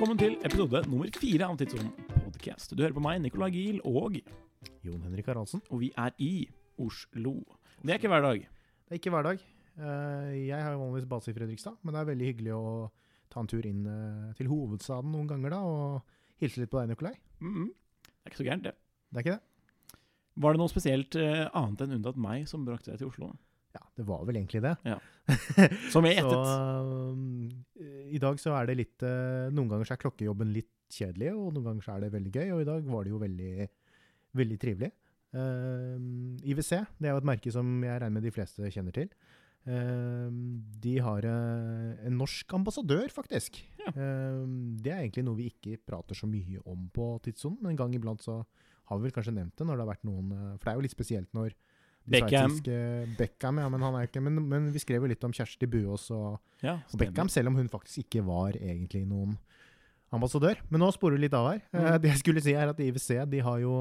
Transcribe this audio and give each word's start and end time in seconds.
velkommen 0.00 0.16
til 0.16 0.38
episode 0.48 0.80
nummer 0.88 1.10
fire 1.12 1.44
av 1.44 1.58
Tidssonen 1.60 1.90
podcast. 2.24 2.70
Du 2.72 2.78
hører 2.80 2.94
på 2.96 3.02
meg, 3.04 3.18
Nicolai 3.20 3.50
Giel, 3.52 3.82
og, 3.84 4.14
Jon 4.80 5.02
Henrik 5.04 5.26
Haraldsen. 5.28 5.60
og 5.68 5.82
vi 5.82 5.90
er 5.92 6.14
i 6.16 6.48
Oslo. 6.80 7.34
Det 7.82 7.92
er 7.92 8.00
ikke 8.00 8.08
hver 8.08 8.24
dag. 8.24 8.38
Det 8.40 8.94
er 8.94 8.96
ikke 8.96 9.12
hverdag. 9.12 9.42
dag. 9.76 10.38
Jeg 10.38 10.56
har 10.56 10.72
jo 10.72 10.80
vanligvis 10.80 11.08
base 11.10 11.28
i 11.28 11.34
Fredrikstad, 11.36 11.76
men 11.82 11.92
det 11.92 12.00
er 12.00 12.08
veldig 12.14 12.30
hyggelig 12.30 12.54
å 12.56 12.64
ta 13.28 13.42
en 13.42 13.50
tur 13.52 13.68
inn 13.68 13.84
eh, 13.84 14.32
til 14.40 14.48
hovedstaden 14.48 15.12
noen 15.12 15.28
ganger 15.28 15.52
da, 15.52 15.60
og 15.68 16.40
hilse 16.40 16.62
litt 16.62 16.72
på 16.72 16.80
deg, 16.80 16.88
Nicolai. 16.88 17.12
Mm 17.44 17.52
-hmm. 17.52 17.68
Det 18.00 18.24
er 18.24 18.30
ikke 18.30 18.40
så 18.40 18.48
gærent, 18.48 18.64
det. 18.64 18.74
Det 19.10 19.16
er 19.16 19.20
ikke 19.20 19.36
det? 19.36 19.98
Var 20.34 20.52
det 20.52 20.58
noe 20.58 20.68
spesielt 20.68 21.14
eh, 21.14 21.50
annet 21.52 21.80
enn 21.80 21.92
unntatt 22.00 22.16
meg 22.16 22.48
som 22.48 22.64
brakte 22.64 22.90
deg 22.90 22.98
til 22.98 23.08
Oslo? 23.08 23.36
Ja, 23.76 23.82
det 23.98 24.06
var 24.08 24.22
vel 24.26 24.40
egentlig 24.40 24.62
det. 24.64 24.74
Som 25.94 26.06
jeg 26.08 26.22
Så 26.24 26.30
um, 26.34 27.50
i 28.10 28.18
dag 28.22 28.40
så 28.42 28.54
er 28.58 28.70
det 28.70 28.78
litt 28.80 29.04
uh, 29.06 29.46
Noen 29.54 29.70
ganger 29.70 29.86
så 29.86 29.94
er 29.94 30.02
klokkejobben 30.02 30.50
litt 30.54 30.72
kjedelig, 30.90 31.30
og 31.38 31.52
noen 31.54 31.68
ganger 31.68 31.86
så 31.86 31.92
er 31.94 32.02
det 32.02 32.14
veldig 32.16 32.32
gøy, 32.34 32.48
og 32.56 32.62
i 32.64 32.66
dag 32.66 32.88
var 32.90 33.04
det 33.06 33.12
jo 33.12 33.20
veldig, 33.22 33.68
veldig 34.40 34.56
trivelig. 34.64 34.88
Uh, 35.30 36.00
IWC, 36.42 36.72
det 36.98 37.06
er 37.06 37.14
jo 37.14 37.20
et 37.20 37.28
merke 37.30 37.52
som 37.54 37.76
jeg 37.86 38.00
regner 38.02 38.16
med 38.16 38.26
de 38.26 38.32
fleste 38.34 38.72
kjenner 38.74 38.96
til. 38.96 39.12
Uh, 39.68 40.32
de 40.82 40.96
har 41.04 41.26
eh, 41.28 42.06
en 42.08 42.16
norsk 42.18 42.56
ambassadør, 42.56 43.06
faktisk. 43.14 43.60
Ja. 43.78 43.92
Det 43.92 44.90
er 44.90 45.04
egentlig 45.04 45.24
noe 45.28 45.38
vi 45.38 45.50
ikke 45.52 45.78
prater 45.86 46.18
så 46.18 46.26
mye 46.26 46.58
om 46.66 46.88
på 46.90 47.12
tidssonen, 47.22 47.60
men 47.62 47.74
en 47.74 47.80
gang 47.84 47.94
iblant 47.94 48.24
så 48.24 48.40
har 48.90 48.98
vi 48.98 49.06
vel 49.06 49.14
kanskje 49.14 49.34
nevnt 49.36 49.54
det 49.58 49.66
når 49.66 49.78
det 49.78 49.84
har 49.84 49.92
vært 49.92 50.08
noen 50.08 50.32
eh, 50.34 50.54
For 50.56 50.66
det 50.66 50.72
er 50.72 50.78
jo 50.78 50.86
litt 50.86 50.96
spesielt 50.96 51.36
når 51.36 51.54
Beckham. 52.10 52.56
Beckham, 53.18 53.60
ja, 53.62 53.68
men 53.72 53.84
han 53.86 53.96
er 53.98 54.08
ikke 54.08 54.22
men, 54.24 54.40
men 54.50 54.68
vi 54.74 54.82
skrev 54.82 55.04
jo 55.04 55.10
litt 55.12 55.24
om 55.26 55.32
Kjersti 55.36 55.68
Buås 55.70 56.08
og 56.16 56.38
Ja, 56.64 56.78
og 56.80 56.98
Beckham, 57.00 57.30
selv 57.32 57.52
om 57.52 57.56
hun 57.60 57.70
faktisk 57.72 58.02
ikke 58.04 58.24
var 58.26 58.58
egentlig 58.58 59.06
noen 59.08 59.36
ambassadør. 60.12 60.58
Men 60.70 60.82
nå 60.82 60.90
sporer 60.94 61.16
vi 61.18 61.26
litt 61.28 61.36
av 61.38 61.52
her. 61.52 61.60
Eh, 61.70 61.80
Mm. 61.80 62.02
Det 62.02 62.10
jeg 62.10 62.22
skulle 62.24 62.42
si 62.42 62.52
er 62.58 62.68
at 62.72 62.80
IWC 62.82 63.26
de 63.30 63.40
har 63.46 63.58
jo 63.62 63.74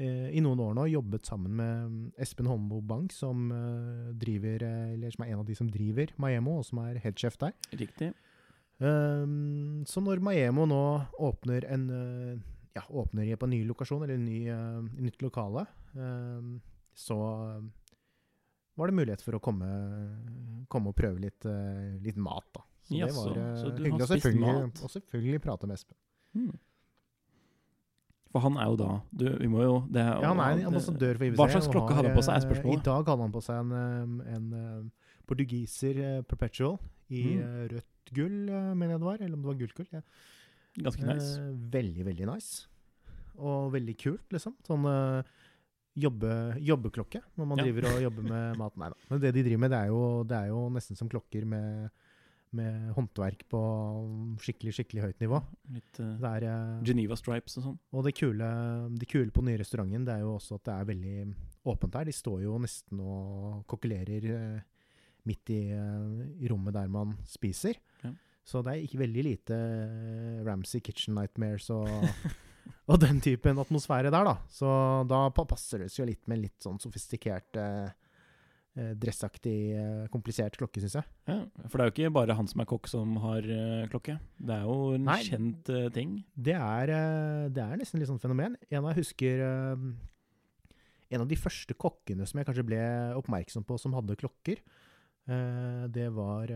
eh, 0.00 0.30
i 0.34 0.40
noen 0.42 0.58
år 0.64 0.74
nå 0.74 0.86
jobbet 0.90 1.26
sammen 1.28 1.54
med 1.54 1.84
um, 1.86 2.12
Espen 2.18 2.48
Holmboe 2.50 2.82
Bank, 2.82 3.12
som 3.12 3.50
eh, 3.52 4.10
driver, 4.18 4.64
eh, 4.66 4.94
eller 4.96 5.10
som 5.14 5.24
er 5.24 5.32
en 5.34 5.42
av 5.42 5.46
de 5.46 5.54
som 5.54 5.68
driver 5.70 6.10
Maemo, 6.18 6.58
og 6.58 6.66
som 6.66 6.82
er 6.82 6.98
headsjef 7.04 7.38
der. 7.38 7.54
Riktig. 7.78 8.12
Um, 8.80 9.84
så 9.86 10.00
når 10.00 10.22
Maemo 10.24 10.64
nå 10.66 10.82
åpner 11.20 11.66
en 11.68 11.82
eh, 11.92 12.38
ja, 12.74 12.82
åpner 12.88 13.36
på 13.36 13.44
en 13.48 13.50
ny 13.52 13.64
lokasjon, 13.68 14.02
eller 14.06 14.16
en 14.16 14.24
ny, 14.24 14.40
uh, 14.48 14.80
nytt 15.02 15.20
lokale, 15.22 15.66
um, 15.94 16.60
så 16.96 17.16
um, 17.58 17.70
var 18.76 18.90
det 18.90 18.96
mulighet 18.96 19.22
for 19.22 19.36
å 19.36 19.40
komme, 19.42 19.66
komme 20.72 20.90
og 20.92 20.96
prøve 20.96 21.20
litt, 21.20 21.44
eh, 21.46 21.98
litt 22.02 22.16
mat, 22.16 22.46
da. 22.56 22.62
Så 22.86 22.96
det 22.96 23.12
var 23.14 23.36
eh, 23.36 23.54
så 23.60 23.70
hyggelig. 23.70 23.92
Og 23.92 24.08
selvfølgelig, 24.08 24.54
og 24.84 24.90
selvfølgelig 24.94 25.40
prate 25.44 25.68
med 25.68 25.76
Espen. 25.78 25.96
Hmm. 26.34 26.58
For 28.30 28.44
han 28.44 28.56
er 28.62 28.68
jo 28.70 28.76
da 28.78 28.88
du, 29.10 29.24
Vi 29.42 29.48
må 29.50 29.64
jo 29.64 29.72
det 29.90 30.04
Ja, 30.06 30.28
han 30.30 30.38
er 30.38 30.52
en 30.60 30.68
ambassadør 30.70 31.18
for 31.18 31.26
IWC. 31.26 31.38
Hva 31.40 31.48
slags 31.50 31.66
klokke 31.72 31.96
hadde 31.98 32.12
han 32.12 32.18
på 32.20 32.22
seg, 32.22 32.34
er 32.36 32.38
eh, 32.38 32.46
spørsmålet. 32.46 32.80
I 32.80 32.86
dag 32.86 33.08
hadde 33.10 33.24
han 33.26 33.34
på 33.34 33.42
seg 33.42 33.62
en, 33.64 33.72
eh, 33.74 34.34
en 34.36 34.50
eh, 34.60 35.08
portugiser 35.30 35.98
eh, 36.04 36.20
perpetual 36.30 36.76
i 37.10 37.24
Mm. 37.26 37.40
eh, 37.42 37.64
rødt 37.74 38.12
gull, 38.14 38.36
eh, 38.48 38.68
mener 38.74 38.94
jeg 38.94 39.00
det 39.02 39.08
var. 39.08 39.18
Eller 39.20 39.34
om 39.34 39.42
det 39.42 39.50
var 39.50 39.58
gullgull. 39.64 39.88
Ja. 39.92 40.02
Ganske 40.78 41.06
nice. 41.10 41.32
Eh, 41.42 41.56
veldig, 41.74 42.04
veldig 42.06 42.26
nice. 42.30 42.66
Og 43.40 43.72
veldig 43.74 43.96
kult, 43.98 44.26
liksom. 44.30 44.54
Sånn 44.66 44.86
eh, 44.86 45.22
jobbe, 45.98 46.30
jobbeklokke 46.62 47.20
når 47.36 47.46
man 47.50 47.58
Ja. 47.58 47.64
driver 47.66 47.88
og 47.90 48.02
jobber 48.02 48.22
med 48.28 48.56
mat. 48.62 48.76
Nei 48.76 48.88
da. 48.92 48.96
Men 49.10 49.20
det 49.20 49.34
de 49.34 49.42
driver 49.42 49.58
med, 49.64 49.70
det 49.74 49.80
er 49.80 49.90
jo, 49.90 50.00
det 50.24 50.36
er 50.38 50.46
jo 50.52 50.62
nesten 50.70 50.96
som 50.96 51.08
klokker 51.10 51.44
med, 51.46 51.90
med 52.52 52.92
håndverk 52.96 53.44
på 53.50 53.60
skikkelig, 54.42 54.74
skikkelig 54.78 55.02
høyt 55.08 55.20
nivå. 55.22 55.42
Litt 55.74 56.00
uh, 56.02 56.30
er, 56.32 56.46
eh, 56.50 56.80
Geneva 56.86 57.16
Stripes 57.18 57.58
og 57.60 57.66
sånn. 57.68 57.78
og 57.92 58.04
det 58.06 58.14
kule, 58.18 58.48
det 58.98 59.08
kule 59.10 59.30
på 59.30 59.42
den 59.42 59.52
nye 59.52 59.60
restauranten 59.62 60.04
det 60.06 60.14
er 60.16 60.24
jo 60.26 60.34
også 60.38 60.58
at 60.60 60.64
det 60.70 60.74
er 60.78 60.90
veldig 60.94 61.14
åpent 61.70 61.92
der. 61.92 62.04
De 62.10 62.12
står 62.16 62.42
jo 62.46 62.58
nesten 62.62 63.00
og 63.04 63.64
kokkelerer 63.70 64.30
uh, 64.34 64.60
midt 65.28 65.50
i, 65.52 65.62
uh, 65.74 66.26
i 66.40 66.48
rommet 66.48 66.74
der 66.74 66.88
man 66.88 67.18
spiser. 67.28 67.76
Ja. 68.02 68.14
Så 68.50 68.62
det 68.64 68.72
er 68.72 68.82
ikke 68.82 68.98
veldig 69.02 69.22
lite 69.22 69.54
eh, 69.54 70.38
Ramsay 70.46 70.80
Kitchen 70.82 71.14
Nightmares 71.14 71.68
og, 71.70 71.86
og 72.90 73.00
den 73.02 73.20
typen 73.22 73.58
atmosfære 73.62 74.12
der, 74.12 74.26
da. 74.26 74.36
Så 74.52 74.68
da 75.10 75.24
passer 75.36 75.84
det 75.84 75.90
seg 75.92 76.04
jo 76.04 76.10
litt 76.10 76.30
med 76.30 76.42
litt 76.42 76.58
sånn 76.64 76.80
sofistikert, 76.82 77.56
eh, 77.60 77.90
eh, 78.76 78.92
dressaktig, 79.00 79.56
eh, 79.78 80.04
komplisert 80.12 80.58
klokke, 80.58 80.82
syns 80.82 80.98
jeg. 80.98 81.08
Ja, 81.30 81.38
for 81.66 81.76
det 81.76 81.84
er 81.84 81.90
jo 81.90 81.94
ikke 81.96 82.14
bare 82.18 82.36
han 82.38 82.50
som 82.50 82.62
er 82.62 82.70
kokk 82.70 82.90
som 82.90 83.16
har 83.22 83.46
eh, 83.46 83.88
klokke. 83.92 84.18
Det 84.38 84.56
er 84.56 84.68
jo 84.68 84.94
en 84.96 85.08
Nei. 85.10 85.18
kjent 85.26 85.72
uh, 85.74 85.88
ting. 85.94 86.20
Det 86.34 86.56
er, 86.56 86.94
det 87.50 87.64
er 87.64 87.80
nesten 87.80 88.02
litt 88.02 88.10
sånn 88.10 88.22
fenomen. 88.22 88.56
En 88.70 88.84
av 88.84 88.92
jeg 88.92 89.04
husker 89.04 89.44
uh, 89.46 89.90
En 91.10 91.24
av 91.24 91.26
de 91.26 91.34
første 91.34 91.74
kokkene 91.74 92.22
som 92.22 92.38
jeg 92.38 92.46
kanskje 92.46 92.68
ble 92.68 92.80
oppmerksom 93.18 93.64
på 93.66 93.78
som 93.82 93.94
hadde 93.96 94.14
klokker, 94.18 94.60
uh, 95.26 95.86
det 95.90 96.06
var 96.14 96.50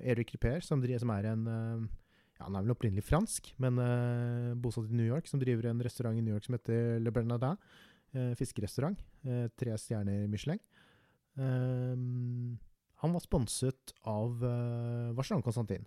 Erik 0.00 0.32
Ripper, 0.32 0.60
som, 0.64 0.80
som 0.80 1.16
er 1.16 1.32
en 1.32 1.48
ja, 2.38 2.44
Han 2.46 2.56
er 2.56 2.62
vel 2.66 2.74
opprinnelig 2.76 3.04
fransk, 3.04 3.52
men 3.58 3.78
uh, 3.78 4.54
bosatt 4.54 4.88
i 4.90 4.94
New 4.94 5.06
York, 5.06 5.26
som 5.26 5.40
driver 5.40 5.66
en 5.70 5.80
restaurant 5.82 6.16
i 6.16 6.22
New 6.22 6.34
York 6.34 6.44
som 6.44 6.54
heter 6.54 6.98
Le 7.02 7.10
Bernardin. 7.10 7.56
Uh, 8.14 8.32
fiskerestaurant. 8.38 8.98
Uh, 9.26 9.48
tre 9.58 9.74
stjerner 9.76 10.26
Michelin. 10.32 10.58
Eh, 11.38 11.94
han 12.98 13.12
var 13.14 13.22
sponset 13.22 13.92
av 14.10 14.40
uh, 14.42 15.12
Vacheron 15.14 15.42
Constantin, 15.44 15.84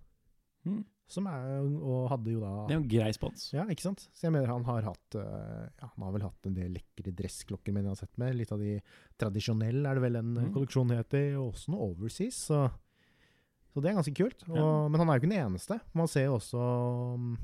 Mm. 0.64 0.84
som 1.10 1.26
er, 1.26 1.64
og 1.82 2.04
hadde 2.12 2.30
jo 2.36 2.40
da 2.44 2.68
Det 2.70 2.76
er 2.76 2.78
jo 2.78 2.84
en 2.84 2.92
grei 2.92 3.12
spons. 3.18 3.48
ja, 3.52 3.64
ikke 3.66 3.82
sant? 3.82 4.04
Så 4.14 4.28
jeg 4.28 4.32
mener 4.36 4.46
han 4.52 4.64
har 4.68 4.84
hatt 4.86 5.16
ja, 5.18 5.88
Han 5.96 6.04
har 6.06 6.12
vel 6.14 6.22
hatt 6.22 6.46
en 6.46 6.54
del 6.54 6.70
lekre 6.76 7.10
dressklokker, 7.18 7.74
men 7.74 7.84
jeg 7.88 7.90
har 7.90 7.98
sett 8.04 8.20
med. 8.22 8.36
Litt 8.38 8.52
av 8.54 8.60
de 8.62 8.76
tradisjonelle 9.18 9.90
er 9.90 9.96
det 9.98 10.04
vel 10.04 10.16
en 10.20 10.34
Mm. 10.36 10.54
kolleksjon 10.54 10.94
heter, 10.94 11.34
og 11.42 11.56
også 11.56 11.74
noe 11.74 11.90
overseas. 11.96 12.38
Så, 12.46 12.72
så 13.72 13.82
det 13.82 13.90
er 13.92 13.98
ganske 13.98 14.14
kult. 14.18 14.44
Og, 14.50 14.56
Ja. 14.58 14.70
Men 14.92 15.00
han 15.00 15.10
er 15.10 15.18
jo 15.18 15.22
ikke 15.22 15.30
den 15.32 15.40
eneste. 15.46 15.80
Man 15.96 16.08
ser 16.12 16.26
jo 16.28 16.38
også 16.40 16.60
um, 17.16 17.38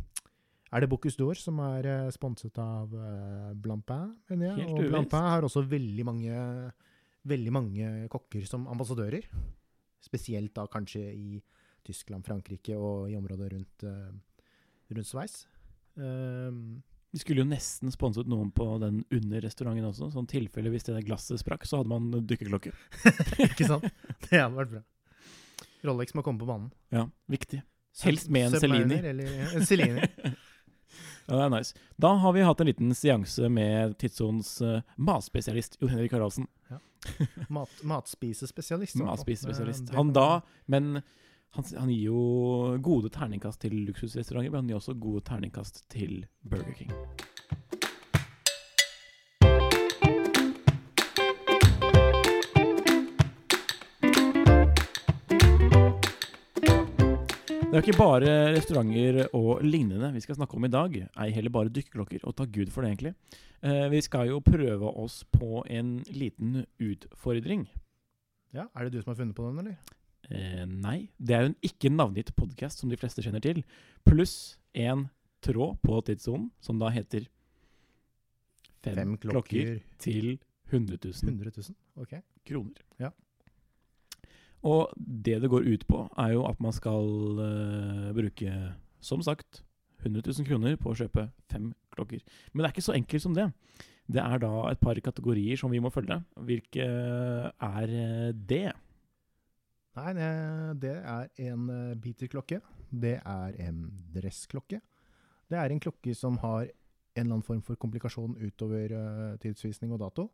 Er 0.73 0.81
det 0.83 0.89
Bocuse 0.91 1.15
d'Or 1.15 1.37
som 1.39 1.59
er 1.63 1.85
eh, 1.87 2.09
sponset 2.11 2.57
av 2.59 2.91
uh, 2.91 3.53
Blampin, 3.55 4.09
Ja. 4.35 4.55
og. 4.67 4.81
Blampin 4.89 5.23
har 5.23 5.41
også 5.47 5.63
veldig 5.63 6.03
mange, 6.05 6.41
veldig 7.23 7.53
mange 7.55 7.91
kokker 8.11 8.43
som 8.45 8.67
ambassadører. 8.67 9.23
Spesielt 10.03 10.53
da 10.53 10.65
kanskje 10.67 11.05
i 11.15 11.39
Tyskland, 11.87 12.25
Frankrike 12.27 12.75
og 12.75 13.07
i 13.09 13.15
området 13.15 13.47
rundt, 13.53 13.83
eh, 13.87 14.11
rundt 14.91 15.07
Sveits. 15.07 15.45
Um, 15.95 16.83
De 17.13 17.19
skulle 17.21 17.39
jo 17.39 17.47
nesten 17.47 17.89
sponset 17.89 18.27
noen 18.27 18.51
på 18.51 18.65
den 18.83 19.05
under 19.15 19.39
restauranten 19.41 19.87
også. 19.87 20.11
Sånn 20.11 20.27
tilfelle 20.27 20.69
hvis 20.69 20.83
det 20.83 21.05
glasset 21.07 21.39
sprakk, 21.39 21.63
så 21.65 21.79
hadde 21.79 21.89
man 21.89 22.11
dykkerklokke. 22.27 22.73
ikke 23.47 23.65
sant? 23.71 23.87
Det 24.27 24.35
hadde 24.35 24.57
vært 24.59 24.73
bra. 24.75 24.81
Rolex 25.87 26.13
må 26.17 26.23
komme 26.25 26.41
på 26.41 26.49
banen. 26.49 26.69
Ja, 26.93 27.07
viktig. 27.31 27.61
Helst 28.03 28.29
med 28.29 28.51
en 28.53 28.59
Celini. 28.61 28.99
En 29.55 29.65
Celini. 29.65 30.05
Ja, 31.27 31.35
det 31.35 31.43
er 31.43 31.49
nice. 31.51 31.75
Da 31.99 32.13
har 32.21 32.31
vi 32.31 32.43
hatt 32.47 32.61
en 32.63 32.69
liten 32.69 32.93
seanse 32.95 33.49
med 33.51 33.97
Tidssonens 33.99 34.53
uh, 34.63 34.77
matspesialist 34.95 35.75
Jo 35.81 35.89
Henrik 35.91 36.13
Haraldsen. 36.15 36.47
Mat, 37.51 37.73
matspisespesialist. 37.83 38.95
Matspesialist. 38.95 39.89
Eh, 39.91 39.95
Han 39.97 40.13
da, 40.15 40.41
men 40.71 41.01
han, 41.55 41.65
han 41.77 41.91
gir 41.91 42.05
jo 42.13 42.77
gode 42.83 43.11
terningkast 43.11 43.59
til 43.65 43.75
luksusrestauranter, 43.89 44.53
men 44.53 44.63
han 44.63 44.71
gir 44.71 44.79
også 44.79 44.95
gode 44.95 45.25
terningkast 45.27 45.83
til 45.91 46.21
Burger 46.47 46.75
King. 46.79 46.95
Det 57.77 57.83
er 57.83 57.91
ikke 57.91 58.01
bare 58.01 58.29
restauranter 58.55 59.17
og 59.37 59.59
lignende 59.61 60.07
vi 60.15 60.21
skal 60.23 60.33
snakke 60.39 60.55
om 60.57 60.65
i 60.65 60.69
dag. 60.73 60.95
Ei 61.21 61.27
heller 61.35 61.53
bare 61.53 61.69
dykkerklokker, 61.69 62.23
og 62.25 62.33
takk 62.33 62.49
Gud 62.55 62.71
for 62.73 62.81
det, 62.81 62.89
egentlig. 62.95 63.11
Eh, 63.61 63.83
vi 63.93 63.99
skal 64.01 64.31
jo 64.31 64.39
prøve 64.41 64.89
oss 64.97 65.19
på 65.29 65.59
en 65.69 65.99
liten 66.09 66.63
utfordring. 66.81 67.67
Ja, 68.57 68.65
Er 68.73 68.87
det 68.87 68.93
du 68.95 69.01
som 69.03 69.11
har 69.11 69.19
funnet 69.19 69.37
på 69.37 69.45
den, 69.45 69.59
eller? 69.61 69.77
Eh, 70.31 70.65
nei, 70.65 71.11
det 71.21 71.35
er 71.37 71.45
jo 71.45 71.51
en 71.51 71.59
ikke 71.69 71.93
navngitt 71.93 72.33
podkast 72.35 72.81
som 72.81 72.89
de 72.89 72.97
fleste 72.97 73.21
kjenner 73.21 73.45
til. 73.45 73.61
Pluss 74.09 74.57
en 74.73 75.11
tråd 75.45 75.77
på 75.85 76.01
tidssonen 76.01 76.49
som 76.59 76.81
da 76.81 76.89
heter 76.89 77.29
Fem, 78.81 78.95
Fem 78.95 79.17
klokker. 79.21 79.37
klokker, 79.37 79.81
til 80.01 80.39
100 80.73 80.97
000 80.97 81.29
100 81.29 81.53
000. 81.61 81.77
Ok. 82.01 82.17
kroner. 82.43 82.81
Ja. 82.97 83.11
Og 84.65 84.93
det 84.97 85.41
det 85.41 85.49
går 85.51 85.67
ut 85.67 85.85
på, 85.87 86.07
er 86.17 86.33
jo 86.33 86.45
at 86.49 86.59
man 86.63 86.73
skal 86.73 87.05
uh, 87.37 88.13
bruke, 88.15 88.53
som 88.99 89.21
sagt, 89.21 89.63
100 90.01 90.21
000 90.25 90.47
kroner 90.47 90.77
på 90.77 90.91
å 90.91 90.97
kjøpe 90.97 91.27
fem 91.51 91.71
klokker. 91.93 92.21
Men 92.53 92.63
det 92.63 92.69
er 92.69 92.75
ikke 92.75 92.87
så 92.89 92.97
enkelt 92.97 93.23
som 93.23 93.35
det. 93.37 93.51
Det 94.07 94.23
er 94.23 94.39
da 94.39 94.51
et 94.71 94.79
par 94.79 94.99
kategorier 95.03 95.59
som 95.59 95.71
vi 95.73 95.81
må 95.83 95.91
følge. 95.91 96.19
Hvilke 96.47 96.85
er 96.85 97.93
eh, 97.93 98.29
det? 98.31 98.69
Nei, 99.97 100.11
det, 100.77 100.93
er 100.93 101.31
en 101.49 101.65
biterklokke. 101.99 102.61
beaterklokke. 102.61 102.61
det 102.91 103.15
er 103.25 103.55
en 103.67 103.79
dressklokke. 104.13 104.79
Det 105.49 105.57
er 105.57 105.71
en 105.71 105.79
klokke 105.79 106.13
som 106.15 106.37
har 106.37 106.67
en 106.67 107.25
eller 107.25 107.33
annen 107.33 107.45
form 107.45 107.61
for 107.65 107.75
komplikasjon 107.75 108.37
utover 108.37 108.93
eh, 108.93 109.37
tidsvisning 109.41 109.93
og 109.93 109.99
dato. 109.99 110.29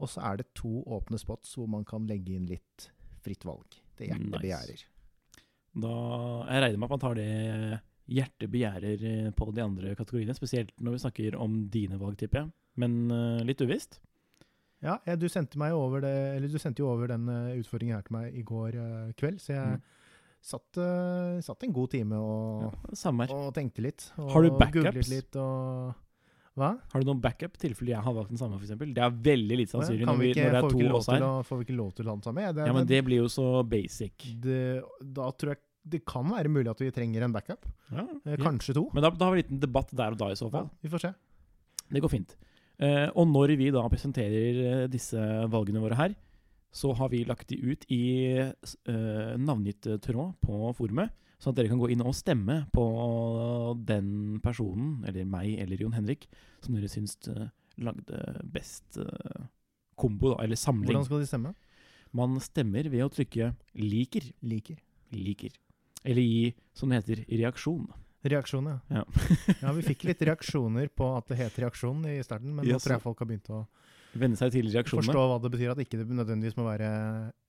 Og 0.00 0.08
så 0.08 0.20
er 0.20 0.40
det 0.40 0.52
to 0.56 0.82
åpne 0.82 1.18
spots 1.20 1.54
hvor 1.54 1.68
man 1.70 1.84
kan 1.84 2.06
legge 2.08 2.34
inn 2.34 2.48
litt 2.48 2.90
fritt 3.24 3.44
valg. 3.48 3.78
Det 3.98 4.08
hjertet 4.08 4.26
Nice. 4.30 4.42
begjærer. 4.42 4.84
Da, 5.80 5.94
jeg 6.50 6.62
regner 6.64 6.78
med 6.82 6.86
at 6.88 6.94
man 6.96 7.02
tar 7.04 7.14
det 7.14 7.80
hjertet 8.10 8.50
begjærer 8.50 9.04
eh, 9.06 9.30
på 9.36 9.50
de 9.54 9.62
andre 9.62 9.94
kategoriene, 9.94 10.34
spesielt 10.34 10.72
når 10.82 10.96
vi 10.96 11.02
snakker 11.04 11.36
om 11.38 11.60
dine 11.70 11.98
valg, 12.00 12.16
tipper 12.18 12.42
jeg. 12.42 12.50
Men 12.80 12.96
uh, 13.12 13.42
litt 13.46 13.60
uvisst. 13.62 14.00
Ja, 14.82 14.96
jeg, 15.06 15.18
du 15.20 15.28
sendte 15.28 15.58
det, 15.60 16.12
eller 16.36 16.48
du 16.48 16.58
sendte 16.58 16.80
jo 16.82 16.88
over 16.90 17.06
den 17.12 17.28
eh, 17.28 17.58
utfordringen 17.60 17.94
her 17.98 18.02
til 18.06 18.16
meg 18.16 18.34
i 18.34 18.42
går 18.46 18.76
uh, 18.80 19.12
kveld, 19.20 19.40
så 19.42 19.52
jeg 19.54 19.80
Mm. 19.80 19.82
satt, 20.40 20.78
uh, 20.80 21.40
satt 21.44 21.62
en 21.66 21.72
god 21.76 21.90
time 21.92 22.16
og, 22.16 22.62
Ja, 22.94 23.34
og 23.36 23.52
tenkte 23.54 23.82
litt. 23.84 24.06
Og 24.16 24.30
Har 24.32 24.42
du 24.42 24.50
backups? 24.56 25.10
litt 25.12 25.36
og 25.36 25.94
Hva? 26.58 26.70
Har 26.92 27.00
du 27.00 27.06
noen 27.06 27.20
backup 27.22 27.54
tilfelle 27.62 27.92
jeg 27.94 28.02
har 28.02 28.14
valgt 28.16 28.32
den 28.34 28.40
samme, 28.40 28.58
f.eks.? 28.58 28.74
Det 28.94 28.98
er 29.04 29.10
veldig 29.30 29.56
lite 29.60 29.70
sannsynlig 29.76 30.06
når, 30.08 30.18
vi 30.18 30.30
ikke, 30.32 30.44
når 30.48 30.56
det 30.56 30.60
er 30.60 30.74
to 30.90 30.96
oss 30.98 31.06
her. 31.12 31.22
å, 31.22 31.30
får 31.46 31.60
vi 31.60 31.66
ikke 31.68 31.76
lov 31.78 31.92
til 31.94 32.04
å 32.06 32.10
ha 32.10 32.16
den 32.18 32.26
samme? 32.26 32.42
Ja, 32.44 32.52
det, 32.56 32.66
Ja, 32.66 32.72
men 32.76 32.88
det 32.90 33.00
blir 33.06 33.22
jo 33.22 33.28
så 33.30 33.46
basic. 33.70 34.26
det, 34.42 34.60
da 35.00 35.30
tror 35.32 35.54
jeg 35.54 35.62
det 35.90 36.02
kan 36.04 36.26
være 36.28 36.50
mulig 36.52 36.68
at 36.68 36.80
vi 36.82 36.90
trenger 36.92 37.22
en 37.24 37.32
backup. 37.32 37.64
Ja, 37.90 38.02
Eh, 38.26 38.34
ja. 38.34 38.40
Kanskje 38.42 38.74
to. 38.76 38.88
Men 38.92 39.02
da, 39.06 39.10
da 39.10 39.24
har 39.30 39.32
vi 39.34 39.40
en 39.40 39.44
liten 39.46 39.60
debatt 39.62 39.88
der 39.96 40.12
og 40.12 40.18
da, 40.20 40.28
i 40.34 40.36
så 40.36 40.50
Ja, 40.50 40.52
fall. 40.58 40.68
vi 40.82 40.90
får 40.92 41.00
se. 41.06 41.12
Det 41.90 42.02
går 42.04 42.10
fint. 42.12 42.34
Eh, 42.80 43.08
og 43.14 43.26
når 43.30 43.54
vi 43.56 43.70
da 43.70 43.86
presenterer 43.88 44.60
eh, 44.82 44.86
disse 44.92 45.16
valgene 45.52 45.80
våre 45.80 45.96
her, 45.96 46.14
så 46.72 46.92
har 46.94 47.08
vi 47.10 47.24
lagt 47.26 47.48
de 47.48 47.56
ut 47.62 47.86
i 47.90 48.02
eh, 48.38 49.32
navngitt 49.40 49.88
tråd 50.04 50.36
på 50.44 50.74
forumet, 50.78 51.10
sånn 51.40 51.54
at 51.54 51.60
dere 51.60 51.70
kan 51.72 51.80
gå 51.80 51.88
inn 51.92 52.04
og 52.04 52.16
stemme 52.16 52.62
på 52.74 52.84
den 53.88 54.40
personen, 54.44 55.00
eller 55.08 55.28
meg 55.28 55.56
eller 55.62 55.80
Jon 55.80 55.96
Henrik, 55.96 56.28
som 56.64 56.76
dere 56.76 56.90
syns 56.92 57.16
eh, 57.32 57.48
lagde 57.80 58.20
best 58.52 59.00
eh, 59.00 59.48
kombo, 60.00 60.34
da, 60.34 60.44
eller 60.44 60.60
samling. 60.60 60.92
Hvordan 60.92 61.08
skal 61.08 61.24
de 61.24 61.30
stemme? 61.30 61.54
Man 62.16 62.38
stemmer 62.42 62.88
ved 62.90 63.06
å 63.06 63.10
trykke 63.12 63.52
'liker'. 63.78 64.32
Liker. 64.42 64.78
Liker. 65.14 65.56
Eller 66.04 66.24
gi, 66.24 66.54
som 66.74 66.90
det 66.90 67.02
heter, 67.02 67.24
reaksjon. 67.28 67.88
Reaksjon, 68.30 68.66
ja. 68.68 69.00
Ja. 69.00 69.04
ja, 69.62 69.72
vi 69.76 69.84
fikk 69.84 70.04
litt 70.10 70.20
reaksjoner 70.28 70.90
på 70.92 71.08
at 71.16 71.30
det 71.32 71.38
het 71.40 71.56
reaksjon 71.62 72.02
i 72.10 72.18
starten, 72.24 72.52
men 72.56 72.68
nå 72.68 72.80
tror 72.80 72.98
jeg 72.98 73.04
folk 73.04 73.22
har 73.22 73.30
begynt 73.30 73.48
å 73.54 73.64
Venne 74.10 74.34
seg 74.34 74.50
til 74.50 74.66
reaksjonene. 74.66 75.06
forstå 75.06 75.22
hva 75.30 75.38
det 75.38 75.52
betyr, 75.54 75.70
at 75.70 75.80
ikke 75.84 76.00
det 76.00 76.08
nødvendigvis 76.10 76.56
må 76.58 76.64
være 76.66 76.90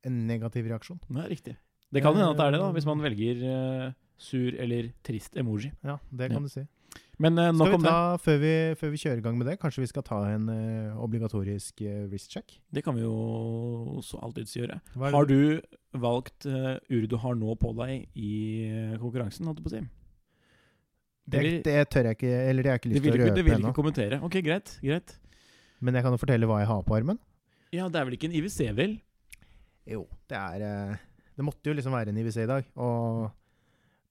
en 0.06 0.20
negativ 0.30 0.68
reaksjon. 0.70 1.00
Ja, 1.10 1.26
riktig. 1.26 1.56
Det 1.92 2.02
kan 2.04 2.16
hende 2.16 2.30
at 2.32 2.38
det 2.40 2.46
er 2.48 2.52
det, 2.56 2.62
da, 2.64 2.70
hvis 2.76 2.86
man 2.88 3.02
velger 3.04 3.42
uh, 3.46 3.92
sur 4.22 4.54
eller 4.64 4.92
trist 5.04 5.36
emoji. 5.38 5.72
Ja, 5.84 5.98
det 6.12 6.30
Ja. 6.30 6.36
kan 6.38 6.44
du 6.48 6.50
si. 6.54 6.64
Men 7.22 7.38
uh, 7.38 7.52
nok 7.54 7.76
om 7.78 7.84
det. 7.84 7.92
før 8.24 8.38
vi, 8.42 8.54
før 8.80 8.90
vi 8.94 8.98
kjører 8.98 9.20
i 9.20 9.22
gang 9.26 9.38
med 9.38 9.46
det, 9.48 9.60
kanskje 9.62 9.84
vi 9.84 9.90
skal 9.92 10.04
ta 10.08 10.22
en 10.32 10.48
uh, 10.50 10.98
obligatorisk 11.04 11.84
uh, 11.86 12.08
wrist 12.10 12.32
check? 12.34 12.56
Det 12.74 12.84
kan 12.84 12.96
vi 12.96 13.04
jo 13.04 14.00
så 14.02 14.18
alltids 14.26 14.56
gjøre. 14.58 14.80
Har 14.98 15.26
du 15.30 15.60
valgt 15.94 16.48
uh, 16.48 16.80
uret 16.90 17.10
du 17.12 17.18
har 17.22 17.36
nå 17.36 17.54
på 17.62 17.74
deg 17.78 18.08
i 18.16 18.32
eh, 18.72 18.96
konkurransen, 18.98 19.46
holdt 19.46 19.60
jeg 19.60 19.68
på 19.68 19.74
å 19.74 19.76
si? 19.76 19.84
det, 21.32 21.42
det 21.68 21.76
tør 21.94 22.10
jeg 22.10 22.18
ikke, 22.18 22.32
eller 22.50 22.64
det 22.66 22.72
har 22.72 22.80
jeg 22.80 22.82
ikke 22.82 22.90
lyst 22.92 23.04
til 23.04 23.12
å 23.12 23.16
ikke, 23.16 23.28
det 23.36 23.44
vil 23.44 23.46
vil 23.46 23.54
ennå. 23.60 23.70
ikke 23.70 23.78
kommentere. 23.78 24.18
Ok, 24.26 24.40
greit. 24.44 24.74
greit. 24.82 25.14
Men 25.80 25.96
jeg 25.96 26.04
kan 26.08 26.16
jo 26.16 26.20
fortelle 26.22 26.48
hva 26.50 26.58
jeg 26.64 26.70
har 26.72 26.82
på 26.88 26.96
armen. 26.98 27.20
Ja, 27.72 27.86
det 27.88 28.00
er 28.02 28.08
vel 28.10 28.18
ikke 28.18 28.28
en 28.32 28.36
IWC, 28.40 28.60
vel? 28.76 28.98
Jo, 29.88 30.02
det 30.32 30.38
er 30.40 30.66
eh, 30.66 30.98
Det 31.38 31.46
måtte 31.48 31.70
jo 31.72 31.76
liksom 31.78 31.94
være 31.96 32.12
en 32.14 32.18
IWC 32.22 32.38
i 32.44 32.50
dag. 32.50 32.66
Og, 32.76 33.30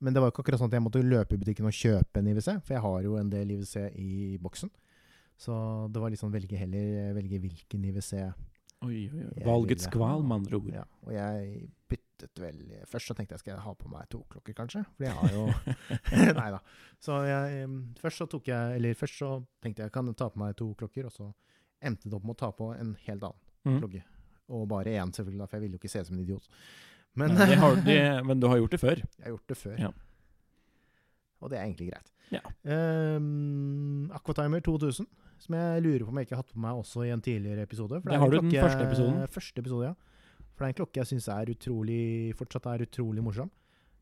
men 0.00 0.14
det 0.14 0.22
var 0.22 0.30
jo 0.30 0.34
ikke 0.34 0.44
akkurat 0.46 0.60
sånn 0.62 0.70
at 0.72 0.76
jeg 0.78 0.84
måtte 0.86 1.02
løpe 1.04 1.36
i 1.36 1.40
butikken 1.42 1.68
og 1.68 1.76
kjøpe 1.76 2.20
en 2.22 2.30
IWC, 2.32 2.48
for 2.64 2.74
jeg 2.76 2.84
har 2.86 3.02
jo 3.06 3.16
en 3.20 3.32
del 3.32 3.50
IWC 3.56 3.74
i 4.00 4.38
boksen. 4.42 4.70
Så 5.40 5.56
det 5.92 6.00
var 6.02 6.14
sånn 6.20 6.32
velge 6.34 6.56
heller 6.60 7.12
velge 7.16 7.38
hvilken 7.40 7.84
IWC 7.90 8.12
Oi, 8.80 9.10
oi, 9.12 9.24
oi. 9.26 9.42
Valgets 9.44 9.86
kval, 9.92 10.22
med 10.24 10.38
andre 10.38 10.56
ord. 10.56 10.68
Ja, 10.72 10.82
og 11.04 11.10
jeg 11.12 11.66
byttet 11.90 12.40
vel 12.40 12.60
Først 12.88 13.10
så 13.10 13.16
tenkte 13.16 13.34
jeg 13.36 13.42
skal 13.42 13.52
jeg 13.54 13.64
ha 13.66 13.74
på 13.76 13.90
meg 13.92 14.06
to 14.08 14.22
klokker, 14.32 14.54
kanskje. 14.56 14.80
For 14.96 15.04
jeg 15.04 15.12
har 15.18 15.34
jo 15.36 15.42
Nei 16.40 16.46
da. 16.54 16.60
Så 17.00 17.18
jeg 17.28 17.66
Først 18.00 18.22
så 18.22 18.26
tok 18.32 18.48
jeg 18.48 18.78
Eller 18.78 18.96
først 18.96 19.20
så 19.20 19.34
tenkte 19.60 19.84
jeg 19.84 19.92
kan 19.92 20.08
jeg 20.08 20.16
ta 20.16 20.30
på 20.32 20.40
meg 20.40 20.56
to 20.56 20.70
klokker, 20.80 21.10
og 21.10 21.12
så 21.12 21.28
endte 21.84 22.08
det 22.08 22.16
opp 22.16 22.24
med 22.24 22.36
å 22.38 22.40
ta 22.40 22.50
på 22.56 22.70
en 22.76 22.96
helt 23.06 23.28
annen 23.28 23.46
Mm. 23.60 23.74
klokke. 23.82 23.98
Og 24.56 24.62
bare 24.72 24.94
én, 24.96 25.10
selvfølgelig, 25.12 25.36
da, 25.42 25.46
for 25.46 25.58
jeg 25.58 25.62
ville 25.66 25.76
jo 25.76 25.80
ikke 25.82 25.90
se 25.92 26.00
ut 26.00 26.06
som 26.08 26.16
en 26.16 26.22
idiot. 26.22 26.46
Men 27.18 27.34
Men, 27.34 27.58
har, 27.58 27.74
de, 27.86 27.96
men 28.24 28.40
du 28.40 28.46
har 28.48 28.60
gjort 28.60 28.70
det 28.76 28.80
før. 28.80 29.00
jeg 29.00 29.24
har 29.24 29.32
gjort 29.34 29.48
det 29.48 29.56
før. 29.58 29.76
Ja. 29.78 29.90
Og 31.40 31.50
det 31.50 31.58
er 31.58 31.64
egentlig 31.64 31.88
greit. 31.90 32.12
Ja. 32.30 32.40
Um, 33.16 34.10
Aquatimer 34.14 34.60
2000, 34.62 35.06
som 35.40 35.54
jeg 35.56 35.82
lurer 35.82 36.04
på 36.04 36.12
om 36.12 36.18
jeg 36.20 36.28
ikke 36.28 36.36
har 36.36 36.42
hatt 36.44 36.52
på 36.54 36.60
meg 36.62 36.78
også 36.82 37.02
i 37.08 37.10
en 37.10 37.20
tidligere 37.24 37.64
episode. 37.66 38.02
Det 38.04 38.18
har 38.20 38.30
du 38.30 38.36
du 38.36 38.44
den 38.44 38.52
første 38.60 38.84
episoden. 38.86 39.18
Første 39.28 39.58
episode, 39.64 39.88
ja. 39.90 39.94
For 40.54 40.62
det 40.62 40.68
er 40.68 40.74
en 40.74 40.78
klokke 40.82 41.00
jeg 41.00 41.08
syns 41.10 41.28
er 41.32 41.50
utrolig 41.54 42.02
fortsatt 42.36 42.66
er 42.70 42.84
utrolig 42.86 43.24
morsom. 43.24 43.50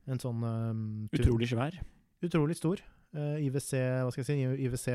En 0.08 0.18
sånn 0.20 0.42
um, 0.42 1.08
Utrolig 1.14 1.48
svær. 1.48 1.76
utrolig 2.24 2.56
stor. 2.58 2.80
Uh, 3.14 3.38
IWC 3.40 3.70
hva 4.04 4.10
skal 4.12 4.24
jeg 4.24 4.28
si, 4.28 4.64
IWC 4.66 4.86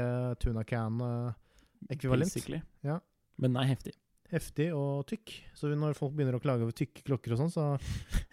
Tuna 0.43 0.63
Can-ekvivalent. 0.67 2.35
Uh, 2.35 2.61
Ja. 2.83 2.99
Men 3.37 3.53
den 3.55 3.63
er 3.63 3.69
heftig. 3.71 3.93
Heftig 4.31 4.69
og 4.73 5.03
tykk. 5.09 5.31
Så 5.57 5.69
når 5.77 5.93
folk 5.97 6.13
begynner 6.15 6.37
å 6.37 6.41
klage 6.41 6.65
over 6.65 6.73
tykke 6.75 7.03
klokker 7.05 7.35
og 7.35 7.41
sånn, 7.43 7.51
så 7.53 7.65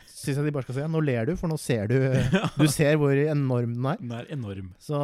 syns 0.06 0.38
jeg 0.38 0.46
de 0.46 0.52
bare 0.54 0.64
skal 0.64 0.78
si 0.78 0.86
nå 0.92 1.02
ler 1.04 1.28
du, 1.28 1.34
for 1.40 1.50
nå 1.50 1.58
ser 1.60 1.90
du 1.90 1.96
Du 2.60 2.66
ser 2.72 2.96
hvor 3.00 3.12
enorm 3.12 3.74
den 3.74 3.88
er. 3.90 4.00
Den 4.00 4.16
er 4.16 4.32
enorm. 4.36 4.72
Så 4.80 4.96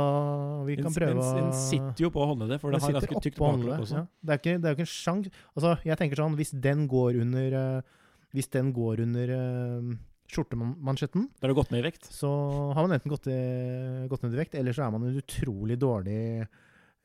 vi 0.68 0.78
kan 0.78 0.88
Den, 0.88 0.96
prøve 0.96 1.20
å 1.20 1.30
den 1.36 1.52
sitter 1.58 2.06
jo 2.06 2.12
på 2.14 2.24
håndleddet, 2.30 2.62
for 2.62 2.72
den 2.72 2.84
har 2.84 2.98
ganske 2.98 3.22
tykt 3.26 3.40
baklokk 3.42 3.84
også. 3.84 4.02
Ja. 4.02 4.06
Det, 4.20 4.32
er 4.36 4.42
ikke, 4.42 4.56
det 4.56 4.68
er 4.68 4.74
jo 4.74 4.78
ikke 4.78 4.88
en 4.88 4.92
sjans 4.94 5.30
Altså, 5.56 5.76
jeg 5.88 6.00
tenker 6.00 6.22
sånn, 6.22 6.36
hvis 6.38 6.52
den 6.64 6.84
går 6.90 7.20
under 7.22 7.56
eh, 7.60 7.96
Hvis 8.36 8.50
den 8.52 8.70
går 8.76 9.02
under 9.04 9.32
uh, 9.32 9.96
skjortemansjetten, 10.32 11.28
Da 11.36 11.46
har 11.46 11.52
du 11.52 11.58
gått 11.58 11.72
med 11.74 11.84
i 11.84 11.86
vekt. 11.86 12.08
så 12.12 12.30
har 12.74 12.86
man 12.86 12.96
enten 12.96 13.12
gått, 13.12 13.28
i, 13.30 13.40
gått 14.10 14.24
ned 14.24 14.34
i 14.34 14.40
vekt, 14.40 14.56
eller 14.58 14.76
så 14.76 14.86
er 14.86 14.94
man 14.94 15.06
en 15.06 15.20
utrolig 15.20 15.78
dårlig 15.80 16.18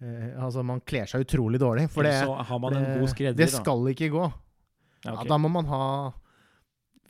eh, 0.02 0.32
Altså, 0.42 0.64
man 0.66 0.82
kler 0.88 1.10
seg 1.10 1.26
utrolig 1.26 1.62
dårlig, 1.62 1.88
for 1.94 2.08
det, 2.08 2.16
så 2.24 2.36
har 2.50 2.62
man 2.64 2.78
en 2.78 2.88
det, 2.88 2.98
god 3.00 3.14
skredder. 3.14 3.40
det 3.40 3.52
da. 3.52 3.62
skal 3.62 3.92
ikke 3.94 4.10
gå. 4.14 4.26
Ja, 5.02 5.14
okay. 5.14 5.24
Ja, 5.24 5.30
da 5.34 5.38
må 5.42 5.50
man 5.54 5.70
ha 5.72 5.86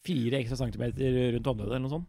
Fire 0.01 0.39
ekstra 0.39 0.57
centimeter 0.57 1.17
rundt 1.35 1.45
håndleddet, 1.45 1.75
eller 1.75 1.83
noe 1.83 1.93
sånt. 1.93 2.07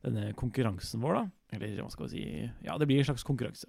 denne 0.00 0.32
konkurransen 0.38 1.04
vår, 1.04 1.20
da. 1.20 1.22
Eller 1.58 1.84
hva 1.84 1.92
skal 1.92 2.08
vi 2.08 2.16
si 2.16 2.24
Ja, 2.64 2.78
det 2.80 2.88
blir 2.88 3.02
en 3.02 3.06
slags 3.10 3.26
konkurranse. 3.26 3.68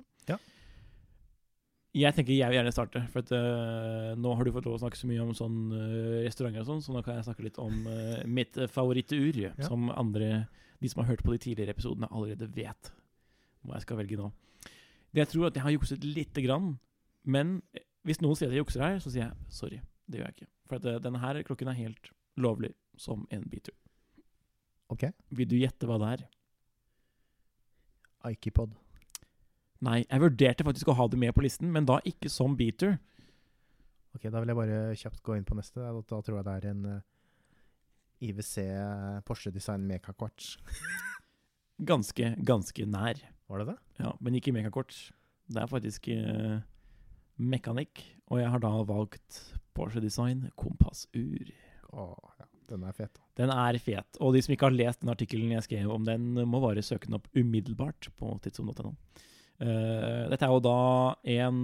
Ja. 1.91 2.07
Jeg 2.07 2.15
tenker 2.15 2.31
jeg 2.31 2.47
vil 2.47 2.55
gjerne 2.55 2.71
starte, 2.71 3.01
for 3.11 3.19
at, 3.19 3.31
uh, 3.35 4.13
nå 4.15 4.31
har 4.37 4.47
du 4.47 4.53
fått 4.55 4.67
lov 4.67 4.77
å 4.77 4.79
snakke 4.79 4.99
så 4.99 5.09
mye 5.09 5.23
om 5.25 5.33
sånn 5.35 5.57
uh, 5.73 6.21
restauranter 6.23 6.63
og 6.63 6.69
sånn, 6.69 6.83
så 6.85 6.95
nå 6.95 7.01
kan 7.03 7.17
jeg 7.17 7.27
snakke 7.27 7.43
litt 7.43 7.59
om 7.59 7.81
uh, 7.83 8.21
mitt 8.23 8.55
favorittur, 8.71 9.35
favorittur, 9.35 9.67
som 9.67 9.91
andre, 9.91 10.45
de 10.79 10.91
som 10.91 11.03
har 11.03 11.11
hørt 11.11 11.25
på 11.27 11.35
de 11.35 11.41
tidligere 11.43 11.75
episodene, 11.75 12.07
allerede 12.15 12.47
vet 12.55 12.93
hva 13.67 13.75
jeg 13.75 13.85
skal 13.85 13.99
velge 13.99 14.19
nå. 14.21 14.29
Det 15.11 15.25
jeg 15.25 15.31
tror 15.33 15.49
at 15.49 15.59
jeg 15.59 15.65
har 15.65 15.75
jukset 15.75 16.07
lite 16.07 16.43
grann, 16.45 16.77
men 17.27 17.57
hvis 18.07 18.21
noen 18.23 18.39
sier 18.39 18.49
at 18.49 18.55
jeg 18.55 18.63
jukser 18.63 18.85
her, 18.85 18.97
så 19.03 19.11
sier 19.11 19.27
jeg 19.27 19.51
sorry. 19.51 19.81
Det 20.07 20.21
gjør 20.21 20.29
jeg 20.29 20.37
ikke. 20.39 20.51
For 20.71 20.79
at 20.79 20.87
uh, 20.87 20.99
denne 21.03 21.21
her 21.21 21.41
klokken 21.47 21.71
er 21.71 21.79
helt 21.81 22.13
lovlig 22.39 22.71
som 22.99 23.27
en 23.35 23.43
beater. 23.51 23.75
Ok. 24.91 25.09
Vil 25.35 25.47
du 25.51 25.57
gjette 25.59 25.87
hva 25.87 25.99
det 26.01 26.13
er? 26.15 26.23
Ikepod. 28.31 28.73
Nei, 29.81 30.01
jeg 30.03 30.21
vurderte 30.21 30.65
faktisk 30.65 30.91
å 30.91 30.97
ha 30.99 31.07
det 31.09 31.19
med 31.21 31.33
på 31.33 31.43
listen, 31.45 31.71
men 31.73 31.87
da 31.89 31.97
ikke 32.05 32.29
som 32.29 32.53
beater. 32.57 32.99
Ok, 34.13 34.27
da 34.27 34.41
vil 34.41 34.51
jeg 34.51 34.59
bare 34.59 34.81
kjapt 34.99 35.23
gå 35.25 35.37
inn 35.37 35.47
på 35.47 35.57
neste. 35.57 35.81
Da, 35.81 36.19
tror 36.21 36.37
jeg 36.37 36.47
det 36.47 36.57
er 36.57 36.67
en 36.73 36.83
eh, 36.91 38.27
IWC 38.27 38.65
Porsche 39.25 39.53
Design 39.55 39.87
Mekakorts. 39.89 40.57
Ganske, 41.81 42.35
ganske 42.45 42.85
nær. 42.85 43.17
Var 43.49 43.61
det 43.61 43.71
det? 43.71 43.77
Ja, 44.03 44.11
men 44.21 44.35
ikke 44.37 44.51
Mekakorts. 44.53 45.07
Det 45.49 45.63
er 45.63 45.71
faktisk 45.71 46.11
uh, 46.13 46.59
mekanikk, 47.41 48.03
og 48.29 48.37
jeg 48.37 48.51
har 48.53 48.61
da 48.61 48.69
valgt 48.85 49.39
Porsche 49.73 50.03
Design 50.03 50.43
kompassur. 50.61 51.49
Åh, 51.89 52.29
ja. 52.37 52.45
Den 52.69 52.85
er 52.87 52.93
fet. 52.95 53.17
Den 53.35 53.49
er 53.51 53.75
fet, 53.83 54.19
og 54.23 54.35
de 54.35 54.43
som 54.45 54.53
ikke 54.53 54.69
har 54.69 54.77
lest 54.77 55.01
den 55.01 55.11
artikkelen 55.11 55.51
jeg 55.57 55.65
skrev 55.65 55.89
om 55.91 56.05
den, 56.07 56.29
må 56.47 56.61
bare 56.63 56.85
søke 56.85 57.09
den 57.09 57.17
opp 57.17 57.25
umiddelbart 57.35 58.07
på 58.15 58.29
tidsom.no. 58.45 58.93
Eh, 59.61 60.27
dette 60.31 60.47
er 60.47 60.53
jo 60.53 60.61
da 60.65 60.77
en 61.37 61.57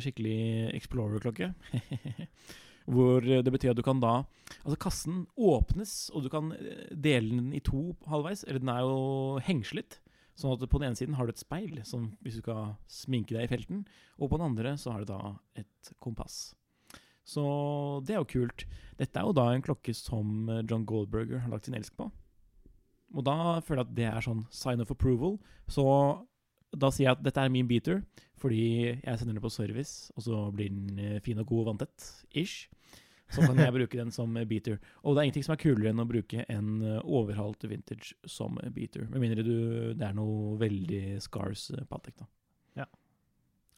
skikkelig 0.00 0.74
Explorer-klokke. 0.78 1.52
Hvor 2.94 3.24
det 3.24 3.48
betyr 3.48 3.72
at 3.72 3.78
du 3.80 3.84
kan 3.84 4.00
da 4.02 4.26
Altså, 4.60 4.76
kassen 4.80 5.22
åpnes, 5.40 6.10
og 6.12 6.24
du 6.24 6.30
kan 6.32 6.50
eh, 6.56 6.88
dele 6.92 7.36
den 7.36 7.52
i 7.56 7.62
to 7.64 7.92
halvveis. 8.08 8.44
Eller 8.48 8.64
den 8.64 8.72
er 8.72 8.82
jo 8.84 9.38
hengslet. 9.44 10.00
Sånn 10.34 10.56
at 10.56 10.66
på 10.66 10.80
den 10.80 10.90
ene 10.90 10.98
siden 10.98 11.14
har 11.18 11.28
du 11.28 11.34
et 11.34 11.40
speil, 11.40 11.78
som 11.86 12.10
hvis 12.24 12.40
du 12.40 12.42
skal 12.42 12.74
sminke 12.90 13.36
deg 13.36 13.46
i 13.46 13.52
felten. 13.52 13.84
Og 14.18 14.32
på 14.32 14.40
den 14.40 14.48
andre 14.48 14.74
så 14.80 14.94
har 14.94 15.04
du 15.04 15.12
da 15.12 15.36
et 15.60 15.94
kompass. 16.02 16.54
Så 17.24 17.44
det 18.04 18.16
er 18.16 18.20
jo 18.20 18.32
kult. 18.34 18.66
Dette 18.98 19.20
er 19.20 19.28
jo 19.28 19.36
da 19.36 19.48
en 19.52 19.64
klokke 19.64 19.94
som 19.96 20.50
eh, 20.50 20.64
John 20.68 20.84
Goldberger 20.88 21.44
har 21.44 21.52
lagt 21.52 21.68
sin 21.68 21.76
elsk 21.76 21.96
på. 22.00 22.10
Og 23.14 23.24
da 23.24 23.60
føler 23.62 23.84
jeg 23.84 23.88
at 23.88 23.96
det 23.96 24.06
er 24.10 24.26
sånn 24.26 24.44
sign 24.52 24.82
of 24.82 24.92
approval. 24.92 25.38
Så 25.70 25.84
da 26.80 26.90
sier 26.92 27.08
jeg 27.08 27.16
at 27.16 27.24
dette 27.24 27.42
er 27.42 27.52
min 27.52 27.68
beater, 27.68 28.02
fordi 28.40 28.64
jeg 28.92 29.18
sender 29.18 29.36
den 29.36 29.44
på 29.44 29.52
service, 29.52 30.12
og 30.16 30.26
så 30.26 30.40
blir 30.54 30.72
den 30.72 30.98
eh, 31.00 31.20
fin 31.24 31.40
og 31.40 31.48
god 31.48 31.62
og 31.62 31.68
vanntett. 31.72 32.08
Ish. 32.36 32.68
Så 33.32 33.42
kan 33.46 33.58
jeg 33.58 33.74
bruke 33.78 33.98
den 33.98 34.12
som 34.14 34.36
beater. 34.48 34.80
Og 35.02 35.14
det 35.14 35.22
er 35.22 35.28
ingenting 35.28 35.46
som 35.46 35.54
er 35.54 35.62
kulere 35.62 35.92
enn 35.92 36.02
å 36.02 36.08
bruke 36.08 36.44
en 36.52 36.70
eh, 36.82 37.00
overhalt 37.04 37.64
vintage 37.70 38.12
som 38.28 38.58
beater. 38.74 39.06
Med 39.10 39.24
mindre 39.24 39.46
du, 39.46 39.56
det 39.96 40.08
er 40.08 40.16
noe 40.16 40.58
veldig 40.60 41.20
scars 41.24 41.70
eh, 41.74 41.86
Patek, 41.88 42.18
da. 42.20 42.28
Ja. 42.82 42.88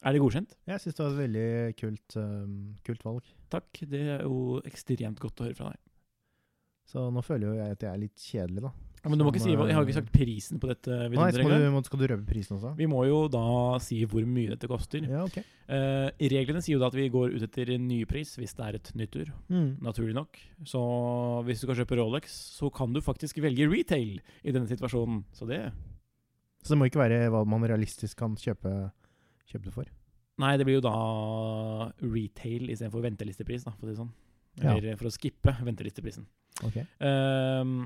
Er 0.03 0.13
det 0.13 0.21
godkjent? 0.21 0.57
Jeg 0.67 0.83
syns 0.83 0.97
det 0.97 1.05
var 1.05 1.15
et 1.15 1.23
veldig 1.23 1.47
kult, 1.79 2.17
um, 2.19 2.57
kult 2.85 3.07
valg. 3.07 3.31
Takk. 3.53 3.85
Det 3.89 4.03
er 4.17 4.25
jo 4.25 4.59
ekstremt 4.67 5.21
godt 5.23 5.41
å 5.41 5.47
høre 5.47 5.57
fra 5.57 5.71
deg. 5.71 5.81
Så 6.87 7.07
nå 7.11 7.23
føler 7.25 7.49
jo 7.49 7.57
jeg 7.57 7.75
at 7.75 7.83
jeg 7.83 7.91
er 7.91 8.03
litt 8.03 8.27
kjedelig, 8.29 8.67
da. 8.69 8.75
Ja, 9.03 9.11
men 9.11 9.19
du 9.19 9.23
må 9.23 9.31
ikke 9.31 9.43
si, 9.43 9.51
Jeg 9.53 9.59
har 9.59 9.69
eh, 9.69 9.85
ikke 9.85 9.95
sagt 9.99 10.09
prisen 10.13 10.61
på 10.61 10.69
dette. 10.71 10.95
Nei, 11.13 11.27
du, 11.35 11.41
må, 11.71 11.81
skal 11.85 12.01
du 12.01 12.05
røpe 12.09 12.25
prisen 12.27 12.57
også? 12.57 12.73
Vi 12.79 12.87
må 12.89 13.03
jo 13.07 13.19
da 13.31 13.43
si 13.83 13.99
hvor 14.09 14.25
mye 14.27 14.55
dette 14.55 14.69
koster. 14.69 15.05
Ja, 15.05 15.23
ok. 15.27 15.37
Eh, 15.39 16.25
reglene 16.33 16.63
sier 16.65 16.77
jo 16.77 16.81
da 16.81 16.89
at 16.89 16.97
vi 16.97 17.07
går 17.13 17.35
ut 17.35 17.45
etter 17.45 17.73
en 17.75 17.85
ny 17.89 18.01
pris 18.09 18.33
hvis 18.39 18.55
det 18.57 18.65
er 18.65 18.79
et 18.79 18.91
nytt 18.99 19.19
ur. 19.19 19.31
Mm. 19.53 19.69
Naturlig 19.85 20.17
nok. 20.17 20.41
Så 20.67 20.81
hvis 21.47 21.61
du 21.61 21.67
skal 21.67 21.83
kjøpe 21.83 21.99
Rolex, 22.01 22.39
så 22.57 22.71
kan 22.73 22.95
du 22.95 23.03
faktisk 23.05 23.39
velge 23.43 23.69
retail 23.69 24.17
i 24.17 24.55
denne 24.55 24.69
situasjonen. 24.71 25.23
Så 25.37 25.47
det 25.49 25.61
Så 26.63 26.73
det 26.73 26.81
må 26.81 26.89
ikke 26.89 27.05
være 27.05 27.27
hva 27.33 27.45
man 27.47 27.63
realistisk 27.69 28.17
kan 28.19 28.35
kjøpe, 28.39 28.73
kjøpe 29.51 29.69
det 29.69 29.75
for. 29.77 29.93
Nei, 30.41 30.53
det 30.57 30.67
blir 30.67 30.77
jo 30.77 30.85
da 30.85 30.97
retail 32.03 32.69
istedenfor 32.69 33.01
ventelistepris, 33.05 33.63
da, 33.65 33.73
for 33.77 33.87
å 33.87 33.89
si 33.89 33.95
det 33.95 34.01
sånn. 34.01 34.15
Ja. 34.61 34.73
Eller 34.73 34.97
for 34.97 35.09
å 35.09 35.13
skippe 35.13 35.53
ventelisteprisen. 35.65 36.25
Ok. 36.65 36.77
Ehm, 37.05 37.79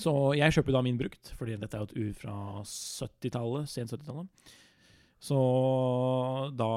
så 0.00 0.12
jeg 0.38 0.54
kjøper 0.56 0.74
da 0.76 0.82
min 0.84 0.98
brukt, 1.00 1.34
fordi 1.38 1.58
dette 1.60 1.76
er 1.76 1.84
jo 1.84 1.90
et 1.90 1.96
ur 2.00 2.12
fra 2.16 2.36
70-tallet, 2.64 3.68
sent 3.70 3.92
70-tallet. 3.92 4.52
Så 5.22 5.36
da 6.58 6.68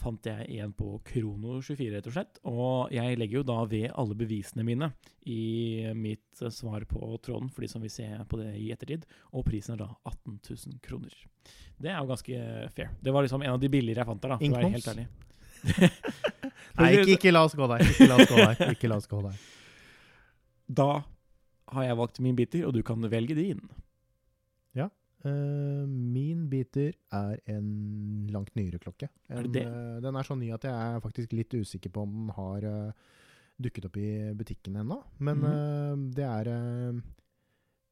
fant 0.00 0.24
jeg 0.24 0.46
en 0.62 0.70
på 0.72 0.94
Krono 1.04 1.58
24, 1.60 1.88
rett 1.92 2.06
og 2.08 2.14
slett. 2.14 2.38
Og 2.48 2.94
jeg 2.94 3.18
legger 3.20 3.42
jo 3.42 3.48
da 3.50 3.58
ved 3.68 3.90
alle 3.92 4.16
bevisene 4.16 4.64
mine 4.64 4.88
i 5.28 5.84
mitt 5.92 6.40
svar 6.48 6.86
på 6.88 7.10
tråden, 7.20 7.50
for 7.52 7.60
de 7.60 7.68
som 7.68 7.84
vil 7.84 7.92
se 7.92 8.06
på 8.30 8.40
det 8.40 8.54
i 8.56 8.70
ettertid. 8.72 9.04
Og 9.36 9.44
prisen 9.44 9.76
er 9.76 9.82
da 9.82 9.90
18 10.08 10.38
000 10.38 10.80
kroner. 10.86 11.12
Det 11.76 11.92
er 11.92 11.98
jo 11.98 12.08
ganske 12.08 12.40
fair. 12.72 12.88
Det 13.04 13.12
var 13.12 13.26
liksom 13.26 13.44
en 13.44 13.52
av 13.58 13.60
de 13.60 13.72
billigere 13.76 14.00
jeg 14.00 14.12
fant 14.14 14.24
der, 14.24 14.32
da, 14.32 14.40
for 14.40 14.48
å 14.48 14.62
være 14.62 14.74
helt 14.78 14.90
ærlig. 14.94 15.06
Nei, 16.80 16.90
ikke, 16.96 17.14
ikke 17.18 17.36
la 17.36 17.44
oss 17.44 17.58
gå 17.58 17.68
der. 17.68 17.84
Ikke 17.84 18.08
la 18.08 18.16
oss 18.16 18.32
gå 18.32 18.40
der. 18.40 18.66
Ikke 18.72 18.94
la 18.94 19.00
oss 19.02 19.10
gå 19.10 19.24
der. 19.28 19.40
Da 20.70 20.92
har 21.70 21.86
jeg 21.86 21.98
valgt 21.98 22.20
min 22.20 22.36
biter, 22.36 22.66
og 22.66 22.74
du 22.74 22.82
kan 22.86 23.10
velge 23.10 23.36
din. 23.38 23.62
Eh, 25.20 25.84
min 25.86 26.46
beater 26.48 26.94
er 27.12 27.40
en 27.52 28.26
langt 28.32 28.54
nyere 28.56 28.80
klokke. 28.80 29.10
Er 29.28 29.44
det 29.44 29.52
det? 29.58 29.64
Uh, 29.68 29.98
den 30.00 30.16
er 30.16 30.24
så 30.24 30.36
ny 30.38 30.48
at 30.54 30.64
jeg 30.64 30.72
er 30.72 31.02
faktisk 31.04 31.34
litt 31.36 31.52
usikker 31.52 31.92
på 31.92 32.06
om 32.06 32.14
den 32.14 32.30
har 32.38 32.64
uh, 32.64 33.08
dukket 33.60 33.90
opp 33.90 33.98
i 34.00 34.10
butikken 34.36 34.78
ennå. 34.80 34.96
Men 35.20 35.44
mm. 35.44 36.06
det 36.16 36.24
er 36.24 36.52
uh, 36.54 37.02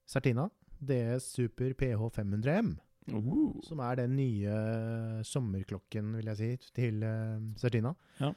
Certina 0.09 0.49
DS 0.81 1.35
Super 1.35 1.77
PH 1.77 2.09
500M. 2.17 2.77
Uh. 3.13 3.61
Som 3.67 3.85
er 3.85 4.01
den 4.01 4.17
nye 4.17 4.57
sommerklokken, 5.25 6.17
vil 6.17 6.33
jeg 6.33 6.41
si, 6.41 6.73
til 6.81 7.05
uh, 7.05 7.37
Certina. 7.61 7.93
Ja. 8.23 8.33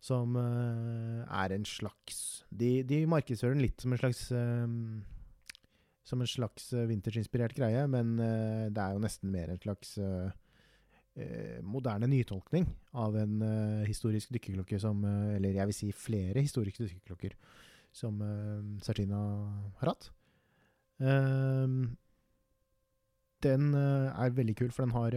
Som 0.00 0.36
uh, 0.40 1.22
er 1.28 1.52
en 1.52 1.66
slags 1.68 2.42
De, 2.48 2.80
de 2.88 3.02
markedsfører 3.10 3.56
den 3.56 3.66
litt 3.66 3.82
som 3.84 3.92
en 3.92 4.00
slags 4.00 4.22
um, 4.32 5.02
Som 6.08 6.24
en 6.24 6.30
slags 6.30 6.70
vintersinspirert 6.72 6.88
vintage-inspirert 6.90 7.56
greie, 7.58 7.82
men 7.92 8.14
uh, 8.16 8.70
det 8.72 8.80
er 8.80 8.96
jo 8.96 9.02
nesten 9.04 9.32
mer 9.34 9.52
en 9.52 9.60
slags 9.60 9.98
uh, 10.00 10.30
eh, 11.14 11.58
moderne 11.62 12.08
nytolkning 12.10 12.66
av 12.98 13.16
en 13.18 13.40
eh, 13.42 13.88
historisk 13.88 14.32
dykkerklokke 14.34 14.78
som 14.82 15.02
eh, 15.04 15.36
Eller 15.36 15.56
jeg 15.56 15.70
vil 15.70 15.78
si 15.78 15.90
flere 15.96 16.44
historiske 16.44 16.84
dykkerklokker 16.84 17.36
som 17.90 18.20
Certina 18.86 19.18
har 19.80 19.88
hatt. 19.90 20.04
Den 23.42 23.64
eh, 23.74 24.20
er 24.22 24.36
veldig 24.36 24.54
kul, 24.60 24.70
for 24.70 24.84
den 24.84 24.94
har 24.94 25.16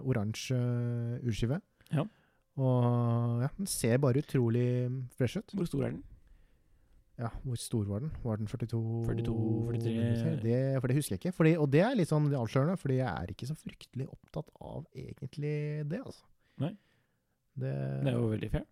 oransje 0.00 0.56
urskive. 1.20 1.60
Ja. 1.92 2.06
Og 2.56 3.42
ja, 3.44 3.48
den 3.58 3.68
ser 3.68 3.98
bare 4.00 4.22
utrolig 4.24 4.68
fresh 5.18 5.40
ut. 5.40 5.56
Hvor 5.56 5.68
stor 5.68 5.86
er 5.86 5.96
den? 5.96 6.04
Ja, 7.16 7.30
hvor 7.44 7.56
stor 7.60 7.84
var 7.88 8.02
den? 8.04 8.12
Var 8.22 8.36
den 8.36 8.48
42 8.48 8.80
42, 9.08 9.34
43? 9.72 10.32
Det, 10.42 10.56
for 10.80 10.90
det 10.90 10.96
husker 10.98 11.14
jeg 11.14 11.20
ikke. 11.22 11.36
Fordi, 11.36 11.52
og 11.56 11.70
det 11.72 11.82
er 11.84 11.96
litt 11.96 12.12
sånn 12.12 12.28
avslørende, 12.36 12.76
fordi 12.80 12.98
jeg 12.98 13.08
er 13.08 13.32
ikke 13.32 13.48
så 13.48 13.56
fryktelig 13.56 14.08
opptatt 14.08 14.50
av 14.60 14.84
egentlig 14.92 15.54
det, 15.88 16.00
altså. 16.02 16.26
Nei. 16.60 16.72
Det, 17.56 17.72
Det 18.04 18.12
er 18.12 18.18
jo 18.18 18.32
veldig 18.34 18.50
fair. 18.52 18.66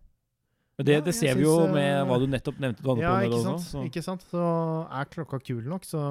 Men 0.75 0.87
det, 0.87 0.93
Ja, 0.93 1.01
det 1.07 1.15
ser 1.15 1.37
vi 1.39 1.45
jo 1.45 1.55
synes, 1.63 1.73
med 1.73 1.89
eh, 1.89 2.05
hva 2.05 2.17
du 2.19 2.25
nettopp 2.29 2.57
nevnte 2.61 2.83
du 2.83 2.89
hadde 2.91 3.05
ja, 3.05 3.13
på 3.15 3.17
med 3.17 3.29
ikke 3.31 3.43
sant? 3.47 3.65
Så, 3.65 3.83
ikke 3.89 4.03
sant? 4.05 4.25
Så 4.29 4.47
er 4.99 5.11
klokka 5.13 5.39
kul 5.41 5.63
nok, 5.71 5.87
så 5.87 6.01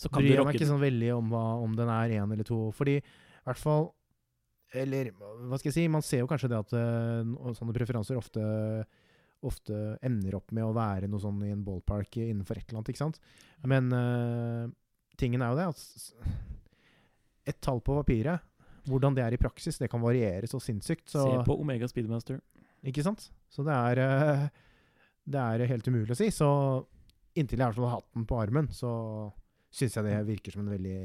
så 0.00 0.08
kan 0.08 0.24
bryr 0.24 0.38
jeg 0.38 0.46
meg 0.48 0.56
ikke 0.56 0.68
sånn 0.70 0.80
veldig 0.80 1.08
om, 1.12 1.32
hva, 1.34 1.42
om 1.60 1.72
den 1.76 1.90
er 1.92 2.14
én 2.22 2.30
eller 2.32 2.46
to. 2.46 2.60
Fordi 2.72 2.94
i 3.02 3.02
hvert 3.44 3.60
fall 3.60 3.90
Eller 4.76 5.10
hva 5.16 5.58
skal 5.58 5.70
jeg 5.70 5.76
si? 5.76 5.86
Man 5.90 6.04
ser 6.06 6.22
jo 6.22 6.28
kanskje 6.30 6.50
det 6.52 6.58
at 6.60 6.74
eh, 6.78 7.54
sånne 7.58 7.74
preferanser 7.74 8.18
ofte 8.20 8.44
ofte 9.46 9.76
ender 10.04 10.36
opp 10.36 10.52
med 10.52 10.66
å 10.66 10.74
være 10.76 11.08
noe 11.08 11.22
sånn 11.22 11.40
i 11.46 11.52
en 11.54 11.64
ballpark 11.64 12.18
innenfor 12.20 12.58
et 12.58 12.66
eller 12.66 12.80
annet, 12.80 12.90
ikke 12.92 13.00
sant? 13.00 13.20
Men 13.64 13.88
uh, 13.88 14.68
tingen 15.20 15.40
er 15.40 15.52
jo 15.52 15.60
det 15.60 15.68
at 15.70 15.80
et 17.50 17.60
tall 17.64 17.80
på 17.84 17.96
papiret, 17.96 18.44
hvordan 18.88 19.16
det 19.16 19.24
er 19.24 19.36
i 19.36 19.40
praksis, 19.40 19.78
det 19.80 19.90
kan 19.92 20.02
variere 20.02 20.48
så 20.50 20.60
sinnssykt. 20.62 21.08
Så, 21.08 21.24
Se 21.24 21.44
på 21.46 21.56
Omega 21.60 21.88
Speedmaster. 21.88 22.40
Ikke 22.86 23.04
sant? 23.04 23.26
Så 23.52 23.64
det 23.66 23.74
er 23.76 24.00
eh, 24.00 24.44
Det 25.28 25.40
er 25.40 25.68
helt 25.68 25.88
umulig 25.88 26.14
å 26.14 26.18
si. 26.18 26.30
Så 26.32 26.48
inntil 27.36 27.60
jeg 27.60 27.76
har 27.76 27.92
hatt 27.92 28.08
den 28.16 28.26
på 28.28 28.38
armen, 28.40 28.70
så 28.72 28.90
syns 29.70 29.96
jeg 29.98 30.06
det 30.06 30.16
virker 30.28 30.56
som 30.56 30.64
en 30.64 30.72
veldig 30.72 31.00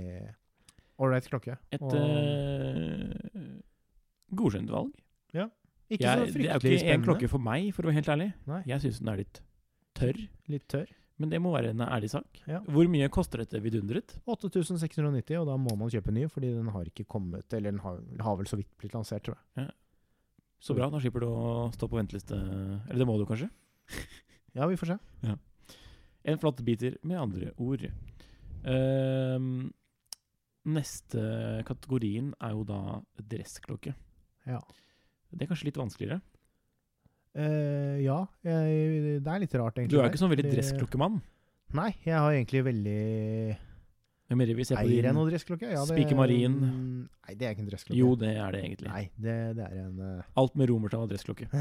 ålreit 1.03 1.27
klokke. 1.29 1.57
Et 1.75 1.84
Og 1.84 1.93
godkjent 4.39 4.71
valg. 4.73 4.91
ikke 5.89 6.03
Jeg, 6.03 6.27
så 6.31 6.39
det 6.39 6.49
er 6.49 6.77
ikke 6.79 6.93
en 6.95 7.03
klokke 7.05 7.27
for 7.29 7.43
meg, 7.45 7.71
for 7.75 7.85
å 7.85 7.91
være 7.91 7.99
helt 7.99 8.11
ærlig. 8.13 8.29
Nei, 8.49 8.61
Jeg 8.71 8.81
syns 8.83 9.01
den 9.01 9.11
er 9.11 9.19
litt 9.21 9.41
tørr, 9.95 10.21
litt 10.51 10.67
tørr. 10.71 10.89
men 11.21 11.29
det 11.31 11.39
må 11.39 11.51
være 11.53 11.69
en 11.71 11.83
ærlig 11.85 12.09
sak. 12.11 12.41
Ja. 12.49 12.59
Hvor 12.67 12.89
mye 12.91 13.07
koster 13.13 13.43
dette 13.43 13.61
vidunderet? 13.63 14.17
8690, 14.25 15.37
og 15.39 15.47
da 15.47 15.55
må 15.61 15.75
man 15.79 15.91
kjøpe 15.93 16.11
ny, 16.15 16.25
fordi 16.31 16.51
den 16.55 16.67
har 16.73 16.89
ikke 16.89 17.05
kommet 17.07 17.53
Eller 17.53 17.71
den 17.71 17.79
har, 17.85 18.01
har 18.25 18.35
vel 18.39 18.49
så 18.49 18.57
vidt 18.59 18.71
blitt 18.81 18.93
lansert, 18.97 19.23
tror 19.23 19.37
jeg. 19.55 19.69
Så 20.59 20.73
bra, 20.73 20.89
da 20.89 20.99
slipper 20.99 21.21
du 21.21 21.29
å 21.29 21.69
stå 21.75 21.87
på 21.87 21.99
venteliste. 21.99 22.35
Eller 22.89 23.03
det 23.03 23.07
må 23.07 23.19
du 23.21 23.25
kanskje? 23.29 23.51
Ja, 24.55 24.65
vi 24.71 24.77
får 24.79 24.93
se. 24.93 24.99
En 26.25 26.39
flott 26.41 26.61
biter, 26.65 26.95
med 27.03 27.19
andre 27.21 27.51
ord. 27.61 27.83
Uh, 28.65 29.67
neste 30.65 31.25
kategorien 31.67 32.31
er 32.41 32.55
jo 32.55 32.63
da 32.65 32.79
dressklokke. 33.19 33.93
Ja. 34.49 34.61
Det 35.35 35.45
er 35.45 35.51
kanskje 35.51 35.69
litt 35.69 35.79
vanskeligere. 35.79 36.21
Eh, 37.35 38.01
ja, 38.05 38.21
jeg, 38.47 39.21
det 39.23 39.31
er 39.31 39.41
litt 39.43 39.55
rart, 39.59 39.79
egentlig. 39.79 39.97
Du 39.97 39.99
er 39.99 40.11
ikke 40.11 40.21
sånn 40.21 40.31
veldig 40.31 40.51
dressklokkemann. 40.53 41.19
Nei, 41.75 41.89
jeg 42.05 42.15
har 42.15 42.31
egentlig 42.31 42.61
veldig 42.63 42.99
Men 44.29 44.39
mer 44.39 44.51
vi 44.55 44.65
ser 44.67 44.77
på 44.77 44.85
Eier 44.85 45.09
jeg 45.09 45.15
noen 45.17 45.27
dressklokke? 45.31 45.71
Ja, 45.73 45.81
Spiker 45.89 46.17
Marin. 46.17 46.55
Nei, 47.09 47.33
det 47.35 47.47
er 47.47 47.55
ikke 47.55 47.65
en 47.65 47.71
dressklokke. 47.71 47.97
Jo, 47.99 48.13
det 48.19 48.31
er 48.37 48.55
det 48.55 48.61
egentlig. 48.63 48.91
Nei, 48.93 49.01
det, 49.17 49.35
det 49.57 49.65
er 49.65 49.81
en 49.83 49.99
Uh... 50.05 50.29
Alt 50.39 50.55
med 50.59 50.69
romertall 50.71 51.07
og 51.07 51.11
dressklokke. 51.11 51.49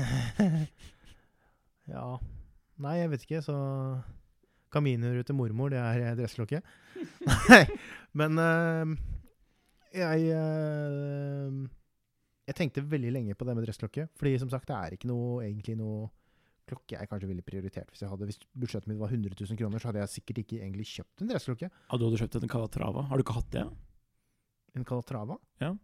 Ja 1.84 2.16
Nei, 2.80 2.94
jeg 2.96 3.10
vet 3.12 3.24
ikke, 3.26 3.42
så 3.44 3.56
Kaminer 4.72 5.20
til 5.22 5.36
mormor, 5.38 5.68
det 5.70 5.78
er 5.78 6.00
eh, 6.00 6.14
dressklokke. 6.18 6.58
Nei, 7.28 7.60
men 8.18 8.40
uh, 8.40 8.94
jeg 9.94 10.24
eh, 10.34 11.58
Jeg 12.44 12.58
tenkte 12.58 12.84
veldig 12.84 13.12
lenge 13.14 13.36
på 13.38 13.46
det 13.48 13.54
med 13.56 13.64
dressklokke. 13.66 14.08
Fordi 14.20 14.34
som 14.42 14.50
sagt, 14.52 14.68
det 14.68 14.76
er 14.76 14.96
ikke 14.96 15.08
noe, 15.08 15.40
egentlig 15.46 15.78
noe 15.80 16.10
klokke 16.68 16.96
jeg 16.96 17.08
kanskje 17.10 17.28
ville 17.28 17.44
prioritert. 17.44 17.90
Hvis, 17.92 18.02
jeg 18.04 18.10
hadde, 18.10 18.28
hvis 18.28 18.40
budsjettet 18.56 18.90
mitt 18.90 19.00
var 19.00 19.12
100 19.12 19.36
000 19.36 19.60
kroner, 19.60 19.80
så 19.80 19.90
hadde 19.90 20.02
jeg 20.04 20.12
sikkert 20.16 20.42
ikke 20.44 20.60
egentlig 20.60 20.86
kjøpt 20.90 21.24
en 21.24 21.32
dressklokke. 21.32 21.70
Ja, 21.70 21.98
du 22.00 22.06
hadde 22.06 22.20
kjøpt 22.20 22.38
en 22.40 22.52
Calatrava. 22.52 23.06
Har 23.10 23.20
du 23.20 23.24
ikke 23.24 23.38
hatt 23.38 23.50
det? 23.54 23.64
En 24.74 24.86
Calatrava. 24.88 25.38
Ja. 25.62 25.74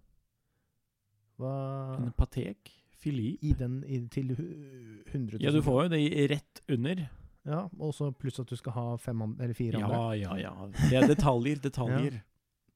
Hva 1.40 1.54
En 1.96 2.12
Patek 2.16 2.72
Philippe? 3.00 3.46
I 3.46 3.54
den 3.56 3.80
i, 3.84 4.02
til 4.12 4.32
100 4.34 5.38
000? 5.38 5.44
Ja, 5.44 5.52
du 5.54 5.62
får 5.64 5.86
jo 5.86 5.92
det 5.94 6.02
rett 6.32 6.64
under. 6.68 7.06
Ja, 7.48 7.62
og 7.80 7.94
så 7.96 8.10
pluss 8.12 8.40
at 8.42 8.50
du 8.50 8.56
skal 8.58 8.74
ha 8.76 8.88
fem 9.00 9.22
eller 9.30 9.54
fire 9.56 9.80
andre. 9.80 10.00
Ja, 10.20 10.34
ja, 10.36 10.50
ja. 10.50 10.66
Det 10.90 10.98
er 10.98 11.08
detaljer, 11.08 11.62
detaljer. 11.68 12.20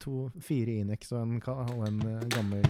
To, 0.05 0.29
fire 0.45 0.81
Inex 0.81 1.13
og 1.15 1.21
en, 1.23 1.37
og 1.45 1.85
en 1.87 2.01
eh, 2.09 2.25
gammel 2.33 2.65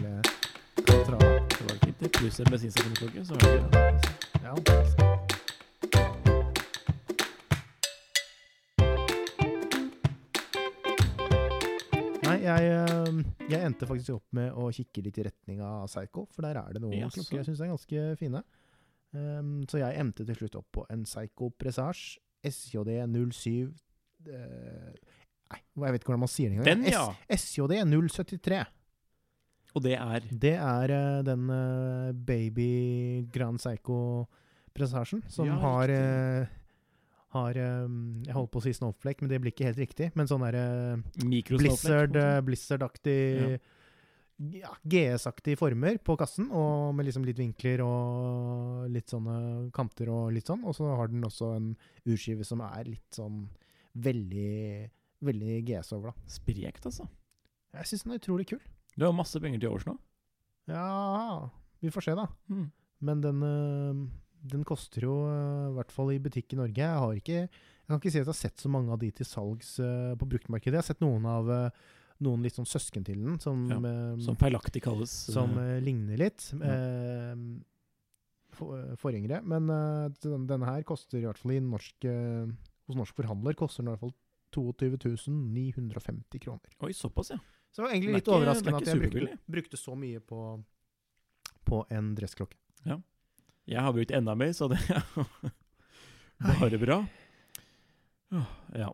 Pluss 2.24 2.40
en 2.40 2.48
bensinstasjonsklokke, 2.52 3.24
så 3.24 3.34
det. 3.36 3.48
Ja. 4.44 4.54
Nei, 12.24 12.36
jeg, 12.44 12.68
eh, 12.70 13.18
jeg 13.50 13.60
endte 13.60 13.88
faktisk 13.88 14.18
opp 14.18 14.36
med 14.36 14.52
å 14.56 14.70
kikke 14.72 15.04
litt 15.04 15.18
i 15.20 15.26
retning 15.28 15.60
av 15.64 15.88
Psycho, 15.88 16.26
for 16.32 16.46
der 16.46 16.60
er 16.60 16.76
det 16.76 16.82
noen 16.84 16.96
yes. 16.96 17.16
klokker 17.16 17.40
jeg 17.40 17.48
syns 17.50 17.64
er 17.64 17.72
ganske 17.72 18.06
fine. 18.20 18.44
Um, 19.14 19.56
så 19.70 19.78
jeg 19.82 20.00
endte 20.00 20.24
til 20.26 20.38
slutt 20.40 20.56
opp 20.58 20.70
på 20.74 20.86
en 20.90 21.04
Psycho 21.06 21.50
Presage 21.54 22.16
SJD 22.42 22.96
07 23.06 23.68
uh, 24.26 24.88
Nei, 25.52 25.60
jeg 25.60 25.92
vet 25.94 26.00
ikke 26.00 26.10
hvordan 26.10 26.24
man 26.24 26.32
sier 26.32 26.50
det 26.50 26.56
engang. 26.56 26.70
Den, 26.72 26.88
ja! 26.90 27.04
SJD 27.30 27.84
073. 27.84 28.64
Og 29.74 29.82
det 29.82 29.96
er 29.98 30.26
Det 30.30 30.54
er 30.54 30.92
uh, 30.94 31.22
den 31.26 31.48
uh, 31.50 32.12
Baby 32.14 33.26
Grand 33.34 33.58
Psycho-presentasjen 33.58 35.24
som 35.28 35.48
Ja, 35.48 35.56
har 35.62 35.90
eh, 35.90 36.46
har 37.34 37.58
um, 37.86 38.22
Jeg 38.22 38.34
holdt 38.36 38.52
på 38.54 38.60
å 38.60 38.64
si 38.64 38.72
snowflake, 38.76 39.22
men 39.22 39.30
det 39.32 39.40
blir 39.42 39.50
ikke 39.54 39.66
helt 39.66 39.80
riktig. 39.82 40.12
Men 40.14 40.28
sånn 40.30 40.44
derre 40.46 40.66
Blizzard, 41.18 41.26
mikrosnowflake. 41.26 42.20
eh, 42.22 42.42
Blizzard-aktig 42.46 43.18
ja, 44.54 44.70
GS-aktige 44.82 45.58
former 45.58 45.98
på 46.02 46.16
kassen, 46.18 46.48
og 46.50 46.94
med 46.94 47.06
liksom 47.06 47.26
litt 47.26 47.38
vinkler 47.38 47.82
og 47.84 48.86
litt 48.90 49.10
sånne 49.10 49.70
kanter 49.74 50.10
og 50.10 50.32
litt 50.34 50.50
sånn. 50.50 50.62
Og 50.66 50.74
så 50.78 50.90
har 50.98 51.10
den 51.10 51.26
også 51.26 51.52
en 51.56 51.68
urskive 52.06 52.46
som 52.46 52.62
er 52.66 52.86
litt 52.94 53.18
sånn 53.18 53.48
veldig 53.94 54.90
Veldig 55.24 55.54
GS 55.64 55.94
over, 55.96 56.10
da. 56.10 56.28
Sprekt, 56.28 56.84
altså. 56.84 57.06
Jeg 57.72 57.88
syns 57.88 58.02
den 58.04 58.12
er 58.12 58.18
utrolig 58.20 58.44
kul. 58.50 58.58
Du 58.98 59.06
har 59.06 59.14
masse 59.16 59.40
penger 59.42 59.62
til 59.62 59.72
overs 59.72 59.86
nå. 59.88 59.96
Ja, 60.70 61.48
vi 61.82 61.90
får 61.92 62.06
se, 62.06 62.14
da. 62.16 62.28
Mm. 62.48 62.68
Men 63.04 63.20
den, 63.24 63.42
øh, 63.44 64.04
den 64.54 64.62
koster 64.64 65.04
jo, 65.04 65.16
øh, 65.28 65.72
i 65.72 65.74
hvert 65.76 65.92
fall 65.92 66.14
i 66.14 66.20
butikk 66.22 66.54
i 66.54 66.56
Norge 66.56 66.78
Jeg 66.80 67.00
har 67.02 67.12
ikke 67.18 67.40
Jeg 67.42 67.88
kan 67.88 67.98
ikke 68.00 68.10
si 68.14 68.20
at 68.20 68.24
jeg 68.24 68.30
har 68.32 68.38
sett 68.38 68.62
så 68.64 68.70
mange 68.72 68.92
av 68.94 69.02
de 69.02 69.10
til 69.10 69.26
salgs 69.28 69.76
øh, 69.82 70.14
på 70.16 70.28
bruktmarkedet. 70.30 70.72
Jeg 70.78 70.82
har 70.84 70.88
sett 70.88 71.04
noen 71.04 71.26
av 71.28 71.50
noen 72.22 72.44
litt 72.44 72.56
sånn 72.56 72.68
søsken 72.68 73.04
til 73.06 73.20
den, 73.22 73.38
som, 73.42 73.64
Ja, 73.70 73.78
Som 74.22 74.38
feilaktig 74.40 74.82
kalles. 74.84 75.12
som 75.32 75.56
eh, 75.58 75.76
øh, 75.78 75.82
ligner 75.84 76.20
litt. 76.20 76.50
Ja. 76.54 76.74
øh, 77.34 77.62
for, 78.54 78.94
forgjengere. 79.00 79.42
Men 79.42 79.70
øh, 79.70 80.10
den, 80.22 80.46
denne 80.50 80.68
her 80.68 80.84
koster 80.86 81.18
i 81.18 81.26
hvert 81.26 81.40
fall 81.40 81.56
i 81.56 81.62
norsk 81.64 82.06
hos 82.84 82.98
norsk 82.98 83.16
forhandler 83.16 83.56
koster 83.58 83.82
den 83.82 83.90
i 83.90 83.94
hvert 83.96 84.04
fall 84.04 84.14
22 84.54 85.32
950 85.32 86.38
kroner. 86.44 86.76
Oi, 86.84 86.92
såpass, 86.94 87.32
ja. 87.34 87.40
Så 87.74 87.82
det 87.82 87.86
var 87.88 87.94
egentlig 87.96 88.14
litt 88.14 88.22
ikke- 88.28 88.36
overraskende 88.38 88.70
er 88.70 88.84
at 88.84 88.86
jeg 88.92 89.00
brukte, 89.02 89.38
brukte 89.50 89.78
så 89.80 89.96
mye 89.98 90.20
på, 90.22 90.40
på 91.66 91.80
en 91.90 92.12
dressklokke. 92.14 92.54
Ja. 92.86 93.00
Jeg 93.66 93.80
har 93.82 93.92
brukt 93.96 94.12
enda 94.14 94.34
mer, 94.38 94.52
så 94.54 94.68
det 94.70 94.78
er 94.90 95.02
bare 96.60 96.78
bra. 96.78 97.00
Ja. 98.74 98.92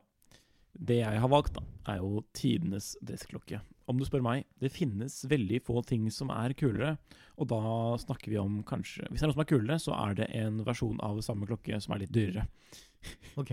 Det 0.80 1.00
jeg 1.02 1.20
har 1.20 1.28
valgt, 1.28 1.52
da, 1.58 1.62
er 1.92 1.98
jo 2.00 2.22
tidenes 2.36 2.94
dressklokke. 3.04 3.60
Om 3.90 3.98
du 3.98 4.04
spør 4.06 4.22
meg, 4.22 4.44
det 4.62 4.70
finnes 4.72 5.16
veldig 5.28 5.58
få 5.66 5.80
ting 5.84 6.06
som 6.14 6.30
er 6.32 6.54
kulere. 6.56 6.94
Og 7.42 7.48
da 7.50 7.60
snakker 8.00 8.30
vi 8.30 8.38
om 8.38 8.60
kanskje 8.68 9.08
Hvis 9.10 9.18
det 9.20 9.26
er 9.26 9.30
noe 9.32 9.36
som 9.38 9.42
er 9.42 9.50
kulere, 9.50 9.78
så 9.82 9.96
er 9.96 10.14
det 10.20 10.28
en 10.38 10.60
versjon 10.64 11.00
av 11.04 11.18
samme 11.26 11.48
klokke 11.50 11.80
som 11.82 11.96
er 11.96 12.04
litt 12.04 12.14
dyrere. 12.14 12.46
Ok. 13.40 13.50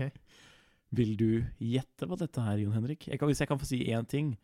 Vil 0.94 1.16
du 1.20 1.28
gjette 1.60 2.06
hva 2.08 2.16
dette 2.20 2.40
er, 2.40 2.62
Jon 2.62 2.76
Henrik? 2.76 3.08
Jeg 3.10 3.18
kan, 3.20 3.28
hvis 3.28 3.40
jeg 3.42 3.48
kan 3.50 3.58
få 3.60 3.66
si 3.68 3.82
én 3.90 4.06
ting, 4.08 4.36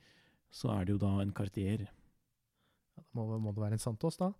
så 0.55 0.71
er 0.77 0.87
det 0.87 0.95
jo 0.95 1.01
da 1.03 1.13
en 1.23 1.35
Cartier. 1.35 1.87
Ja, 2.95 3.03
da 3.03 3.07
må, 3.19 3.27
må 3.43 3.55
det 3.55 3.63
være 3.65 3.79
en 3.79 3.83
Santos, 3.83 4.19
da? 4.21 4.31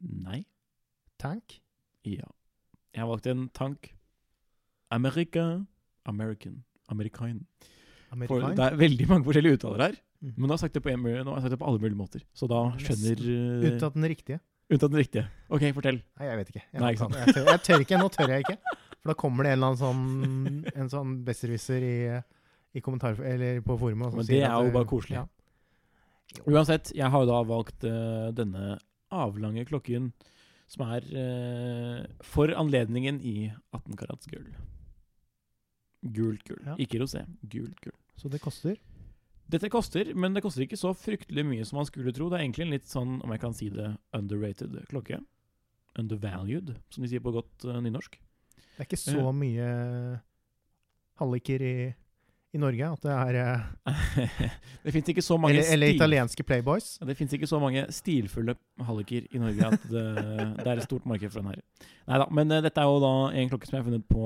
Nei. 0.00 0.42
Tank? 1.20 1.60
Ja. 2.08 2.26
Jeg 2.96 3.06
valgte 3.06 3.34
en 3.34 3.46
tank. 3.54 3.92
America. 4.90 5.62
American. 6.10 6.64
American. 6.90 7.44
For 8.26 8.42
det 8.58 8.64
er 8.64 8.78
veldig 8.80 9.06
mange 9.06 9.28
forskjellige 9.28 9.60
uttaler 9.60 9.84
her. 9.86 9.98
Mm. 10.20 10.32
Men 10.34 10.48
nå 10.48 10.52
har 10.52 10.58
jeg 10.58 10.64
sagt 10.66 10.78
det 10.80 10.82
på, 10.84 10.90
en, 10.92 11.04
nå 11.04 11.30
har 11.30 11.38
jeg 11.38 11.46
sagt 11.46 11.54
det 11.54 11.60
på 11.62 11.68
alle 11.70 11.82
mulige 11.84 12.00
måter. 12.00 12.24
Så 12.34 12.48
da 12.50 12.64
skjønner 12.82 13.22
uh, 13.22 13.68
Unntatt 13.70 13.94
den 13.96 14.08
riktige? 14.10 14.40
Unntatt 14.70 14.90
den 14.90 15.00
riktige. 15.00 15.24
OK, 15.48 15.68
fortell. 15.76 16.00
Nei, 16.18 16.26
jeg 16.26 16.40
vet 16.40 16.50
ikke. 16.52 16.64
Jeg, 16.64 16.82
Nei, 16.82 16.90
ikke 16.96 17.04
sant. 17.04 17.20
jeg, 17.20 17.36
tør, 17.36 17.46
jeg 17.52 17.62
tør 17.68 17.86
ikke. 17.86 18.00
Nå 18.02 18.10
tør 18.16 18.34
jeg 18.34 18.46
ikke. 18.48 18.76
For 19.00 19.12
da 19.12 19.16
kommer 19.22 19.46
det 19.46 19.54
en 19.54 19.60
eller 19.60 19.70
annen 19.70 19.80
sånn 19.80 20.82
En 20.82 20.90
sånn 20.92 21.14
besserwisser 21.24 21.86
i, 21.86 21.94
i 22.72 22.82
kommentar... 22.84 23.18
Eller 23.26 23.60
på 23.64 23.76
forumet. 23.78 24.14
Men 24.14 24.26
det 24.28 24.42
er 24.42 24.54
jo 24.54 24.74
bare 24.74 24.88
koselig. 24.88 25.20
Ja. 25.20 25.26
Uansett, 26.46 26.92
jeg 26.94 27.10
har 27.10 27.24
jo 27.24 27.30
da 27.30 27.40
valgt 27.46 27.86
uh, 27.86 28.30
denne 28.34 28.76
avlange 29.10 29.64
klokken 29.66 30.12
som 30.70 30.84
er 30.86 31.06
uh, 31.10 32.04
for 32.22 32.52
anledningen 32.54 33.18
i 33.26 33.50
18 33.74 33.98
karats 33.98 34.30
gull. 34.30 34.46
Gult 36.00 36.46
gull. 36.46 36.62
Ja. 36.64 36.76
Ikke 36.80 37.00
rosé. 37.02 37.24
Gult 37.42 37.80
gull. 37.82 37.96
Så 38.20 38.30
det 38.30 38.42
koster 38.44 38.78
Dette 39.50 39.66
koster, 39.72 40.12
men 40.14 40.30
det 40.30 40.44
koster 40.44 40.62
ikke 40.62 40.78
så 40.78 40.92
fryktelig 40.94 41.42
mye 41.42 41.64
som 41.66 41.80
man 41.80 41.86
skulle 41.88 42.12
tro. 42.14 42.28
Det 42.30 42.38
er 42.38 42.44
egentlig 42.44 42.68
en 42.68 42.74
litt 42.76 42.86
sånn, 42.86 43.16
om 43.24 43.32
jeg 43.34 43.40
kan 43.42 43.56
si 43.56 43.66
det, 43.74 43.88
underrated 44.14 44.76
klokke. 44.92 45.18
Undervalued, 45.98 46.76
som 46.94 47.02
de 47.02 47.10
sier 47.10 47.24
på 47.24 47.32
godt 47.34 47.66
uh, 47.66 47.80
nynorsk. 47.82 48.14
Det 48.60 48.84
er 48.84 48.86
ikke 48.86 49.00
så 49.00 49.32
mye 49.34 49.66
halliker 51.18 51.64
i, 51.66 51.74
i 52.50 52.58
Norge 52.58 52.82
at 52.82 52.98
det 53.04 53.12
er 53.14 53.36
eh, 53.38 53.60
det 54.84 54.92
fins 54.94 55.08
ikke 55.12 55.22
så 55.22 55.36
mange 55.38 55.54
Eller, 55.60 55.72
eller 55.76 55.88
italienske 55.94 56.42
playboys. 56.46 56.96
Ja, 57.00 57.06
Det 57.06 57.14
fins 57.18 57.32
ikke 57.36 57.46
så 57.50 57.58
mange 57.62 57.84
stilfulle 57.94 58.54
halliker 58.86 59.22
i 59.30 59.38
Norge 59.42 59.62
at 59.68 59.82
det, 59.90 60.06
det 60.58 60.66
er 60.66 60.76
et 60.76 60.82
stort 60.88 61.06
marked 61.06 61.30
for 61.30 61.38
den 61.42 61.50
her. 61.52 61.60
Nei 62.10 62.18
da, 62.22 62.26
men 62.40 62.46
eh, 62.56 62.62
dette 62.66 62.80
er 62.82 62.86
jo 62.90 62.98
da 63.04 63.12
en 63.38 63.50
klokke 63.52 63.66
som 63.70 63.76
jeg 63.78 63.82
har 63.84 63.88
funnet 63.90 64.06
på 64.10 64.22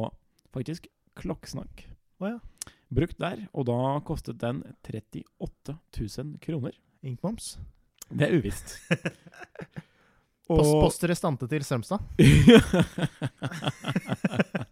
faktisk 0.54 0.82
Klokkesnakk. 1.14 1.84
Oh, 2.18 2.26
ja. 2.32 2.38
Brukt 2.94 3.18
der, 3.22 3.44
og 3.54 3.62
da 3.68 3.76
kostet 4.06 4.40
den 4.40 4.62
38 4.86 5.76
000 5.94 6.38
kroner. 6.42 6.74
Inkmoms. 7.04 7.56
Det 8.10 8.24
er 8.26 8.34
uvisst. 8.38 8.68
Post, 10.44 10.74
post 10.76 11.04
restante 11.08 11.46
til 11.48 11.62
Strømstad. 11.64 12.02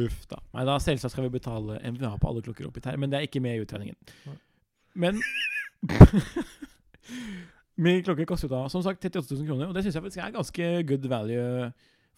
Uff 0.00 0.22
da. 0.30 0.38
Nei 0.56 0.64
da, 0.68 0.78
selvsagt 0.80 1.12
skal 1.12 1.26
vi 1.26 1.34
betale 1.38 1.76
MVA 1.92 2.14
på 2.20 2.28
alle 2.30 2.42
klokker 2.44 2.68
oppi 2.70 2.80
her, 2.84 2.96
men 2.96 3.10
det 3.12 3.18
er 3.20 3.26
ikke 3.28 3.42
med 3.44 3.58
i 3.58 3.64
utregningen. 3.66 3.96
Men 4.94 5.20
Min 7.82 8.02
klokke 8.04 8.26
koster 8.28 8.50
da 8.52 8.66
som 8.70 8.82
sagt 8.84 9.02
38 9.04 9.32
000 9.34 9.46
kroner, 9.48 9.70
og 9.70 9.74
det 9.74 9.82
syns 9.86 9.96
jeg 9.96 10.04
faktisk 10.04 10.20
er 10.22 10.34
ganske 10.34 10.68
good 10.88 11.06
value 11.10 11.70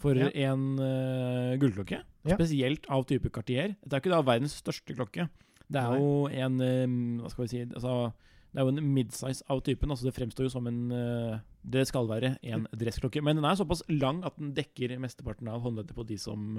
for 0.03 0.19
Ja. 0.19 0.29
en 0.51 0.65
uh, 0.83 1.55
gullklokke. 1.63 2.01
Ja. 2.27 2.35
Spesielt 2.37 2.87
av 2.91 3.05
type 3.07 3.31
Cartier. 3.31 3.77
Dette 3.85 3.95
er 3.97 4.03
ikke 4.03 4.13
da 4.13 4.21
verdens 4.27 4.57
største 4.59 4.97
klokke. 4.97 5.29
Det 5.71 5.81
er 5.81 5.95
Nei. 5.95 5.99
jo 6.03 6.27
en 6.29 6.59
um, 6.61 6.97
Hva 7.23 7.31
skal 7.33 7.45
vi 7.47 7.49
si 7.55 7.61
altså, 7.65 8.13
Det 8.53 8.61
er 8.61 8.67
jo 8.67 8.73
en 8.75 8.91
midsize 8.95 9.47
av 9.49 9.63
typen. 9.65 9.91
Altså 9.95 10.05
Det 10.11 10.13
fremstår 10.19 10.45
jo 10.45 10.53
som 10.53 10.67
en 10.69 10.81
uh, 10.93 11.39
Det 11.63 11.87
skal 11.89 12.11
være 12.11 12.35
en 12.43 12.67
dressklokke. 12.75 13.23
Men 13.25 13.37
den 13.39 13.47
er 13.49 13.57
såpass 13.57 13.81
lang 13.89 14.21
at 14.29 14.37
den 14.37 14.53
dekker 14.59 14.99
mesteparten 15.01 15.49
av 15.49 15.63
håndleddet 15.65 15.95
på 15.97 16.05
de 16.05 16.19
som 16.21 16.59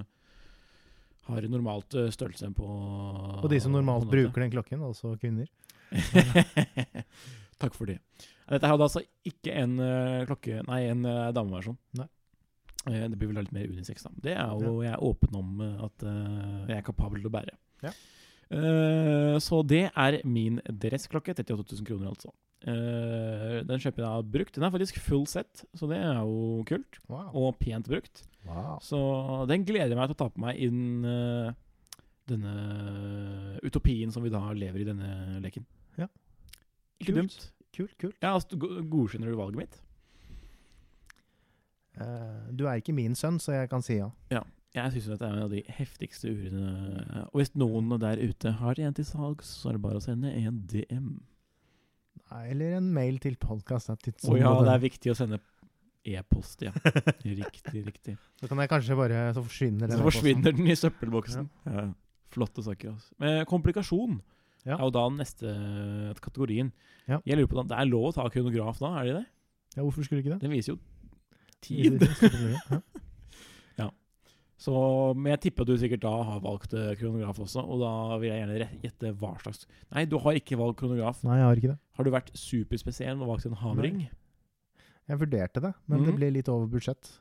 har 1.30 1.48
normalt 1.50 1.96
eh, 1.98 2.12
størrelse 2.14 2.52
på 2.56 2.68
Og 3.42 3.48
de 3.52 3.60
som 3.62 3.74
normalt 3.74 4.08
bruker 4.10 4.46
den 4.46 4.54
klokken, 4.54 4.84
altså 4.86 5.16
kvinner. 5.22 5.50
Takk 7.62 7.78
for 7.78 7.90
det. 7.90 8.00
Dette 8.46 8.70
hadde 8.70 8.86
altså 8.86 9.02
ikke 9.26 9.56
en 9.58 9.80
eh, 9.82 10.26
klokke 10.30 10.62
Nei, 10.68 10.84
en 10.92 11.06
eh, 11.10 11.32
dameversjon. 11.36 11.80
Nei. 12.02 12.10
Det 12.86 13.18
blir 13.18 13.32
vel 13.32 13.40
litt 13.42 13.56
mer 13.56 13.66
unisex, 13.66 14.04
da. 14.06 14.12
Det 14.22 14.34
er 14.38 14.60
jo 14.62 14.76
jeg 14.86 14.92
er 14.94 15.02
åpen 15.02 15.38
om 15.40 15.62
at 15.66 16.04
jeg 16.06 16.76
er 16.76 16.84
kapabel 16.86 17.18
til 17.18 17.32
å 17.32 17.34
bære. 17.34 17.56
Ja. 17.82 17.90
Eh, 18.54 19.36
så 19.42 19.62
det 19.66 19.88
er 19.92 20.20
min 20.28 20.60
dressklokke. 20.68 21.34
38 21.34 21.66
000 21.80 21.86
kroner, 21.88 22.12
altså. 22.14 22.32
Eh, 22.66 23.60
den 23.68 23.82
kjøper 23.82 24.02
jeg 24.02 24.06
da 24.06 24.22
brukt. 24.38 24.56
Den 24.58 24.64
er 24.68 24.74
faktisk 24.74 25.00
full 25.06 25.26
set, 25.30 25.66
så 25.78 25.90
det 25.90 25.98
er 26.02 26.20
jo 26.22 26.64
kult. 26.70 27.00
Wow. 27.10 27.30
Og 27.34 27.58
pent 27.62 27.88
brukt. 27.90 28.24
wow. 28.48 28.78
Så 28.82 29.00
den 29.50 29.66
gleder 29.68 29.94
jeg 29.94 29.98
meg 30.00 30.10
til 30.12 30.18
å 30.18 30.22
ta 30.24 30.30
på 30.34 30.42
meg 30.46 30.62
innen 30.66 31.06
eh, 31.06 31.54
denne 32.30 33.60
utopien 33.66 34.10
som 34.14 34.24
vi 34.26 34.32
da 34.34 34.42
lever 34.54 34.82
i 34.82 34.88
denne 34.88 35.40
leken. 35.44 35.66
Ja. 36.02 36.08
Ikke 37.02 37.12
Kult. 37.14 37.18
dumt. 37.20 37.52
Kult, 37.76 37.98
kult. 38.00 38.16
Ja, 38.24 38.32
altså, 38.38 38.56
go- 38.58 38.80
Godkjenner 38.88 39.30
du 39.30 39.36
valget 39.38 39.60
mitt? 39.66 39.82
Uh, 41.96 42.50
du 42.52 42.66
er 42.68 42.80
ikke 42.82 42.92
min 42.96 43.14
sønn, 43.16 43.38
så 43.40 43.54
jeg 43.56 43.70
kan 43.72 43.84
si 43.86 43.96
ja. 44.02 44.10
ja. 44.34 44.42
Jeg 44.76 44.92
syns 44.92 45.06
det 45.08 45.24
er 45.24 45.32
en 45.32 45.46
av 45.46 45.52
de 45.54 45.62
heftigste 45.78 46.28
urene 46.36 47.24
Og 47.30 47.40
hvis 47.40 47.54
noen 47.56 47.94
der 48.02 48.20
ute 48.20 48.52
har 48.60 48.80
en 48.84 48.96
til 48.98 49.08
salgs, 49.08 49.48
så 49.62 49.70
er 49.72 49.78
det 49.78 49.84
bare 49.86 50.02
å 50.02 50.04
sende 50.04 50.34
en 50.36 50.58
DM. 50.68 51.10
Nei, 52.32 52.42
Eller 52.52 52.78
en 52.82 52.90
mail 52.96 53.20
til 53.24 53.38
podkast. 53.40 53.92
Å 53.94 54.36
ja, 54.40 54.52
det 54.66 54.74
er 54.74 54.82
viktig 54.84 55.14
å 55.14 55.18
sende 55.18 55.40
e-post, 56.06 56.62
ja. 56.68 56.74
Riktig, 57.24 57.86
riktig. 57.88 58.18
Så 58.42 58.50
kan 58.52 58.60
jeg 58.62 58.70
kanskje 58.70 58.98
bare 59.00 59.22
Så 59.34 59.42
forsvinner 59.46 59.88
den. 59.90 59.98
Så 59.98 60.06
forsvinner 60.06 60.54
den 60.58 60.68
i 60.70 60.76
søppelboksen. 60.78 61.48
Ja. 61.72 61.86
Flotte 62.36 62.66
saker. 62.66 62.98
Altså. 62.98 63.16
Men 63.24 63.46
komplikasjon 63.50 64.20
Ja. 64.66 64.76
er 64.80 64.84
jo 64.84 64.92
da 64.94 65.06
den 65.08 65.20
neste 65.22 65.56
kategorien. 66.22 66.72
Ja. 67.08 67.22
Jeg 67.26 67.38
lurer 67.40 67.48
på 67.52 67.68
Det 67.70 67.78
er 67.80 67.88
lov 67.90 68.10
å 68.10 68.14
ta 68.18 68.28
kronograf 68.34 68.80
da, 68.82 68.92
er 69.00 69.06
det 69.10 69.16
det? 69.22 69.26
Ja, 69.78 69.84
hvorfor 69.84 70.04
skulle 70.06 70.24
ikke 70.24 70.36
det? 70.36 70.42
Den 70.42 70.52
viser 70.52 70.76
jo 70.76 70.80
tid. 71.62 72.02
Så, 74.56 74.74
men 75.20 75.34
jeg 75.34 75.41
tipper 75.50 75.65
at 75.65 75.72
du 75.74 75.80
sikkert 75.80 76.04
da 76.06 76.13
har 76.30 76.44
valgt 76.44 76.74
eh, 76.80 76.94
kronograf 76.96 77.41
også, 77.44 77.60
og 77.60 77.82
da 77.82 78.20
vil 78.22 78.30
jeg 78.30 78.39
gjerne 78.39 78.68
gjette 78.86 79.12
hva 79.20 79.34
slags 79.41 79.65
Nei, 79.91 80.06
du 80.08 80.15
har 80.24 80.38
ikke 80.39 80.60
valgt 80.60 80.80
kronograf. 80.80 81.20
Nei, 81.28 81.41
jeg 81.41 81.48
har 81.50 81.60
ikke 81.60 81.72
det. 81.74 81.80
Har 81.98 82.08
du 82.08 82.12
vært 82.13 82.32
superspesiell 82.39 83.20
og 83.20 83.34
valgt 83.34 83.50
en 83.50 83.60
havring? 83.60 84.06
Jeg 85.06 85.22
vurderte 85.22 85.62
det, 85.62 85.74
men 85.91 86.02
mm. 86.02 86.08
det 86.08 86.15
ble 86.15 86.32
litt 86.38 86.52
over 86.54 86.72
budsjett. 86.72 87.12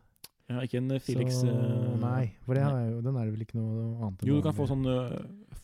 Ja, 0.52 0.60
ikke 0.62 0.78
en 0.78 0.92
eh, 0.94 1.02
Felix 1.02 1.40
så, 1.40 1.48
eh, 1.48 1.92
Nei, 2.00 2.24
for 2.44 2.56
det 2.56 2.62
er 2.62 2.86
jo, 2.92 3.00
den 3.02 3.16
er 3.16 3.26
det 3.26 3.32
vel 3.32 3.44
ikke 3.46 3.58
noe 3.58 3.84
annet 3.96 4.22
enn 4.22 4.28
Jo, 4.28 4.38
du 4.38 4.44
kan 4.44 4.56
få 4.56 4.66
sånn 4.68 4.84
uh, 4.86 5.16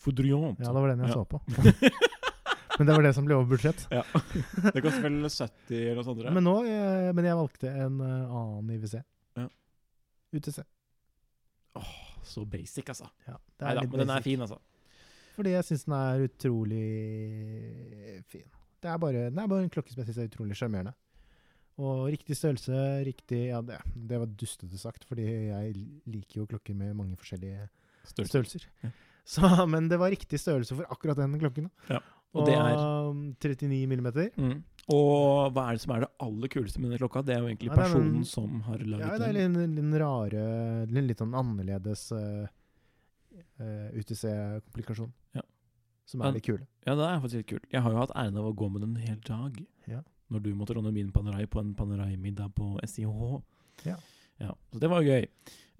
foudriant. 0.03 0.59
Ja, 0.59 0.73
det 0.73 0.83
var 0.83 0.91
den 0.91 1.05
jeg 1.05 1.13
Ja. 1.13 1.21
så 1.21 1.25
på. 1.29 1.39
men 2.81 2.89
det 2.89 2.97
var 2.97 3.05
det 3.07 3.13
som 3.15 3.29
ble 3.29 3.37
over 3.37 3.47
budsjett. 3.53 3.87
Ja. 3.93 4.03
Det 4.75 4.83
koster 4.83 5.07
vel 5.07 5.21
70 5.23 5.71
eller 5.77 6.01
noe 6.01 6.07
sånt. 6.09 6.27
Men 6.35 6.47
nå, 6.49 6.57
jeg, 6.67 7.15
men 7.15 7.29
jeg 7.29 7.39
valgte 7.39 7.73
en 7.85 8.03
annen 8.03 8.75
IWC. 8.75 8.99
Ja. 9.39 9.47
UTC. 10.35 10.63
Så 12.23 12.45
basic, 12.45 12.85
altså. 12.87 13.07
Ja, 13.27 13.37
det 13.59 13.65
Nei 13.65 13.75
da, 13.75 13.81
men 13.89 13.99
den 14.03 14.09
er 14.13 14.21
fin, 14.25 14.41
altså. 14.41 14.57
Fordi 15.35 15.53
jeg 15.55 15.65
syns 15.65 15.85
den 15.87 15.95
er 15.97 16.25
utrolig 16.27 16.87
fin. 18.31 18.47
Det 18.81 18.89
er 18.89 18.97
bare, 19.01 19.29
den 19.29 19.39
er 19.39 19.47
bare 19.49 19.63
en 19.65 19.71
klokke 19.73 19.93
som 19.93 20.01
jeg 20.01 20.09
syns 20.09 20.19
er 20.23 20.29
utrolig 20.29 20.57
sjarmerende. 20.57 20.93
Og 21.81 22.09
riktig 22.11 22.35
størrelse, 22.37 22.73
riktig 23.07 23.47
Ja, 23.47 23.61
det, 23.65 23.79
det 23.95 24.19
var 24.21 24.29
dustete 24.37 24.77
sagt, 24.77 25.05
fordi 25.07 25.23
jeg 25.49 25.73
liker 26.05 26.41
jo 26.41 26.49
klokker 26.49 26.75
med 26.77 26.93
mange 26.97 27.15
forskjellige 27.17 27.69
Størrelse. 28.03 28.31
størrelser. 28.33 28.67
Ja. 28.83 28.91
Så, 29.31 29.65
men 29.69 29.87
det 29.87 29.99
var 30.01 30.09
riktig 30.11 30.39
størrelse 30.41 30.75
for 30.75 30.89
akkurat 30.91 31.17
den 31.17 31.37
klokken. 31.39 31.69
da. 31.87 32.01
Og 32.33 32.47
det 32.47 32.55
er 32.55 32.77
um, 33.09 33.35
39 33.37 33.87
millimeter. 33.87 34.29
mm. 34.37 34.63
Og 34.89 35.51
hva 35.53 35.67
er 35.69 35.77
det 35.77 35.81
som 35.83 35.93
er 35.95 35.99
det 36.05 36.09
aller 36.25 36.47
kuleste 36.51 36.79
med 36.81 36.89
denne 36.89 36.99
klokka? 36.99 37.21
Det 37.25 37.35
er 37.35 37.43
jo 37.43 37.49
egentlig 37.51 37.69
Ja, 37.69 37.75
det 37.75 37.83
er 37.83 37.85
personen 37.85 38.25
som 38.25 38.61
har 38.65 38.77
laget 38.79 39.05
Ja, 39.05 39.17
det 39.21 39.27
er 39.29 39.51
den. 39.53 39.93
rare, 40.01 40.85
litt, 40.89 41.05
litt 41.11 41.21
sånn 41.21 41.35
annerledes 41.37 42.07
uh, 42.11 42.47
UTC-komplikasjon. 43.93 45.11
Ja. 45.37 45.41
Som 46.05 46.19
Men- 46.19 46.27
er 46.29 46.33
litt 46.33 46.43
kul. 46.43 46.59
Ja, 46.85 46.95
det 46.95 47.03
er 47.07 47.19
faktisk 47.21 47.37
litt 47.43 47.47
kult. 47.47 47.65
Jeg 47.71 47.81
har 47.81 47.91
jo 47.91 47.97
hatt 47.97 48.15
æren 48.15 48.37
av 48.37 48.45
å 48.49 48.55
gå 48.55 48.71
med 48.71 48.81
den 48.81 48.95
en 48.97 49.01
hel 49.07 49.19
dag. 49.19 49.65
Ja. 49.87 50.01
Når 50.31 50.43
du 50.43 50.55
måtte 50.55 50.73
låne 50.73 50.91
min 50.93 51.11
Panerai 51.11 51.45
på 51.45 51.59
en 51.59 51.73
Panerai-middag 51.75 52.53
på 52.55 52.79
SIH. 52.83 53.41
Ja. 53.85 53.95
Ja. 54.41 54.53
Så 54.73 54.81
det 54.81 54.89
var 54.91 55.01
jo 55.03 55.13
gøy. 55.13 55.27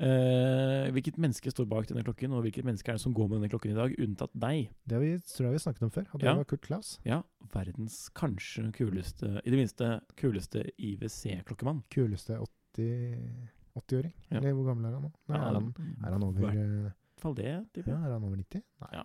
Uh, 0.02 0.88
hvilket 0.96 1.18
menneske 1.22 1.52
står 1.54 1.68
bak 1.70 1.86
denne 1.90 2.02
klokken, 2.06 2.32
og 2.34 2.42
hvilket 2.46 2.66
menneske 2.66 2.90
er 2.90 2.98
det 2.98 3.04
som 3.04 3.14
går 3.14 3.28
med 3.30 3.38
denne 3.38 3.52
klokken 3.54 3.74
i 3.74 3.78
dag, 3.78 3.94
unntatt 4.02 4.32
deg? 4.34 4.72
Det 4.90 5.02
vi, 5.04 5.12
tror 5.30 5.48
jeg 5.50 5.58
vi 5.58 5.62
snakket 5.62 5.86
om 5.86 5.92
før. 5.94 6.08
Og 6.10 6.24
det 6.24 6.30
Ja. 6.30 6.34
var 6.40 6.48
Kurt 6.50 6.64
Klaus. 6.66 6.90
Ja, 7.06 7.20
verdens 7.54 7.98
kanskje 8.18 8.72
kuleste, 8.74 9.42
i 9.46 9.50
det 9.54 9.60
minste 9.60 9.92
kuleste 10.18 10.64
IWC-klokkemann. 10.82 11.84
Kuleste 11.94 12.40
80 12.42 13.50
80-åring. 13.78 14.14
Ja. 14.32 14.38
Eller 14.40 14.54
hvor 14.58 14.66
gammel 14.72 14.90
er 14.90 14.98
han 14.98 15.06
nå? 15.06 15.12
Nei, 15.32 15.38
er, 15.38 15.54
han, 15.56 15.70
er 16.04 16.12
han 16.12 16.24
over 16.26 16.50
eh, 16.50 16.92
fall 17.22 17.36
det, 17.38 17.46
ja. 17.48 17.62
Er 17.96 18.12
han 18.18 18.24
over 18.26 18.36
90? 18.36 18.64
Nei. 18.84 18.90
Ja. 18.98 19.04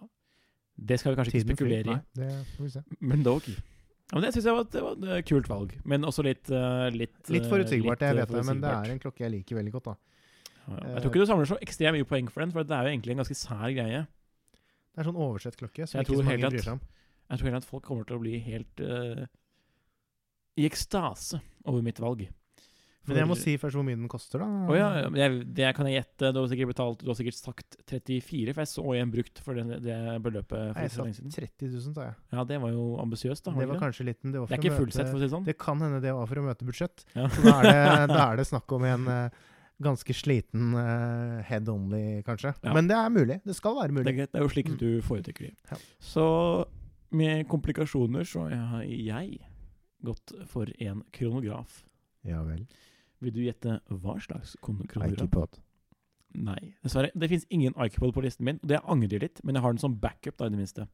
Det 0.76 0.98
skal 1.00 1.12
vi 1.14 1.18
kanskje 1.20 1.32
Tiden 1.36 1.52
ikke 1.52 1.60
spekulere 1.60 1.94
i. 1.94 2.00
Det 2.18 2.30
får 2.56 2.64
vi 2.64 2.70
se. 2.74 2.82
Men 3.00 3.22
dog. 3.22 3.46
Ja, 4.06 4.14
men 4.14 4.22
det 4.22 4.36
syns 4.36 4.46
jeg 4.46 4.54
var, 4.54 4.66
det 4.70 4.82
var 4.84 5.16
et 5.16 5.26
kult 5.26 5.48
valg. 5.50 5.72
Men 5.88 6.06
også 6.06 6.22
litt 6.22 6.50
uh, 6.54 6.86
Litt, 6.94 7.16
Litt 7.26 7.42
eh, 7.42 7.50
forutsigbart, 7.50 7.98
litt, 7.98 8.06
jeg 8.06 8.14
eh, 8.14 8.20
vet 8.20 8.34
det, 8.36 8.44
men 8.46 8.60
det 8.62 8.74
er 8.74 8.92
en 8.92 9.00
klokke 9.02 9.24
jeg 9.24 9.32
liker 9.32 9.58
veldig 9.58 9.72
godt. 9.74 9.88
da. 9.88 9.96
Ja. 10.66 10.76
Jeg 10.76 11.00
tror 11.00 11.10
ikke 11.10 11.24
du 11.24 11.30
samler 11.30 11.48
så 11.50 11.58
ekstremt 11.62 11.98
mye 11.98 12.06
poeng 12.06 12.30
for 12.30 12.44
den, 12.44 12.52
for 12.54 12.66
det 12.66 12.76
er 12.76 12.86
jo 12.86 12.92
egentlig 12.94 13.16
en 13.16 13.22
ganske 13.24 13.38
sær 13.38 13.66
greie. 13.74 14.04
Det 14.06 15.02
er 15.02 15.08
sånn 15.10 15.18
oversett 15.26 15.58
klokke 15.58 15.88
som 15.90 15.98
Jeg 15.98 16.06
ikke 16.06 16.20
så 16.20 16.28
mange 16.28 16.52
bryr 16.54 16.64
seg 16.68 16.78
om. 16.78 16.84
Jeg 17.26 17.40
tror 17.40 17.48
heller 17.50 17.64
at 17.64 17.68
folk 17.68 17.84
kommer 17.86 18.06
til 18.06 18.16
å 18.16 18.22
bli 18.22 18.38
helt 18.46 18.82
uh, 18.86 19.26
i 20.56 20.66
ekstase 20.68 21.42
over 21.66 21.82
mitt 21.86 21.98
valg. 22.02 22.22
Men 23.06 23.20
jeg 23.20 23.28
må 23.30 23.36
si 23.38 23.54
først 23.60 23.78
hvor 23.78 23.84
mye 23.86 23.98
den 23.98 24.10
koster, 24.10 24.42
da. 24.42 24.46
Oh, 24.66 24.74
ja, 24.76 24.88
jeg, 25.14 25.40
det 25.56 25.70
kan 25.76 25.88
jeg 25.88 26.00
gjette. 26.00 26.32
Du 26.34 26.40
har 26.40 26.48
sikkert 26.50 26.72
betalt 26.72 27.02
Du 27.04 27.10
har 27.10 27.18
sikkert 27.18 27.38
sagt 27.38 27.78
34, 27.86 28.54
for 28.54 28.64
jeg 28.64 28.70
så 28.72 28.86
en 28.96 29.12
brukt 29.14 29.42
for 29.44 29.58
den, 29.58 29.74
det 29.84 29.98
beløpet 30.24 30.54
for 30.56 30.78
Nei, 30.78 30.86
jeg 30.88 30.94
sa 30.96 31.06
30 31.40 31.72
000, 31.72 31.96
sa 31.96 32.08
jeg. 32.08 32.16
Ja, 32.34 32.46
det 32.50 32.60
var 32.62 32.72
jo 32.74 32.86
ambisiøst, 33.02 33.44
da. 33.46 33.54
Det 33.56 33.66
Var 33.66 33.76
det, 33.76 33.82
kanskje 33.84 34.08
litt 34.10 34.22
men 34.24 34.34
det 34.34 34.42
var 34.42 34.50
det 34.50 34.58
er 34.58 34.64
ikke 34.64 34.80
fullsett, 34.80 35.10
for 35.10 35.18
å 35.18 35.22
si 35.22 35.28
det 35.28 35.34
sånn. 35.34 35.46
Det 35.46 35.56
kan 35.60 35.82
hende 35.84 36.00
det 36.04 36.14
var 36.16 36.30
for 36.30 36.42
å 36.42 36.46
møte 36.46 36.68
budsjett. 36.68 37.06
Ja. 37.14 37.28
Så 37.32 37.44
da 37.46 37.58
er 37.60 37.68
det, 37.70 38.08
da 38.16 38.22
er 38.24 38.40
det 38.40 38.48
snakk 38.48 38.76
om 38.76 38.86
en 38.88 39.10
eh, 39.12 39.44
ganske 39.82 40.16
sliten 40.16 40.74
uh, 40.74 41.42
head 41.46 41.68
only, 41.68 42.22
kanskje. 42.26 42.54
Ja. 42.62 42.72
Men 42.74 42.88
det 42.90 42.96
er 42.96 43.12
mulig. 43.12 43.40
Det 43.44 43.56
skal 43.56 43.76
være 43.76 43.90
Det 43.90 43.92
er 43.92 43.98
mulig. 44.00 44.16
greit. 44.18 44.32
Det 44.32 44.40
er 44.40 44.46
jo 44.46 44.54
slik 44.54 44.72
du 44.80 44.88
foretrekker 45.04 45.50
det. 45.50 45.54
Ja. 45.70 45.78
Så 46.00 46.26
med 47.16 47.46
komplikasjoner 47.48 48.24
så 48.26 48.48
har 48.48 48.82
jeg 48.82 49.38
gått 50.04 50.32
for 50.50 50.70
en 50.82 51.02
kronograf. 51.14 51.84
Ja 52.26 52.42
vel. 52.46 52.66
Vil 53.20 53.32
du 53.32 53.40
gjette 53.44 53.80
hva 53.88 54.16
slags 54.20 54.56
kon- 54.60 54.82
kronograf? 54.86 55.22
Ikepod. 55.26 55.60
Nei, 56.36 56.74
dessverre. 56.84 57.10
Det 57.16 57.28
fins 57.30 57.46
ingen 57.50 57.72
Ikepod 57.80 58.12
på 58.12 58.22
listen 58.22 58.44
min. 58.44 58.58
og 58.62 58.68
Det 58.68 58.80
angrer 58.84 59.20
litt, 59.22 59.40
men 59.44 59.54
jeg 59.56 59.62
har 59.62 59.72
den 59.72 59.78
som 59.80 59.94
backup, 59.96 60.36
da, 60.36 60.46
i 60.46 60.50
det 60.50 60.58
minste. 60.58 60.88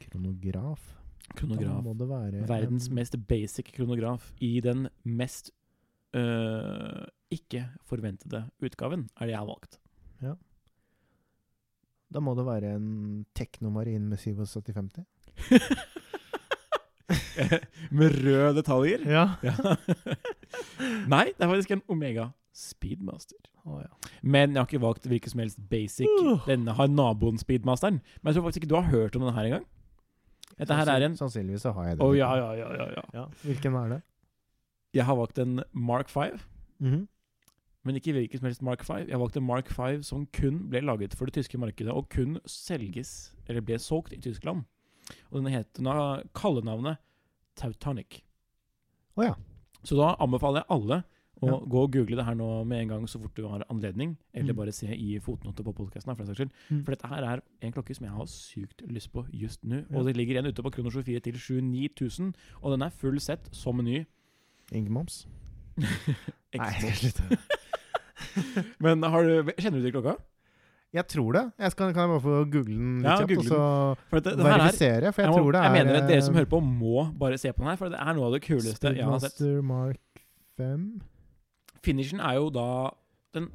Kronograf. 0.00 0.82
Da 1.30 1.34
Kronograf. 1.38 1.82
må 1.84 1.94
det 1.96 2.08
være 2.08 2.46
Verdens 2.48 2.88
en- 2.88 2.94
mest 2.94 3.16
basic 3.28 3.72
kronograf 3.72 4.32
i 4.40 4.60
den 4.60 4.88
mest 5.04 5.50
øh, 6.14 7.06
ikke 7.30 7.68
forventede 7.86 8.50
utgaven, 8.60 9.08
er 9.16 9.26
det 9.26 9.32
jeg 9.32 9.38
har 9.38 9.46
valgt. 9.46 9.78
Ja. 10.22 10.34
Da 12.12 12.18
må 12.20 12.34
det 12.34 12.44
være 12.44 12.74
en 12.74 13.24
Teknomarin 13.34 14.08
med 14.08 14.18
7750. 14.18 15.04
Med 17.96 18.14
røde 18.24 18.54
detaljer? 18.60 19.04
Ja. 19.08 19.24
Ja. 19.42 19.54
Nei, 21.12 21.26
det 21.32 21.44
er 21.44 21.50
faktisk 21.50 21.74
en 21.76 21.82
Omega 21.90 22.30
Speedmaster. 22.56 23.38
Oh, 23.64 23.80
ja. 23.82 23.90
Men 24.22 24.54
jeg 24.54 24.60
har 24.60 24.68
ikke 24.68 24.82
valgt 24.82 25.06
hvilken 25.08 25.32
som 25.32 25.42
helst 25.42 25.60
basic. 25.70 26.08
Uh. 26.22 26.40
Denne 26.48 26.74
har 26.76 26.90
naboen 26.90 27.38
Speedmasteren. 27.40 28.00
Men 28.20 28.30
jeg 28.30 28.38
tror 28.38 28.48
faktisk 28.48 28.64
ikke 28.64 28.72
du 28.72 28.78
har 28.80 28.90
hørt 28.90 29.16
om 29.16 29.24
denne 29.24 29.36
her 29.36 29.50
engang. 29.50 29.68
Dette 30.58 30.76
her 30.76 30.90
er 30.92 31.06
en 31.06 31.16
Sannsynligvis 31.16 31.62
så 31.64 31.72
har 31.72 31.88
jeg 31.88 31.98
den. 31.98 32.04
Oh, 32.04 32.16
ja, 32.16 32.34
ja, 32.36 32.50
ja, 32.58 32.72
ja, 32.76 32.88
ja. 32.96 33.04
Ja, 33.14 33.24
Hvilken 33.44 33.74
er 33.80 33.94
det? 33.94 34.00
Jeg 34.94 35.06
har 35.06 35.16
valgt 35.16 35.38
en 35.38 35.62
Mark 35.72 36.10
5. 36.10 36.38
Mhm. 36.78 37.08
Men 37.84 37.96
ikke 37.96 38.12
hvilken 38.12 38.38
som 38.38 38.46
helst 38.46 38.62
Mark 38.62 38.82
5. 38.84 39.08
Jeg 39.08 39.20
valgte 39.20 39.40
en 39.40 39.46
Mark 39.46 39.70
5 39.72 40.02
som 40.04 40.26
kun 40.36 40.66
ble 40.68 40.82
laget 40.84 41.14
for 41.16 41.24
det 41.24 41.38
tyske 41.38 41.58
markedet, 41.58 41.92
og 41.92 42.10
kun 42.12 42.36
selges, 42.44 43.32
eller 43.48 43.64
ble 43.64 43.78
solgt 43.80 44.12
i 44.12 44.20
Tyskland. 44.20 44.66
Og 45.32 45.42
den 45.42 45.52
het 45.52 45.72
den 45.74 45.86
har 45.86 46.22
kallenavnet 46.34 46.98
Tautonic. 47.56 48.22
Oh, 49.16 49.24
ja. 49.24 49.34
Så 49.84 49.96
da 49.96 50.14
anbefaler 50.20 50.62
jeg 50.62 50.70
alle 50.70 51.04
å 51.40 51.46
Ja. 51.48 51.56
gå 51.64 51.82
og 51.84 51.92
google 51.92 52.16
det 52.16 52.24
her 52.26 52.34
nå 52.34 52.66
med 52.66 52.82
en 52.82 52.88
gang 52.88 53.06
så 53.08 53.18
fort 53.20 53.34
du 53.34 53.46
har 53.48 53.64
anledning, 53.70 54.16
eller 54.34 54.52
Mm. 54.52 54.56
bare 54.56 54.72
se 54.72 54.86
i 54.92 55.18
fotnoter 55.18 55.64
på 55.64 55.72
podkasten. 55.74 56.14
For. 56.16 56.24
Mm. 56.70 56.84
for 56.84 56.90
dette 56.92 57.08
her 57.08 57.22
er 57.24 57.40
en 57.62 57.72
klokke 57.72 57.94
som 57.96 58.04
jeg 58.04 58.14
har 58.14 58.26
sykt 58.26 58.82
lyst 58.88 59.10
på 59.12 59.26
just 59.32 59.62
nå. 59.64 59.86
Ja. 59.90 59.98
Og 59.98 60.04
det 60.06 60.16
ligger 60.16 60.38
en 60.38 60.46
ute 60.46 60.62
på 60.62 60.70
Krono 60.70 60.90
24 60.90 61.20
til 61.20 61.32
79000, 61.38 62.34
og 62.62 62.72
den 62.72 62.82
er 62.82 62.90
full 62.90 63.18
sett 63.20 63.48
som 63.52 63.76
ny. 63.78 64.04
Ingemoms? 64.72 65.26
Nei, 66.54 66.92
slutt. 66.92 67.20
Men 68.80 69.02
har 69.02 69.22
du, 69.24 69.52
kjenner 69.56 69.80
du 69.80 69.90
til 69.90 69.92
klokka? 70.02 70.16
Jeg 70.90 71.06
tror 71.06 71.36
det. 71.36 71.42
Jeg 71.62 71.70
skal, 71.70 71.92
kan 71.94 72.02
jeg 72.02 72.10
bare 72.10 72.22
få 72.24 72.36
google 72.50 72.74
den 72.74 72.94
litt 72.98 73.06
Ja, 73.06 73.16
kjapt, 73.20 73.36
og 73.38 73.44
så 73.46 73.58
For 74.10 74.24
det, 74.24 74.32
er, 74.32 74.42
verifisere? 74.42 75.12
For 75.14 75.22
jeg, 75.22 75.30
jeg, 75.30 75.36
tror 75.38 75.52
det 75.54 75.60
er 75.60 75.68
jeg 75.68 75.74
mener 75.76 75.98
at 76.00 76.08
dere 76.10 76.24
som 76.26 76.38
hører 76.40 76.48
på, 76.50 76.60
må 76.66 77.04
bare 77.20 77.38
se 77.38 77.52
på 77.52 77.62
den 77.62 77.70
her, 77.70 77.78
for 77.78 77.92
det 77.92 78.00
er 78.02 78.16
noe 78.18 78.26
av 78.26 78.34
det 78.34 78.40
kuleste 78.42 78.92
jeg 78.96 79.06
har 79.06 79.20
sett. 79.22 79.44
Mark 79.66 80.24
5. 80.58 80.88
Finishen 81.86 82.20
er 82.20 82.40
jo 82.40 82.50
da 82.52 82.66
Den 83.36 83.46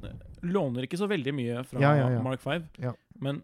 låner 0.42 0.86
ikke 0.86 0.96
så 0.96 1.08
veldig 1.10 1.34
mye 1.36 1.66
fra 1.68 1.82
Ja, 1.82 1.92
ja, 1.98 2.08
ja. 2.16 2.22
Mark 2.24 2.40
5, 2.40 2.64
Ja. 2.82 2.94
men 3.20 3.42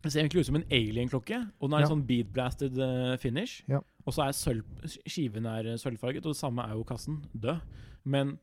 det 0.00 0.12
ser 0.14 0.22
egentlig 0.22 0.40
ut 0.40 0.48
som 0.48 0.56
en 0.56 0.64
alien-klokke. 0.72 1.38
Og 1.60 1.68
den 1.68 1.74
har 1.76 1.84
en 1.84 1.90
sånn 1.90 2.06
beatblasted 2.08 2.78
eh, 2.80 3.16
finish. 3.20 3.58
Ja. 3.68 3.82
Og 4.08 4.14
så 4.16 4.24
er 4.24 4.32
sølv, 4.32 4.64
skiven 5.04 5.44
er 5.44 5.74
eh, 5.74 5.76
sølvfarget, 5.76 6.24
og 6.24 6.32
det 6.32 6.40
samme 6.40 6.64
er 6.64 6.78
jo 6.78 6.86
kassen. 6.88 7.18
Død. 7.36 7.60
Men 8.08 8.38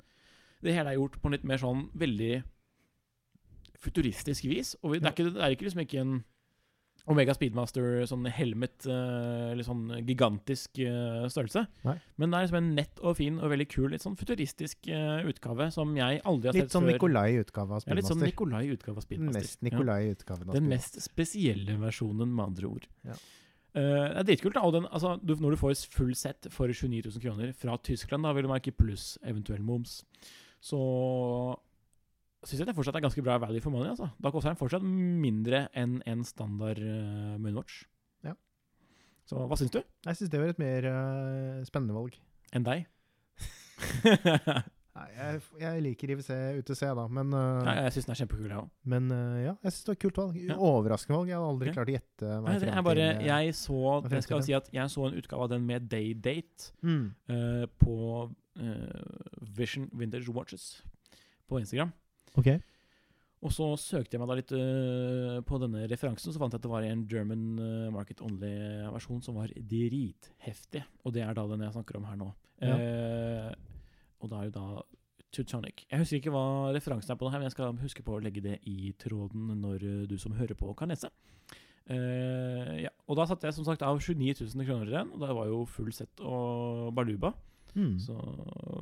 det 0.62 0.76
hele 0.76 0.93
er 0.93 1.00
gjort 1.00 1.17
på 1.17 1.32
en 1.32 1.34
litt 1.34 1.47
mer 1.50 1.58
sånn 1.58 1.88
veldig 1.97 2.43
futuristisk 3.84 4.48
vis. 4.50 4.76
Og 4.82 4.98
det, 4.98 5.06
er 5.06 5.16
ikke, 5.16 5.30
det 5.36 5.44
er 5.44 5.56
ikke 5.56 5.70
liksom 5.70 5.86
ikke 5.86 6.02
en 6.04 6.18
Omega 7.08 7.32
Speedmaster 7.32 8.02
sånn 8.10 8.26
helmet, 8.36 8.84
eh, 8.90 9.54
eller 9.54 9.63
sånn 9.63 9.86
gigantisk 10.04 10.82
eh, 10.84 11.24
størrelse. 11.32 11.63
Nei. 11.88 11.96
Men 12.20 12.34
det 12.34 12.40
er 12.40 12.48
liksom 12.48 12.60
en 12.60 12.70
nett 12.76 13.00
og 13.00 13.16
fin 13.20 13.38
og 13.40 13.52
veldig 13.54 13.68
kul, 13.72 13.88
litt 13.94 14.04
sånn 14.04 14.18
futuristisk 14.20 14.90
eh, 14.92 15.24
utgave 15.32 15.70
som 15.72 15.94
jeg 15.96 16.20
aldri 16.28 16.52
har 16.52 16.58
Litt 16.58 16.68
sett 16.68 16.76
sånn 16.76 16.88
før. 16.90 16.98
Nikolai-utgave 16.98 17.78
av 17.78 17.88
Ja, 17.88 17.98
litt 18.00 18.12
sånn 18.12 18.26
Nikolai-utgave 18.26 19.00
av 19.00 19.08
Speedmaster. 19.08 19.40
mest 19.40 19.63
Nikolai-utgaven 19.70 20.52
av 20.52 20.58
Den 20.60 20.68
mest 20.74 21.00
spesielle 21.06 21.78
versjonen, 21.80 22.34
med 22.34 22.44
andre 22.50 22.74
ord. 22.76 22.90
Ja. 23.08 23.16
Uh, 23.78 24.10
det 24.10 24.20
er 24.24 24.28
dritkult. 24.32 24.56
da, 24.58 24.66
og 24.66 24.74
den, 24.74 24.88
altså, 24.90 25.13
du, 25.22 25.36
Når 25.38 25.54
du 25.54 25.60
får 25.62 25.74
full 25.94 26.16
sett 26.18 26.48
for 26.50 26.72
29 26.72 27.04
000 27.06 27.24
kroner 27.24 27.52
fra 27.56 27.78
Tyskland, 27.78 28.26
da 28.26 28.34
vil 28.34 28.48
du 28.48 28.52
merke 28.52 28.74
pluss 28.74 29.20
eventuell 29.22 29.62
moms, 29.63 30.02
så 30.63 30.80
syns 32.45 32.60
jeg 32.62 32.67
det 32.69 32.76
fortsatt 32.78 32.95
er 33.00 33.06
ganske 33.06 33.23
bra 33.26 33.38
value 33.41 33.62
for 33.63 33.73
money. 33.73 33.89
altså. 33.89 34.10
Da 34.21 34.32
koster 34.34 34.52
den 34.52 34.60
fortsatt 34.60 34.84
mindre 34.86 35.67
enn 35.78 36.02
en 36.06 36.23
standard 36.28 36.80
uh, 36.82 37.38
Moonwatch. 37.41 37.84
Ja. 38.28 38.36
Så 39.28 39.41
hva 39.47 39.58
syns 39.60 39.73
du? 39.73 39.82
Jeg 40.06 40.19
syns 40.19 40.32
det 40.34 40.41
var 40.41 40.54
et 40.54 40.62
mer 40.62 40.88
uh, 40.91 41.65
spennende 41.67 41.97
valg. 41.97 42.17
Enn 42.56 42.67
deg? 42.67 42.86
Nei, 44.97 45.10
jeg, 45.13 45.41
jeg 45.62 45.82
liker 45.86 46.12
IWC 46.15 46.30
UTC, 46.58 46.80
da, 46.97 47.04
men, 47.13 47.30
uh, 47.36 47.60
Nei, 47.67 47.76
jeg 47.86 47.93
syns 47.93 48.08
den 48.08 48.13
er 48.15 48.19
kjempekul, 48.23 48.47
jeg 48.50 48.58
òg. 48.63 48.69
men 48.89 49.12
eh, 49.13 49.36
ja, 49.43 49.52
jeg 49.62 49.73
syns 49.76 49.84
det 49.84 49.91
var 49.91 49.97
et 49.97 50.02
kult 50.02 50.17
valg. 50.21 50.39
Ja. 50.41 50.56
Overraskende 50.69 51.19
valg. 51.19 51.30
Jeg 51.30 51.38
hadde 51.38 51.52
aldri 51.52 51.69
Ja. 51.69 51.73
klart 51.76 51.91
å 51.91 51.93
gjette 51.93 52.32
meg 52.32 52.47
Nei, 52.47 52.56
det 52.63 52.71
frem 52.71 52.88
bare, 52.88 52.95
til 52.95 53.21
eh, 53.21 53.28
jeg 53.28 53.58
så 53.60 53.82
Jeg 54.08 54.26
skal 54.26 54.43
si 54.47 54.56
at 54.58 54.71
jeg 54.73 54.93
så 54.95 55.06
en 55.06 55.19
utgave 55.21 55.45
av 55.45 55.52
den 55.54 55.67
med 55.69 55.86
day-date 55.91 56.71
mm. 56.82 57.06
eh, 57.36 57.65
på 57.84 57.97
eh, 58.58 59.06
Vision 59.60 59.86
Vintage 59.93 60.34
Watches 60.34 60.65
på 61.47 61.62
Instagram. 61.62 61.93
Ok. 62.38 62.52
Og 63.45 63.54
så 63.54 63.67
søkte 63.78 64.15
jeg 64.15 64.21
meg 64.21 64.32
da 64.32 64.38
litt 64.39 64.52
eh, 64.58 65.39
på 65.45 65.60
denne 65.62 65.86
referansen, 65.89 66.34
så 66.34 66.41
fant 66.41 66.56
jeg 66.56 66.58
at 66.58 66.65
det 66.65 66.71
var 66.71 66.86
en 66.88 67.04
German 67.10 67.43
eh, 67.62 67.89
Market 67.93 68.23
Only-versjon 68.26 69.21
som 69.26 69.38
var 69.38 69.54
dritheftig. 69.54 70.82
Og 71.06 71.13
det 71.13 71.21
er 71.26 71.38
da 71.38 71.45
den 71.52 71.65
jeg 71.67 71.76
snakker 71.76 72.00
om 72.00 72.08
her 72.10 72.17
nå. 72.17 72.32
Ja. 72.65 72.78
Eh, 72.78 73.52
og 74.17 74.32
da 74.32 74.41
er 74.41 74.50
jo 74.50 74.56
da 74.56 74.67
Teutonic. 75.36 75.84
Jeg 75.91 76.02
husker 76.02 76.21
ikke 76.21 76.34
hva 76.34 76.73
referansen 76.73 77.13
er 77.13 77.19
på 77.19 77.28
det 77.28 77.36
her, 77.36 77.41
men 77.41 77.50
jeg 77.50 77.56
skal 77.58 77.82
huske 77.84 78.04
på 78.06 78.15
å 78.15 78.21
legge 78.23 78.41
det 78.41 78.58
i 78.69 78.93
tråden 78.97 79.52
når 79.62 79.86
eh, 79.86 80.06
du 80.10 80.17
som 80.21 80.34
hører 80.38 80.58
på, 80.58 80.71
kan 80.78 80.89
lese. 80.89 81.12
Eh, 81.88 82.73
ja. 82.84 82.91
Og 83.08 83.19
da 83.19 83.28
satte 83.28 83.47
jeg 83.47 83.56
som 83.56 83.67
sagt 83.67 83.86
av 83.86 84.00
29 84.02 84.34
000 84.56 84.65
kroner 84.67 84.89
i 84.89 84.95
den, 84.95 85.13
og 85.13 85.21
det 85.23 85.36
var 85.38 85.52
jo 85.52 85.62
full 85.69 85.91
sett 85.95 86.23
og 86.26 86.89
baluba. 86.97 87.36
Mm. 87.75 87.97
Så 87.99 88.15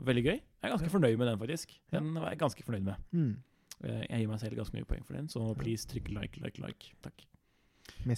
veldig 0.06 0.24
gøy. 0.26 0.36
Jeg 0.40 0.64
er 0.64 0.70
ganske 0.74 0.86
Ja. 0.90 0.94
fornøyd 0.98 1.18
med 1.18 1.28
den, 1.28 1.40
faktisk. 1.40 1.74
Den 1.92 2.14
var 2.14 2.30
jeg 2.30 2.40
ganske 2.40 2.64
fornøyd 2.64 2.84
med. 2.84 2.96
Mm. 3.12 3.36
Eh, 3.84 4.06
Jeg 4.10 4.20
gir 4.22 4.28
meg 4.28 4.40
selv 4.40 4.56
ganske 4.56 4.74
mye 4.74 4.86
poeng 4.86 5.06
for 5.06 5.14
den, 5.14 5.28
så 5.28 5.56
please 5.58 5.86
trykk 5.88 6.10
like, 6.14 6.38
like, 6.42 6.60
like. 6.60 6.92
Takk. 7.02 7.26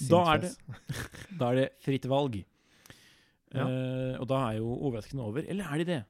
Da 0.10 0.20
er 0.34 0.38
det, 0.44 0.52
Da 1.40 1.50
er 1.52 1.56
det 1.56 1.70
fritt 1.82 2.06
valg. 2.08 2.44
Ja. 3.56 3.64
Uh, 3.66 4.20
og 4.22 4.28
da 4.28 4.36
er 4.52 4.58
jo 4.58 4.68
overraskelsene 4.76 5.22
over. 5.24 5.44
Eller 5.48 5.64
er 5.66 5.78
de 5.78 5.86
det? 5.86 6.04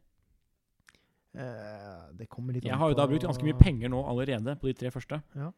Uh, 1.37 2.09
det 2.17 2.27
kommer 2.29 2.53
litt 2.53 2.65
Jeg 2.65 2.73
har 2.79 2.89
jo 2.89 2.95
da 2.97 3.05
brukt 3.05 3.23
ganske 3.27 3.43
mye 3.45 3.57
penger 3.59 3.89
nå 3.93 3.99
allerede 4.09 4.55
på 4.59 4.67
de 4.67 4.73
tre 4.73 4.89
første. 4.91 5.21
Ja. 5.35 5.51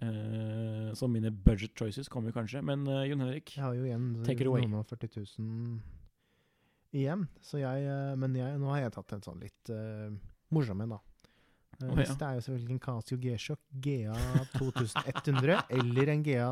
Uh, 0.00 0.94
så 0.94 1.08
mine 1.10 1.30
budget 1.30 1.74
choices 1.76 2.08
kommer 2.08 2.32
kanskje. 2.32 2.62
Men 2.64 2.86
Jon 2.86 3.20
Henrik, 3.20 3.52
har 3.56 3.74
jo 3.74 3.84
igjen 3.84 4.24
Take 4.24 4.40
it 4.40 4.46
away. 4.46 4.62
noen 4.62 4.80
og 4.80 4.86
40 4.86 5.08
000 5.38 5.80
igjen. 6.96 7.26
Så 7.44 7.60
jeg, 7.60 7.84
eh, 7.84 8.14
men 8.20 8.30
jeg, 8.36 8.56
nå 8.60 8.66
har 8.72 8.80
jeg 8.84 8.92
tatt 8.96 9.10
en 9.16 9.24
sånn 9.24 9.40
litt 9.42 9.64
uh, 9.72 10.08
morsom 10.54 10.80
en, 10.84 10.92
da. 10.96 11.00
Uh, 11.78 11.92
oh, 11.92 11.98
ja. 12.00 12.04
Det 12.10 12.26
er 12.26 12.34
jo 12.38 12.42
selvfølgelig 12.46 12.74
en 12.74 12.82
Casio 12.82 13.16
G-Shock 13.22 13.60
GA 13.84 14.16
2100 14.56 15.58
eller 15.78 16.06
en 16.14 16.22
GA 16.26 16.50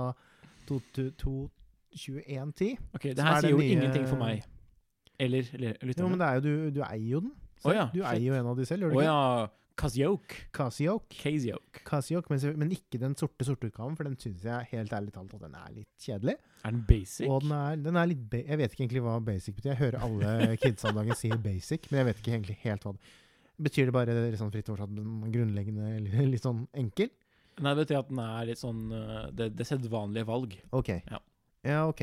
2110. 0.68 2.76
ok, 2.94 3.02
det 3.02 3.22
her 3.22 3.32
er 3.32 3.40
sier 3.42 3.52
jo 3.54 3.58
nye- 3.62 3.70
ingenting 3.74 4.06
for 4.06 4.18
meg. 4.20 4.36
Eller 5.18 5.42
eller 5.56 5.72
Jo, 5.96 6.08
men 6.12 6.18
det 6.20 6.26
er 6.28 6.34
jo 6.38 6.42
du, 6.44 6.52
du 6.76 6.80
eier 6.84 7.10
jo 7.16 7.20
den. 7.24 7.32
Oh, 7.64 7.72
ja, 7.72 7.86
du 7.94 8.00
eier 8.04 8.26
jo 8.28 8.34
en 8.36 8.46
av 8.52 8.56
de 8.58 8.64
selv, 8.68 8.80
gjør 8.84 8.90
du 8.92 8.96
oh, 8.98 9.02
ikke? 9.02 9.12
ja. 9.12 9.22
Casioke. 9.76 10.46
Casio. 10.56 10.94
Casioke. 11.12 11.82
Casio, 11.84 12.22
men, 12.32 12.44
men 12.62 12.72
ikke 12.72 13.00
den 13.02 13.16
sorte 13.18 13.44
sorte 13.44 13.68
utgaven, 13.68 13.96
for 13.98 14.08
den 14.08 14.16
syns 14.20 14.46
jeg 14.46 14.70
helt 14.72 14.94
ærlig 14.96 15.12
talt 15.12 15.34
at 15.36 15.42
den 15.44 15.58
er 15.60 15.74
litt 15.74 16.06
kjedelig. 16.06 16.36
Er 16.64 16.72
den 16.72 16.82
basic? 16.88 17.28
Og 17.28 17.44
den 17.44 17.52
er, 17.52 17.76
den 17.84 18.00
er 18.00 18.08
litt 18.08 18.24
ba 18.32 18.40
Jeg 18.40 18.60
vet 18.62 18.72
ikke 18.72 18.84
egentlig 18.86 19.04
hva 19.04 19.18
basic 19.28 19.58
betyr. 19.58 19.74
Jeg 19.74 19.82
hører 19.82 20.06
alle 20.08 20.32
kidsa 20.62 20.90
om 20.90 21.00
dagen 21.02 21.20
si 21.20 21.30
basic, 21.44 21.90
men 21.90 22.00
jeg 22.00 22.08
vet 22.10 22.22
ikke 22.22 22.34
egentlig 22.38 22.58
helt 22.64 22.88
hva 22.88 22.96
det 22.96 23.14
Betyr 23.56 23.86
det 23.88 23.92
bare 23.96 24.12
litt 24.12 24.36
sånn 24.36 24.50
fritt 24.52 24.66
oversatt 24.68 24.92
grunnleggende 25.32 25.94
eller 25.96 26.26
litt 26.28 26.44
sånn 26.44 26.66
enkel? 26.76 27.08
Nei, 27.56 27.70
det 27.72 27.86
betyr 27.86 28.02
at 28.02 28.10
den 28.10 28.18
er 28.20 28.48
litt 28.50 28.60
sånn 28.60 28.82
eh, 28.92 29.22
det, 29.32 29.46
det 29.56 29.64
sedvanlige 29.64 30.28
valg. 30.28 30.58
OK. 30.76 30.90
Ja. 30.98 31.20
Ja, 31.64 31.78
ok. 31.88 32.02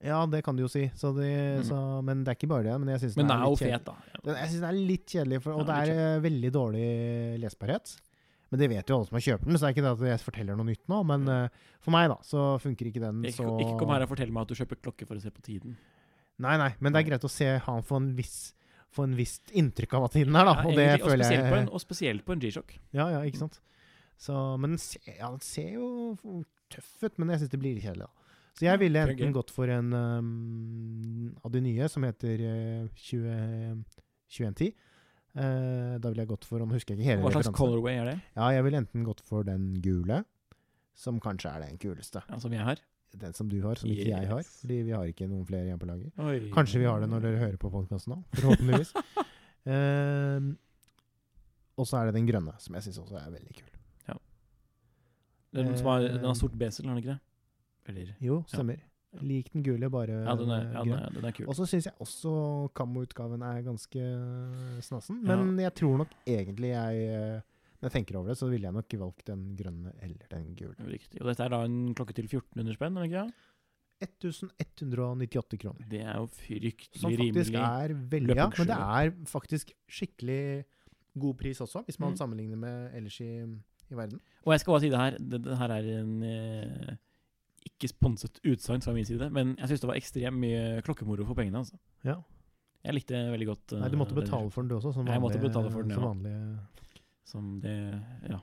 Ja, 0.00 0.20
det 0.32 0.40
kan 0.46 0.56
du 0.56 0.62
jo 0.64 0.70
si. 0.72 0.86
Så 0.96 1.10
de, 1.12 1.28
mm. 1.60 1.64
så, 1.68 1.78
men 2.06 2.22
det 2.24 2.32
er 2.32 2.38
ikke 2.38 2.50
bare 2.50 2.64
det. 2.70 2.76
Men 2.80 2.94
jeg 2.94 3.02
syns 3.02 3.18
den 3.18 3.28
den 3.28 3.34
er 3.34 3.44
er 3.44 3.58
fet, 3.60 3.88
da. 3.88 3.96
Den, 4.22 4.36
jeg 4.38 4.52
synes 4.52 4.62
den 4.62 4.68
er 4.70 4.78
litt 4.92 5.16
kjedelig, 5.16 5.40
for, 5.44 5.58
og 5.58 5.66
Ja, 5.66 5.66
det 5.70 5.80
er 5.80 6.04
eh, 6.06 6.22
veldig 6.24 6.52
dårlig 6.54 6.86
lesbarhet. 7.42 7.92
Men 8.50 8.62
det 8.62 8.68
vet 8.72 8.88
jo 8.90 8.96
alle 8.96 9.06
som 9.06 9.18
har 9.18 9.24
kjøpt 9.26 9.44
den, 9.46 9.56
så 9.56 9.62
det 9.62 9.68
er 9.68 9.74
ikke 9.76 9.84
det 9.84 9.90
at 9.92 10.06
jeg 10.08 10.22
forteller 10.26 10.56
noe 10.58 10.68
nytt 10.70 10.82
nå. 10.90 11.00
Men 11.06 11.28
eh, 11.30 11.66
for 11.84 11.94
meg, 11.94 12.08
da, 12.10 12.16
så 12.26 12.46
funker 12.62 12.88
ikke 12.90 13.02
den 13.04 13.20
Ikke, 13.28 13.42
så 13.42 13.58
ikke 13.62 13.76
kom 13.82 13.92
her 13.94 14.06
og 14.06 14.10
fortell 14.14 14.32
meg 14.34 14.48
at 14.48 14.54
du 14.54 14.62
kjøper 14.62 14.80
klokke 14.88 15.06
for 15.10 15.20
å 15.20 15.22
se 15.22 15.34
på 15.34 15.44
tiden. 15.46 15.76
Nei, 16.40 16.56
nei, 16.56 16.70
men 16.80 16.94
det 16.94 17.02
er 17.02 17.10
greit 17.10 17.28
å 17.28 17.30
se 17.30 17.52
han 17.66 17.84
få 17.86 18.00
en 18.00 18.14
viss 18.16 18.40
få 18.90 19.04
en 19.06 19.12
visst 19.14 19.52
inntrykk 19.54 19.92
av 19.94 20.02
hva 20.02 20.08
tiden 20.10 20.34
er, 20.34 20.48
da. 20.48 20.54
Ja, 20.56 20.66
og 20.66 20.74
det 20.74 20.84
egentlig, 20.84 21.04
og, 21.04 21.12
føler 21.12 21.28
jeg 21.30 21.42
på 21.44 21.58
en, 21.60 21.68
og 21.70 21.82
spesielt 21.82 22.24
på 22.26 22.34
en 22.34 22.40
G-sjokk. 22.42 22.72
Ja, 22.96 23.04
ja, 23.12 23.20
ikke 23.22 23.44
sant. 23.44 23.60
Så, 24.20 24.34
men 24.60 24.74
den 24.74 24.80
ser, 24.82 25.04
ja, 25.14 25.28
den 25.30 25.44
ser 25.44 25.68
jo 25.76 26.40
tøff 26.74 26.90
ut, 27.04 27.14
men 27.20 27.30
jeg 27.30 27.44
syns 27.44 27.52
det 27.54 27.60
blir 27.62 27.78
kjedelig, 27.78 28.08
da. 28.08 28.29
Så 28.58 28.66
jeg 28.66 28.80
ville 28.82 29.02
enten 29.06 29.32
gått 29.34 29.50
for 29.54 29.70
en 29.72 29.92
um, 29.94 31.30
av 31.44 31.52
de 31.54 31.62
nye, 31.64 31.88
som 31.88 32.04
heter 32.04 32.42
uh, 32.44 33.00
20, 33.08 33.80
2110. 34.30 34.74
Uh, 35.30 35.96
da 36.02 36.10
ville 36.10 36.24
jeg 36.24 36.30
gått 36.32 36.46
for 36.48 36.58
Nå 36.58 36.74
husker 36.74 36.96
jeg 36.96 36.98
ikke 36.98 37.06
hele 37.12 37.22
Hva 37.22 37.30
slags 37.30 37.46
referansen. 37.46 37.58
colorway 37.60 38.00
er 38.00 38.08
det? 38.10 38.14
Ja, 38.34 38.48
jeg 38.56 38.64
ville 38.66 38.80
enten 38.82 39.04
gått 39.06 39.22
for 39.22 39.46
den 39.46 39.68
gule, 39.84 40.24
som 40.98 41.20
kanskje 41.22 41.52
er 41.54 41.66
den 41.68 41.78
kuleste. 41.80 42.24
Ja, 42.26 42.40
som 42.42 42.56
jeg 42.56 42.66
har? 42.66 42.82
Den 43.20 43.34
som 43.34 43.48
du 43.50 43.60
har, 43.62 43.78
som 43.78 43.90
ikke 43.90 44.10
jeg 44.10 44.30
har. 44.30 44.50
Fordi 44.60 44.80
vi 44.86 44.94
har 44.94 45.06
ikke 45.10 45.30
noen 45.30 45.46
flere 45.46 45.70
igjen 45.70 45.80
på 45.82 45.88
lager. 45.88 46.50
Kanskje 46.54 46.82
vi 46.82 46.90
har 46.90 47.02
det 47.02 47.10
når 47.10 47.24
dere 47.26 47.42
hører 47.42 47.58
på 47.62 47.70
podkasten 47.72 48.16
nå, 48.16 48.20
forhåpentligvis. 48.38 48.94
uh, 49.70 50.50
og 51.80 51.88
så 51.88 52.02
er 52.02 52.10
det 52.10 52.18
den 52.18 52.28
grønne, 52.28 52.58
som 52.62 52.76
jeg 52.76 52.90
syns 52.90 53.00
også 53.06 53.22
er 53.22 53.30
veldig 53.38 53.54
kul. 53.62 53.70
Den, 55.50 55.76
som 55.78 55.86
har, 55.86 56.00
Eh, 56.00 56.14
den 56.14 56.24
har 56.24 56.34
sort 56.34 56.52
besel, 56.58 56.86
har 56.86 56.94
den 56.94 57.02
ikke 57.02 57.14
det? 57.14 57.20
Eller 57.90 58.14
Jo, 58.24 58.40
stemmer. 58.50 58.80
Lik 59.26 59.48
den 59.52 59.64
gule, 59.66 59.88
bare 59.90 60.20
Ja, 60.22 60.34
den 60.38 60.50
er, 60.54 60.66
ja, 60.70 60.82
den 60.86 60.92
er, 60.94 61.08
den 61.16 61.24
er. 61.26 61.38
Og 61.50 61.56
så 61.58 61.64
syns 61.66 61.88
jeg 61.88 61.94
også 61.98 62.32
Kammo-utgaven 62.78 63.42
er 63.42 63.64
ganske 63.66 64.04
snassen. 64.86 65.24
Ja. 65.26 65.34
Men 65.34 65.58
jeg 65.58 65.74
tror 65.80 65.96
nok 66.04 66.12
egentlig 66.30 66.70
jeg 66.70 67.00
eh, 67.10 67.40
Når 67.80 67.88
jeg 67.88 67.94
tenker 67.96 68.18
over 68.20 68.28
det, 68.30 68.36
så 68.38 68.46
ville 68.52 68.68
jeg 68.68 68.76
nok 68.76 68.94
valgt 69.02 69.24
den 69.26 69.42
grønne 69.58 69.92
eller 70.04 70.26
den 70.30 70.50
gule. 70.54 70.76
Riktig. 70.86 71.18
Og 71.22 71.26
dette 71.30 71.42
er 71.42 71.48
da 71.56 71.62
en 71.66 71.94
klokke 71.96 72.14
til 72.14 72.28
1400 72.30 72.76
spenn, 72.78 72.96
er 72.96 73.02
det 73.02 73.10
ikke? 73.10 73.24
det? 73.26 73.34
1198 74.00 75.58
kroner. 75.60 75.86
Det 75.90 76.00
er 76.04 76.14
jo 76.16 76.26
fryktelig 76.32 77.00
Som 77.02 77.10
faktisk 77.16 77.54
er 77.58 77.94
veldig 78.14 78.36
Ja, 78.36 78.46
men 78.56 78.68
det 78.70 78.76
er 78.76 79.10
faktisk 79.28 79.72
skikkelig 79.90 80.64
god 81.20 81.34
pris 81.40 81.60
også, 81.60 81.82
hvis 81.84 81.98
man 82.00 82.12
Mm. 82.12 82.16
sammenligner 82.16 82.56
med 82.56 82.94
ellers 82.94 83.20
i, 83.20 83.42
i 83.90 83.94
verden. 83.96 84.20
Og 84.46 84.52
jeg 84.52 84.60
skal 84.60 84.72
bare 84.72 84.80
si 84.80 84.88
det 84.88 84.98
her, 84.98 85.16
det, 85.18 85.42
det 85.44 85.58
her 85.58 85.68
er 85.74 85.88
en 86.00 86.22
eh, 86.22 86.96
ikke 87.68 87.90
sponset 87.90 88.40
utsagn 88.46 88.84
fra 88.84 88.94
min 88.96 89.06
side, 89.08 89.30
men 89.34 89.54
jeg 89.58 89.72
syns 89.72 89.82
det 89.82 89.90
var 89.90 89.98
ekstremt 90.00 90.40
mye 90.40 90.84
klokkemoro 90.86 91.26
for 91.28 91.38
pengene. 91.38 91.60
altså. 91.60 91.76
Ja. 92.06 92.20
Jeg 92.80 92.96
likte 92.96 93.18
veldig 93.28 93.46
godt 93.50 93.74
Nei, 93.76 93.88
du 93.92 93.98
måtte 94.00 94.14
det 94.16 94.22
betale 94.22 94.48
for 94.48 94.64
den 94.64 94.70
du 94.70 94.78
også, 94.78 94.94
som 94.94 95.04
vanlig, 95.04 95.18
Jeg 95.18 95.22
måtte 95.26 95.40
betale 95.42 95.72
for 95.72 95.84
den, 95.84 95.92
som 95.92 96.22
ja. 96.24 96.84
Som 97.28 97.50
det 97.60 97.74
Ja. 98.30 98.38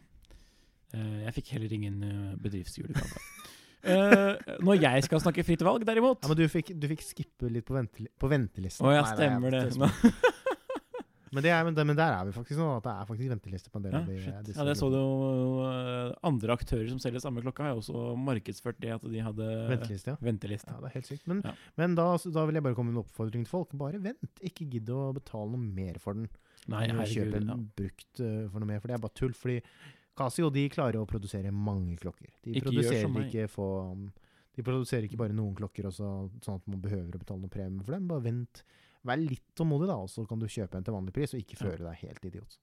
Eh, 0.96 1.24
jeg 1.26 1.34
fikk 1.40 1.50
heller 1.56 1.74
ingen 1.74 2.04
uh, 2.04 2.36
bedriftsjulegave. 2.42 3.24
Eh, 3.88 4.56
når 4.66 4.80
jeg 4.82 5.04
skal 5.06 5.22
snakke 5.22 5.44
fritt 5.46 5.62
valg, 5.64 5.84
derimot 5.88 6.26
Ja, 6.26 6.32
men 6.32 6.40
du 6.40 6.48
fikk, 6.52 6.74
du 6.76 6.88
fikk 6.90 7.04
skippe 7.06 7.48
litt 7.54 7.64
på, 7.64 7.76
venteli 7.78 8.10
på 8.20 8.28
ventelisten. 8.28 8.84
Å 8.84 8.92
ja, 8.92 9.04
Nei, 9.06 9.14
stemmer 9.14 9.54
det. 9.54 9.92
Men, 11.32 11.44
det 11.44 11.52
er, 11.52 11.64
men, 11.68 11.74
det- 11.76 11.86
men 11.88 11.96
der 11.98 12.14
er 12.16 12.26
vi 12.26 12.32
faktisk 12.32 12.58
nå, 12.62 12.68
at 12.78 12.84
det 12.86 12.92
er 12.94 13.06
faktisk 13.10 13.30
venteliste 13.34 13.70
på 13.74 13.78
en 13.80 13.84
del 13.88 13.94
Ja, 13.94 14.00
av 14.00 14.08
de 14.08 14.18
shit. 14.22 14.56
ja, 14.56 14.64
det 14.64 14.76
så 14.80 14.90
du 14.90 14.96
jo 14.98 15.66
eh, 15.68 16.14
andre 16.24 16.56
aktører 16.56 16.88
som 16.90 17.00
selger 17.04 17.20
samme 17.24 17.42
klokka, 17.44 17.64
har 17.68 17.74
jo 17.76 17.82
også 17.82 18.16
markedsført 18.18 18.80
det 18.80 18.94
at 18.96 19.02
de 19.04 19.20
hadde 19.26 19.48
Venteliste, 19.74 20.14
ja. 20.14 20.18
venteliste. 20.22 20.72
Ja, 20.72 20.80
det 20.80 20.92
er 20.92 20.96
helt 21.00 21.10
sykt. 21.12 21.28
Men, 21.28 21.42
Ja. 21.44 21.54
men 21.78 21.96
da, 21.96 22.06
da 22.18 22.46
vil 22.46 22.56
jeg 22.56 22.64
bare 22.64 22.76
komme 22.76 22.92
med 22.94 22.98
en 23.00 23.04
oppfordring 23.04 23.44
til 23.44 23.52
folk. 23.52 23.72
Bare 23.78 24.00
vent. 24.00 24.40
Ikke 24.42 24.70
gidd 24.70 24.88
å 24.90 25.14
betale 25.14 25.52
noe 25.52 25.60
mer 25.60 26.00
for 26.00 26.14
den. 26.14 26.30
Nei, 26.68 26.88
herregud. 26.88 27.32
kjøpe 27.32 27.42
en 27.44 27.70
brukt 27.76 28.20
eh, 28.20 28.48
for 28.52 28.60
noe 28.60 28.68
mer, 28.68 28.80
for 28.80 28.88
det 28.88 28.96
er 28.98 29.04
bare 29.04 29.16
tull. 29.16 29.34
Fordi 29.34 29.62
Casio 30.18 30.50
de 30.50 30.64
klarer 30.74 30.98
å 30.98 31.06
produsere 31.06 31.52
mange 31.54 31.96
klokker. 32.02 32.32
De 32.44 32.56
Ikke 32.56 32.72
produserer 32.72 33.06
ikke 33.28 33.48
få 33.52 33.68
De 34.58 34.64
produserer 34.66 35.04
ikke 35.06 35.20
bare 35.20 35.36
noen 35.38 35.54
klokker, 35.54 35.86
også, 35.86 36.08
sånn 36.42 36.56
at 36.58 36.66
man 36.68 36.82
behøver 36.82 37.14
å 37.14 37.20
betale 37.22 37.44
noe 37.44 37.50
premie 37.54 37.84
for 37.86 37.94
dem. 37.94 38.08
Bare 38.10 38.24
vent. 38.26 38.64
Vær 39.06 39.18
litt 39.22 39.44
tålmodig, 39.56 39.88
da, 39.88 39.96
og 39.98 40.10
så 40.10 40.26
kan 40.28 40.40
du 40.40 40.46
kjøpe 40.48 40.76
en 40.76 40.84
til 40.84 40.94
vanlig 40.94 41.14
pris, 41.14 41.34
og 41.34 41.40
ikke 41.40 41.58
Ja. 41.62 41.76
deg 41.92 41.96
helt 42.02 42.26
idiot. 42.26 42.58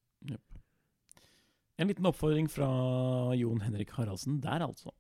En 1.79 1.89
liten 1.89 2.07
oppfordring 2.07 2.49
fra 2.51 3.35
Jon 3.35 3.61
Henrik 3.61 3.91
Haraldsen 3.91 4.41
der, 4.41 4.61
altså. 4.63 4.91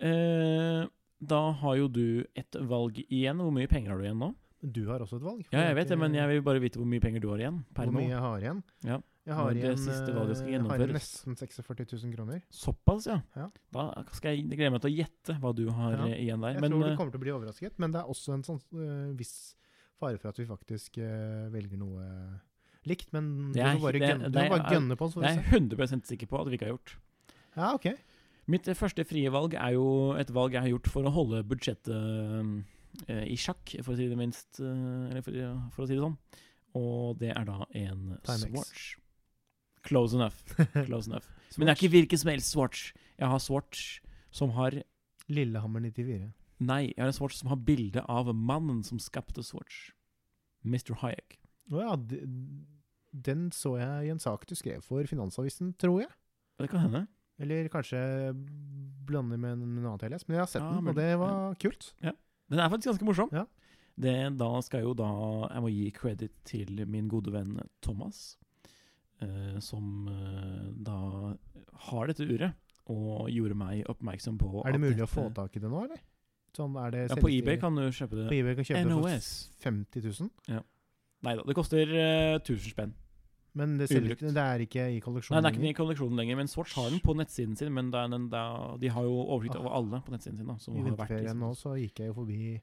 Eh, 0.00 0.86
da 1.24 1.40
har 1.60 1.76
jo 1.76 1.88
du 1.88 2.24
et 2.36 2.56
valg 2.68 2.98
igjen. 3.08 3.38
Hvor 3.40 3.52
mye 3.54 3.68
penger 3.70 3.90
har 3.92 3.98
du 4.00 4.04
igjen 4.08 4.18
nå? 4.20 4.34
Du 4.64 4.86
har 4.88 5.00
også 5.04 5.18
et 5.20 5.22
valg. 5.26 5.42
Ja, 5.52 5.66
jeg 5.68 5.76
vet 5.76 5.88
det, 5.92 5.98
men 6.00 6.14
jeg 6.16 6.28
vil 6.30 6.40
bare 6.42 6.60
vite 6.62 6.78
hvor 6.80 6.88
mye 6.88 7.00
penger 7.04 7.20
du 7.20 7.28
har 7.28 7.42
igjen 7.42 7.58
per 7.76 7.84
Hvor 7.84 7.92
nå. 7.92 8.00
mye 8.00 8.08
jeg 8.14 8.22
har 8.24 8.38
igjen? 8.46 8.62
Ja. 8.88 8.98
Jeg 9.24 9.34
har 9.38 9.50
igjen, 9.56 9.72
eh, 9.88 10.06
jeg 10.52 10.60
har 10.68 10.86
nesten 10.92 11.36
46 11.36 11.92
000 12.04 12.12
kroner. 12.16 12.40
Såpass, 12.52 13.06
ja. 13.08 13.18
Ja. 13.36 13.46
Da 13.72 14.04
skal 14.12 14.34
jeg 14.36 14.48
glede 14.50 14.72
meg 14.72 14.82
til 14.84 14.90
å 14.92 14.96
gjette 14.98 15.36
hva 15.40 15.52
du 15.56 15.62
har 15.70 15.92
Ja. 15.96 16.06
eh, 16.08 16.24
igjen 16.24 16.40
der. 16.40 16.52
Jeg 16.56 16.60
Men 16.60 16.70
tror 16.72 16.84
du 16.84 16.90
eh, 16.90 16.96
kommer 16.96 17.12
til 17.12 17.20
å 17.20 17.24
bli 17.24 17.32
overrasket, 17.32 17.78
men 17.78 17.92
det 17.92 18.00
er 18.02 18.08
også 18.08 18.34
en 18.34 18.42
sånn 18.42 18.60
uh, 18.74 19.12
viss 19.16 19.54
fare 20.04 20.20
for 20.20 20.32
at 20.32 20.40
vi 20.40 20.48
faktisk 20.48 20.98
uh, 21.02 21.48
velger 21.54 21.80
noe 21.80 22.08
likt. 22.88 23.10
Men 23.16 23.30
du 23.54 23.60
må 23.60 23.80
bare, 23.86 23.98
det- 23.98 24.10
gønne, 24.12 24.30
det 24.32 24.44
må 24.44 24.56
bare 24.56 24.74
gønne 24.76 24.98
på, 25.00 25.08
oss. 25.08 25.18
jeg 25.20 25.30
er 25.30 25.42
se. 25.42 25.60
100 25.60 26.04
sikker 26.12 26.30
på 26.30 26.40
at 26.40 26.50
vi 26.50 26.58
ikke 26.58 26.68
har 26.68 26.76
gjort. 26.76 26.96
Ja, 27.54 27.72
ok. 27.74 27.90
Mitt 28.52 28.68
første 28.76 29.06
frie 29.08 29.30
valg 29.32 29.54
er 29.56 29.76
jo 29.78 29.86
et 30.20 30.30
valg 30.36 30.52
jeg 30.52 30.66
har 30.66 30.72
gjort 30.74 30.90
for 30.92 31.06
å 31.08 31.12
holde 31.14 31.40
budsjettet 31.48 31.88
uh, 31.88 33.22
i 33.24 33.36
sjakk, 33.40 33.72
for 33.82 33.94
å 33.94 33.98
si 33.98 34.06
det 34.10 34.18
minst 34.18 34.60
uh, 34.60 35.08
Eller 35.08 35.24
for, 35.24 35.38
for 35.74 35.86
å 35.86 35.88
si 35.88 35.96
det 35.96 36.04
sånn. 36.04 36.18
Og 36.78 37.16
det 37.22 37.32
er 37.32 37.46
da 37.48 37.62
en 37.70 38.18
Timex. 38.26 38.50
Swatch. 38.50 38.84
Close 39.84 40.16
enough. 40.16 40.42
Close 40.88 41.08
enough. 41.10 41.28
Men 41.56 41.68
det 41.68 41.74
er 41.74 41.78
ikke 41.78 41.94
hvilken 41.94 42.20
som 42.20 42.32
helst 42.32 42.52
Swatch. 42.54 42.88
Jeg 43.20 43.30
har 43.30 43.42
Swatch 43.42 44.00
som 44.34 44.54
har 44.56 44.80
Lillehammer 45.30 45.80
94. 45.84 46.32
Nei, 46.64 46.82
jeg 46.92 47.00
har 47.02 47.10
en 47.10 47.16
Swatch 47.16 47.38
som 47.40 47.50
har 47.52 47.60
bilde 47.66 48.04
av 48.10 48.30
mannen 48.34 48.82
som 48.86 49.00
skapte 49.02 49.44
Swatch. 49.44 49.90
Mr. 50.64 50.94
Hayek. 51.02 51.38
Å 51.72 51.80
ja, 51.80 51.96
de, 51.96 52.20
den 53.14 53.48
så 53.54 53.76
jeg 53.80 54.08
i 54.08 54.12
en 54.12 54.22
sak 54.22 54.46
du 54.48 54.54
skrev 54.58 54.84
for 54.84 55.04
Finansavisen, 55.08 55.74
tror 55.80 56.02
jeg. 56.04 56.12
Det 56.60 56.70
kan 56.70 56.86
hende. 56.86 57.04
Eller 57.42 57.68
kanskje 57.72 57.98
blander 59.04 59.40
med 59.40 59.56
en 59.56 59.64
annen 59.82 59.98
jeg 60.06 60.22
men 60.28 60.36
jeg 60.36 60.42
har 60.42 60.50
sett 60.50 60.62
Ja, 60.62 60.70
den, 60.78 60.88
og 60.88 60.98
det 60.98 61.10
var 61.18 61.56
kult. 61.60 61.90
Den 62.00 62.60
er 62.60 62.70
faktisk 62.70 62.92
ganske 62.92 63.08
morsom. 63.08 63.32
Ja. 63.34 63.44
Det, 63.94 64.14
da 64.38 64.48
skal 64.66 64.80
jeg 64.82 64.88
jo 64.88 64.94
da 64.98 65.08
Jeg 65.52 65.62
må 65.62 65.68
gi 65.70 65.84
credit 65.94 66.32
til 66.48 66.80
min 66.90 67.06
gode 67.10 67.30
venn 67.30 67.60
Thomas, 67.84 68.36
eh, 69.22 69.58
som 69.62 70.08
eh, 70.10 70.64
da 70.86 70.98
har 71.88 72.10
dette 72.10 72.26
uret, 72.26 72.58
og 72.90 73.30
gjorde 73.32 73.56
meg 73.58 73.86
oppmerksom 73.90 74.38
på 74.40 74.50
Er 74.64 74.74
det 74.74 74.80
at 74.80 74.86
mulig 74.88 75.06
å 75.06 75.10
få 75.10 75.28
tak 75.34 75.54
i 75.56 75.62
det 75.62 75.70
nå, 75.70 75.84
eller? 75.86 76.02
Sånn, 76.54 76.76
er 76.78 76.90
det 76.94 77.08
Ja, 77.10 77.16
på 77.18 77.28
eBay 77.32 77.56
kan 77.58 77.74
du 77.74 77.82
kjøpe 77.90 78.28
på 78.28 78.34
eBay 78.36 78.54
kan 78.54 78.64
kjøpe 78.64 78.84
NOS. 78.88 79.28
det 79.58 79.62
for 79.64 79.70
50 79.70 80.04
000? 80.20 80.62
Nei 81.24 81.32
da, 81.38 81.42
det 81.48 81.54
koster 81.56 81.88
uh, 81.88 82.36
1000 82.38 82.70
spenn. 82.70 82.92
Men 83.54 83.76
det, 83.78 83.86
ikke- 83.88 84.18
det 84.34 84.42
er 84.42 84.58
ikke 84.66 84.82
i 84.90 84.98
Nei, 84.98 85.40
det 85.40 85.46
er 85.46 85.52
ikke 85.54 85.68
i 85.70 85.74
kolleksjonen 85.78 86.16
lenger, 86.18 86.36
men 86.36 86.48
Swatch 86.50 86.74
har 86.74 86.90
den 86.90 86.98
på 87.00 87.14
nettsiden 87.14 87.56
sin. 87.56 87.72
Men 87.72 87.90
det 87.90 87.98
er 88.00 88.08
den, 88.10 88.28
det 88.28 88.38
er, 88.38 88.78
de 88.82 88.88
har 88.90 89.02
jo 89.06 89.14
oversikt 89.30 89.54
over 89.60 89.70
alle 89.78 90.00
på 90.02 90.10
nettsiden 90.14 90.36
sin. 90.38 90.46
da 90.46 90.56
som 90.58 90.74
I 90.76 90.82
vinterferien 90.82 91.38
nå 91.38 91.52
liksom- 91.52 91.60
så 91.62 91.76
gikk 91.78 91.98
jeg 92.02 92.08
jo 92.10 92.14
forbi 92.18 92.60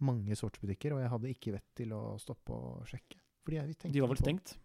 mange 0.00 0.32
sortsbutikker, 0.36 0.94
og 0.96 1.00
jeg 1.02 1.10
hadde 1.12 1.28
ikke 1.34 1.52
vett 1.52 1.68
til 1.76 1.92
å 1.92 2.18
stoppe 2.18 2.50
og 2.56 2.86
sjekke. 2.88 3.20
Fordi 3.44 3.56
jeg 3.60 3.76
tenkte 3.76 3.92
De 3.92 4.00
var 4.00 4.08
vel 4.08 4.16
på- 4.16 4.24
stengt. 4.24 4.56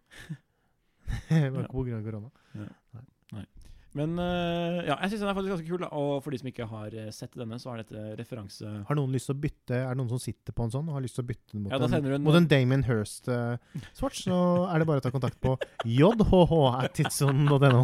det 1.28 1.52
var 1.52 1.60
Ja. 1.60 1.66
ikke 1.68 1.76
på 1.76 1.84
grunn 1.84 2.00
av 2.00 2.04
korona. 2.08 2.30
Men 3.96 4.18
eh, 4.20 4.82
ja, 4.90 4.96
jeg 5.00 5.08
syns 5.12 5.22
den 5.22 5.30
er 5.30 5.36
faktisk 5.38 5.52
ganske 5.54 5.70
kul. 5.70 5.80
Da. 5.80 5.88
Og 5.96 6.18
for 6.24 6.30
de 6.34 6.38
som 6.42 6.48
ikke 6.50 6.66
har 6.68 6.88
eh, 6.92 7.08
sett 7.14 7.32
denne, 7.38 7.56
så 7.62 7.68
er 7.72 7.76
dette 7.82 7.98
referanse 8.20 8.66
Har 8.88 8.96
noen 8.98 9.12
lyst 9.14 9.26
til 9.30 9.36
å 9.36 9.42
bytte 9.46 9.74
Er 9.78 9.90
det 9.94 10.00
noen 10.02 10.12
som 10.12 10.20
sitter 10.22 10.52
på 10.56 10.62
en 10.66 10.72
sånn 10.74 10.88
og 10.90 10.94
har 10.98 11.04
lyst 11.04 11.16
til 11.18 11.24
å 11.24 11.30
bytte 11.30 11.50
den 11.54 11.60
mot, 11.64 11.70
Ja, 11.72 11.76
en, 11.80 11.84
en 12.18 12.26
mot 12.26 12.36
en 12.36 12.50
Damon 12.50 12.84
Hirst 12.86 13.24
uh, 13.32 13.54
så 13.96 14.04
er 14.10 14.76
det 14.82 14.88
bare 14.88 15.00
å 15.00 15.04
ta 15.04 15.10
kontakt 15.14 15.38
på 15.42 15.50
jhh.tidssonen.no. 15.88 17.82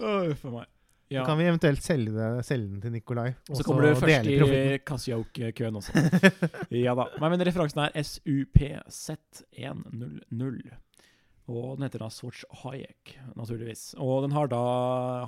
Åh, 0.00 0.34
for 0.42 0.50
meg. 0.54 0.66
Ja. 1.10 1.22
Så 1.22 1.26
kan 1.26 1.38
vi 1.40 1.44
eventuelt 1.50 1.82
selge, 1.82 2.12
det, 2.14 2.44
selge 2.46 2.68
den 2.70 2.80
til 2.84 2.92
Nikolai. 2.94 3.30
og 3.50 3.56
Så 3.58 3.64
kommer 3.66 3.82
du 3.82 3.88
først 3.98 4.26
i 4.30 4.78
Cassioke-køen 4.86 5.74
også. 5.80 5.90
ja 6.84 6.92
da. 6.94 7.04
Nei, 7.18 7.28
men 7.32 7.42
referansen 7.48 7.80
er 7.82 7.90
SUPZ100. 7.98 10.70
Og 11.50 11.76
den 11.78 11.86
heter 11.88 12.04
da 12.04 12.08
Swatch 12.14 12.44
Hayek, 12.62 13.16
naturligvis. 13.34 13.88
Og 13.98 14.22
den 14.22 14.34
har 14.36 14.46
da 14.52 14.60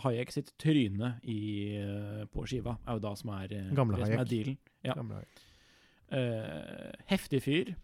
Hayek 0.04 0.30
sitt 0.30 0.52
tryne 0.62 1.16
i, 1.26 1.40
eh, 1.80 2.22
på 2.30 2.44
skiva. 2.46 2.76
Er 2.86 2.98
jo 3.00 3.02
da 3.02 3.14
som 3.18 3.32
er, 3.34 3.52
eh, 3.58 3.72
Gamle 3.74 3.98
det 3.98 4.06
som 4.06 4.20
er 4.20 4.30
dealen. 4.30 4.58
Ja. 4.86 4.94
Gamle 4.94 5.18
Hayek. 5.18 5.42
Eh, 6.12 6.92
heftig 7.10 7.42
fyr. 7.42 7.74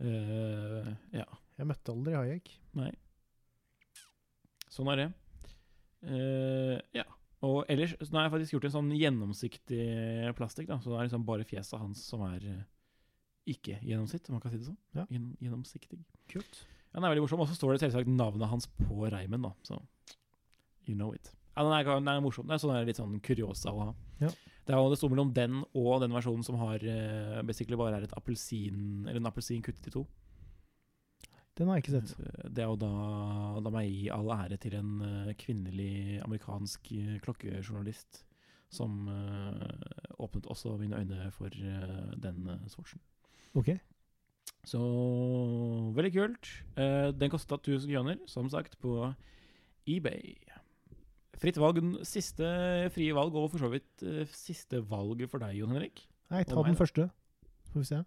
Eh, 0.00 0.94
ja. 1.18 1.26
Jeg 1.58 1.66
møtte 1.66 1.90
aldri 1.94 2.14
Hayek. 2.14 2.50
Nei. 2.78 2.92
Sånn 4.70 4.92
er 4.92 4.96
det. 5.02 5.08
Eh, 6.06 6.80
ja. 7.00 7.04
Og 7.42 7.64
ellers 7.70 7.94
så 7.98 8.12
har 8.14 8.28
jeg 8.28 8.34
faktisk 8.36 8.54
gjort 8.54 8.64
en 8.68 8.76
sånn 8.76 8.94
gjennomsiktig 8.98 10.34
plastikk. 10.38 10.68
da 10.70 10.78
Så 10.78 10.90
det 10.90 10.98
er 11.00 11.08
liksom 11.08 11.26
bare 11.26 11.46
fjeset 11.46 11.78
hans 11.78 12.02
som 12.04 12.22
er 12.22 12.44
eh, 12.46 12.64
ikke 13.54 13.80
gjennomsiktig. 13.82 14.30
om 14.30 14.34
man 14.38 14.42
kan 14.42 14.52
si 14.52 14.58
det 14.58 14.66
sånn. 14.70 14.78
Ja. 14.94 15.06
Gjennom, 15.10 15.36
gjennomsiktig. 15.42 16.04
Kult. 16.28 16.64
Ja, 16.92 17.00
Den 17.00 17.04
er 17.04 17.12
veldig 17.14 17.24
morsom. 17.26 17.40
Og 17.44 17.48
så 17.50 17.56
står 17.58 17.74
det 17.76 17.80
selvsagt 17.84 18.08
navnet 18.10 18.48
hans 18.50 18.66
på 18.80 19.08
reimen, 19.12 19.42
da. 19.44 19.52
Så 19.62 19.76
you 20.88 20.94
know 20.96 21.12
it. 21.14 21.32
Ja, 21.56 21.62
Den 21.66 21.72
er, 21.74 21.84
den 22.00 22.08
er 22.08 22.20
morsom. 22.24 22.46
Det 22.48 22.54
er 22.56 22.62
sånn 22.62 22.86
litt 22.86 22.96
sånn 23.00 23.18
kuriosa 23.20 23.72
å 23.74 23.82
ha. 23.88 23.94
Ja. 24.22 24.28
Det, 24.64 24.74
er, 24.74 24.78
jo- 24.78 24.90
det 24.92 24.98
står 25.00 25.10
mellom 25.14 25.32
den 25.34 25.62
og 25.74 26.00
den 26.02 26.12
versjonen 26.12 26.44
som 26.44 26.56
har 26.60 26.82
uh, 26.84 27.42
basically 27.48 27.76
bare 27.80 27.96
er 28.00 28.06
et 28.08 28.12
appelsin 28.18 29.06
Eller 29.08 29.20
en 29.22 29.28
appelsin 29.30 29.62
kuttet 29.64 29.86
i 29.88 29.94
to. 29.94 30.02
Den 31.58 31.66
har 31.68 31.78
jeg 31.78 31.86
ikke 31.88 32.00
sett. 32.00 32.12
Eh, 32.20 32.48
Det 32.54 32.62
er 32.62 32.68
jo 32.70 32.76
da, 32.78 32.90
La 33.64 33.70
meg 33.74 33.88
gi 33.90 34.08
all 34.14 34.28
ære 34.30 34.58
til 34.62 34.76
en 34.78 34.90
uh, 35.02 35.32
kvinnelig 35.40 36.20
amerikansk 36.24 36.92
uh, 36.94 37.14
klokkejournalist 37.24 38.24
som 38.70 39.06
åpnet 40.20 40.44
også 40.52 40.74
mine 40.76 40.98
øyne 41.00 41.30
for 41.32 41.48
den 41.48 42.42
uh, 42.52 42.66
swatchen. 42.68 43.00
Ok. 43.56 43.70
Så 44.66 44.80
veldig 45.96 46.12
kult. 46.14 46.50
Eh, 46.76 47.10
den 47.14 47.30
kosta 47.32 47.58
1000 47.60 47.90
kroner, 47.92 48.18
som 48.26 48.48
sagt, 48.52 48.78
på 48.82 49.12
eBay. 49.88 50.34
Fritt 51.38 51.58
valg, 51.60 51.78
siste 52.08 52.48
frie 52.94 53.14
valg, 53.14 53.36
og 53.38 53.52
for 53.52 53.62
så 53.62 53.70
vidt 53.72 54.02
eh, 54.02 54.26
siste 54.34 54.82
valget 54.90 55.30
for 55.30 55.42
deg, 55.42 55.60
Jon 55.60 55.76
Henrik. 55.76 56.02
Nei, 56.32 56.42
ta 56.44 56.62
den 56.66 56.76
første. 56.76 57.08
Får 57.72 57.84
vi 57.84 57.88
se. 57.88 58.02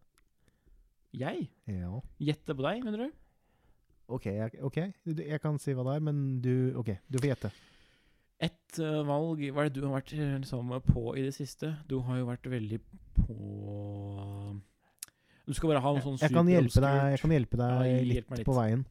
Jeg? 1.22 1.50
Ja. 1.68 2.00
Gjette 2.22 2.56
på 2.56 2.66
deg, 2.68 2.84
mener 2.86 3.08
du? 3.08 3.18
Ok, 4.12 4.28
jeg, 4.28 4.60
ok. 4.62 4.78
Du- 5.08 5.24
jeg 5.24 5.42
kan 5.42 5.60
si 5.60 5.74
hva 5.76 5.86
det 5.88 5.96
er, 5.96 6.04
men 6.04 6.42
du 6.44 6.74
Ok, 6.80 6.98
du 7.08 7.20
får 7.20 7.32
gjette. 7.32 7.52
Et 8.42 8.80
uh, 8.82 9.04
valg 9.06 9.44
Hva 9.54 9.64
er 9.64 9.70
det 9.70 9.78
du 9.78 9.86
har 9.86 10.00
vært 10.00 10.14
eh, 10.18 10.38
liksom, 10.42 10.72
på 10.88 11.16
i 11.16 11.26
det 11.28 11.34
siste? 11.36 11.76
Du 11.88 12.00
har 12.02 12.18
jo 12.20 12.28
vært 12.28 12.48
veldig 12.50 12.80
på 13.22 13.36
Du 15.48 15.54
skal 15.58 15.70
bare 15.74 15.82
ha 15.84 15.92
noe 15.96 16.02
sånn 16.04 16.18
Jeg 16.22 16.32
kan 16.34 16.48
hjelpe 16.48 16.82
deg, 16.84 16.98
jeg 17.16 17.20
kan 17.24 17.32
hjelpe 17.36 17.58
deg 17.58 17.72
Ja, 17.72 18.02
litt, 18.06 18.30
litt. 18.38 18.46
på 18.48 18.54
veien. 18.56 18.86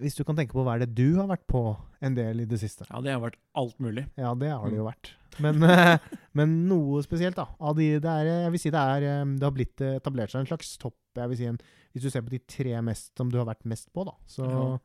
Hvis 0.00 0.16
du 0.18 0.24
kan 0.26 0.34
tenke 0.34 0.50
på 0.56 0.64
hva 0.66 0.74
er 0.74 0.86
det 0.86 0.94
du 0.96 1.14
har 1.20 1.28
vært 1.30 1.44
på 1.46 1.60
en 2.02 2.14
del 2.16 2.40
i 2.42 2.44
det 2.50 2.58
siste. 2.58 2.86
Ja, 2.90 3.00
det 3.00 3.12
har 3.14 3.20
vært 3.22 3.36
alt 3.54 3.76
mulig. 3.78 4.08
Ja, 4.18 4.32
det 4.34 4.50
har 4.50 4.64
det 4.70 4.76
jo 4.80 4.84
Mm. 4.84 4.90
vært. 4.92 5.10
Men, 5.40 5.62
eh, 5.62 5.98
men 6.34 6.68
noe 6.68 7.02
spesielt, 7.02 7.36
da. 7.36 7.46
Av 7.60 7.74
de, 7.76 7.98
det, 8.00 8.04
er, 8.10 8.24
jeg 8.46 8.50
vil 8.52 8.58
si 8.64 8.70
det 8.70 8.80
er 8.80 9.02
eh, 9.02 9.24
Det 9.38 9.42
har 9.46 9.54
blitt 9.54 9.80
eh, 9.80 9.96
etablert 10.00 10.30
seg 10.30 10.40
en 10.42 10.46
slags 10.50 10.76
topp. 10.78 10.96
Jeg 11.14 11.28
vil 11.30 11.36
si 11.38 11.44
en, 11.46 11.58
Hvis 11.94 12.02
du 12.02 12.10
ser 12.10 12.22
på 12.26 12.30
de 12.34 12.38
tre 12.40 12.80
mest 12.82 13.12
som 13.16 13.30
du 13.30 13.38
har 13.38 13.46
vært 13.46 13.64
mest 13.70 13.92
på, 13.94 14.04
da, 14.04 14.12
så, 14.26 14.42
Ja. 14.50 14.78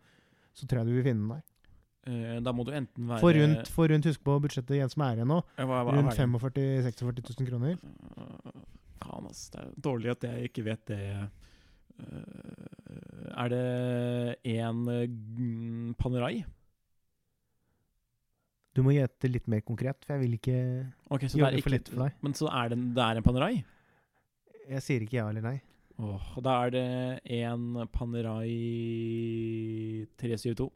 så 0.53 0.67
tror 0.69 0.83
jeg 0.83 0.87
du 0.87 0.93
vil 1.01 1.03
finne 1.09 1.25
den 1.25 1.29
der. 1.39 1.45
Da 2.41 2.51
må 2.53 2.63
du 2.65 2.71
enten 2.71 3.05
være 3.09 3.19
For 3.19 3.33
rundt, 3.33 3.67
for 3.67 3.87
rundt 3.91 4.05
husk 4.05 4.21
på 4.23 4.39
budsjettet 4.41 4.77
Jens 4.79 4.93
som 4.95 5.03
er 5.05 5.17
igjen 5.19 5.27
nå. 5.29 5.41
Rundt 5.57 5.69
hva 5.69 5.81
er 5.81 6.05
det? 6.09 6.15
45 6.17 6.37
000-46 6.85 7.37
000 7.41 7.49
kroner. 7.49 7.77
Faen, 8.99 9.29
ass. 9.29 9.47
Det 9.53 9.61
er 9.63 9.73
dårlig 9.89 10.13
at 10.13 10.25
jeg 10.27 10.51
ikke 10.51 10.65
vet 10.67 10.85
det. 10.91 10.99
Øh, 11.09 11.25
er 13.39 13.51
det 13.53 13.65
en 14.55 14.85
uh, 14.87 15.95
Panerai? 15.99 16.43
Du 18.77 18.83
må 18.85 18.93
gjette 18.95 19.31
litt 19.31 19.47
mer 19.51 19.63
konkret, 19.65 20.05
for 20.05 20.15
jeg 20.15 20.23
vil 20.23 20.37
ikke 20.37 20.59
okay, 21.09 21.27
gjøre 21.27 21.51
det 21.51 21.59
det 21.59 21.65
for 21.65 21.75
lett 21.75 21.89
for 21.91 22.05
deg. 22.05 22.19
Men 22.23 22.37
så 22.37 22.51
er 22.61 22.71
det, 22.71 22.79
det 22.95 23.05
er 23.05 23.19
en 23.19 23.25
Panerai? 23.25 23.55
Jeg 24.69 24.85
sier 24.85 25.03
ikke 25.03 25.17
ja 25.19 25.25
eller 25.31 25.43
nei. 25.43 25.57
Åh, 25.99 26.27
da 26.45 26.53
er 26.63 26.71
det 26.71 26.85
en 27.41 27.81
Panerai 27.91 28.53
372. 30.21 30.69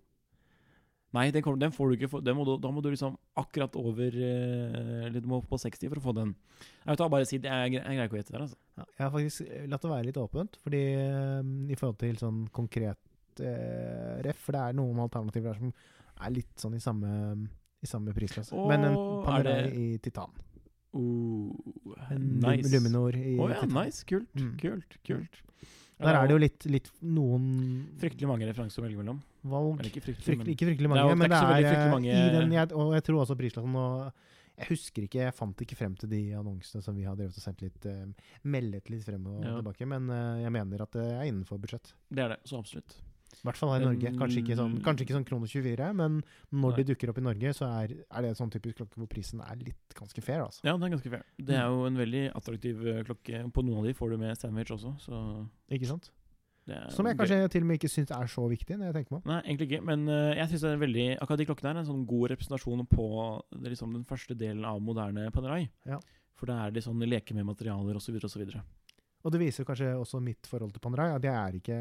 Nei, 1.14 1.28
den, 1.30 1.43
kommer, 1.45 1.59
den 1.61 1.72
får 1.76 1.89
du 1.91 1.95
ikke. 1.97 2.07
For, 2.09 2.24
den 2.26 2.36
må 2.36 2.43
du, 2.47 2.55
da 2.57 2.72
må 2.74 2.82
du 2.82 2.88
liksom 2.89 3.14
akkurat 3.38 3.76
over 3.78 4.16
eh, 4.18 5.05
Eller 5.05 5.22
du 5.22 5.28
må 5.30 5.41
på 5.45 5.59
60 5.61 5.91
for 5.91 6.01
å 6.01 6.05
få 6.07 6.14
den. 6.18 6.32
Jeg 6.84 6.89
vet 6.95 7.01
da, 7.03 7.07
bare 7.14 7.28
si 7.30 7.38
det. 7.43 7.51
Jeg, 7.53 7.76
jeg 7.78 7.84
greier 7.86 8.07
ikke 8.09 8.18
å 8.18 8.22
gjette 8.22 8.34
det. 8.34 8.41
Altså. 8.47 8.57
Ja, 8.80 8.86
jeg 8.97 9.03
har 9.05 9.11
faktisk 9.14 9.43
eh, 9.45 9.68
latt 9.70 9.86
det 9.86 9.91
være 9.93 10.07
litt 10.09 10.18
åpent, 10.24 10.57
fordi 10.66 10.82
eh, 10.97 11.51
i 11.70 11.78
forhold 11.78 11.99
til 12.01 12.18
sånn 12.22 12.39
konkret 12.55 13.43
eh, 13.45 14.16
ref, 14.26 14.41
for 14.47 14.57
det 14.57 14.64
er 14.72 14.80
noen 14.80 15.03
alternativer 15.05 15.53
der 15.53 15.61
som 15.61 15.76
er 16.24 16.34
litt 16.34 16.66
sånn 16.66 16.78
i 16.78 16.82
samme, 16.82 17.14
i 17.84 17.89
samme 17.89 18.14
prisklasse. 18.18 18.57
Men 18.70 18.88
en 18.89 18.97
er 18.97 19.24
Panerai 19.28 19.61
det- 19.68 19.78
i 19.78 19.88
titan. 20.09 20.34
Oh, 20.93 21.49
nice. 22.14 22.70
Luminor 22.70 23.16
i 23.18 23.32
Å 23.41 23.47
ja, 23.49 23.61
titan. 23.64 23.72
nice. 23.80 24.03
Kult. 24.09 24.30
Mm. 24.38 24.51
Kult. 24.61 24.97
kult. 25.07 25.39
Der 26.04 26.16
er 26.20 26.28
det 26.28 26.36
jo 26.36 26.41
litt, 26.43 26.66
litt 26.70 26.89
noen 27.01 27.47
Fryktelig 28.01 28.28
mange 28.28 28.47
referanser 28.49 28.82
å 28.82 28.86
velge 28.88 28.97
mellom. 28.99 29.22
valg. 29.43 29.80
Eller 29.80 29.89
ikke 29.91 30.04
fryktelig, 30.06 30.26
Fryktelig, 30.28 30.54
ikke 30.58 30.68
fryktelig 30.70 30.89
mange, 30.89 31.04
jo- 31.10 31.16
men 31.16 31.30
det 31.30 31.39
det 31.39 31.66
er 31.72 31.88
eh, 31.88 31.91
mange- 31.91 32.14
i 32.14 32.30
den, 32.38 32.51
jeg, 32.51 32.72
Og 32.74 32.93
jeg 32.93 33.04
tror 33.04 33.22
også 33.26 33.36
prisklassen 33.38 33.76
og 33.76 34.12
Jeg 34.56 34.68
husker 34.70 35.01
ikke, 35.08 35.20
jeg 35.26 35.34
fant 35.34 35.58
ikke 35.66 35.76
frem 35.76 35.95
til 35.97 36.10
de 36.10 36.22
annonsene 36.38 36.84
som 36.84 36.93
vi 36.95 37.04
har 37.04 37.16
drevet 37.16 37.34
og 37.36 37.41
sendt 37.41 37.62
litt 37.64 37.86
uh, 37.89 38.06
Meldet 38.45 38.88
litt 38.91 39.04
frem 39.04 39.26
og 39.26 39.41
Ja. 39.43 39.56
tilbake, 39.62 39.88
men 39.88 40.08
uh, 40.12 40.38
jeg 40.43 40.51
mener 40.51 40.82
at 40.84 40.91
det 40.91 41.01
er 41.10 41.24
innenfor 41.26 41.58
budsjett. 41.60 41.93
det 42.14 42.20
er 42.24 42.30
det. 42.36 42.39
Så 42.45 42.60
absolutt. 42.60 42.93
I 43.42 43.48
hvert 43.48 43.60
fall 43.60 43.74
her 43.74 43.84
i 43.84 43.88
Norge. 43.88 44.14
Kanskje 44.20 44.42
ikke 44.44 44.58
sånn, 44.60 44.80
kanskje 44.86 45.08
ikke 45.08 45.18
sånn 45.18 45.28
krono 45.28 45.50
24, 45.50 45.92
men 46.00 46.20
når 46.54 46.74
Nei. 46.74 46.80
de 46.80 46.88
dukker 46.92 47.14
opp 47.14 47.22
i 47.22 47.26
Norge, 47.26 47.54
så 47.58 47.70
er, 47.82 47.96
er 48.06 48.26
det 48.26 48.34
en 48.34 48.40
sånn 48.40 48.54
typisk 48.54 48.82
klokke 48.82 49.02
hvor 49.02 49.12
prisen 49.12 49.44
er 49.46 49.62
litt 49.62 49.98
ganske 49.98 50.26
fair, 50.26 50.46
altså. 50.46 50.64
Ja, 50.68 50.76
det 50.78 50.90
er 50.90 50.96
ganske 50.96 51.14
fair. 51.14 51.24
Det 51.38 51.60
er 51.60 51.70
jo 51.74 51.88
en 51.90 52.00
veldig 52.00 52.26
attraktiv 52.40 52.84
eh, 52.88 53.06
klokke. 53.08 53.46
På 53.54 53.66
noen 53.66 53.84
av 53.84 53.90
de 53.90 53.96
får 53.98 54.14
du 54.14 54.20
med 54.22 54.38
sandwich 54.40 54.74
også, 54.78 54.96
så 55.04 55.24
Ikke 55.74 55.90
sant? 55.90 56.12
Som 56.64 57.08
jeg 57.08 57.18
gøy. 57.18 57.20
kanskje 57.20 57.38
til 57.52 57.66
og 57.66 57.68
med 57.68 57.80
ikke 57.80 57.92
syns 57.92 58.12
er 58.16 58.30
så 58.32 58.46
viktig, 58.48 58.78
når 58.80 58.90
jeg 58.90 58.96
tenker 58.96 59.18
meg. 59.18 59.26
Nei, 59.28 59.40
egentlig 59.42 59.66
ikke. 59.68 59.82
Men 59.84 60.06
uh, 60.08 60.32
jeg 60.38 60.80
veldig 60.80 61.08
akkurat 61.18 61.42
de 61.42 61.48
klokkene 61.50 61.74
er 61.74 61.80
en 61.82 61.90
sånn 61.90 62.06
god 62.08 62.32
representasjon 62.32 62.86
på 62.88 63.08
liksom, 63.66 63.98
den 63.98 64.06
første 64.08 64.38
delen 64.40 64.64
av 64.68 64.80
moderne 64.84 65.28
Panerai. 65.36 65.66
Ja. 65.90 66.00
For 66.40 66.50
da 66.50 66.62
er 66.64 66.72
de 66.72 66.84
sånn 66.84 67.04
leke 67.04 67.36
med 67.36 67.50
materialer 67.50 68.00
osv. 68.00 68.16
osv. 68.16 68.46
Og 69.24 69.36
det 69.36 69.42
viser 69.42 69.68
kanskje 69.68 69.92
også 70.00 70.22
mitt 70.24 70.48
forhold 70.48 70.72
til 70.76 70.84
Panerai. 70.84 71.12
At 71.18 71.28
jeg 71.28 71.36
er 71.36 71.60
ikke 71.60 71.80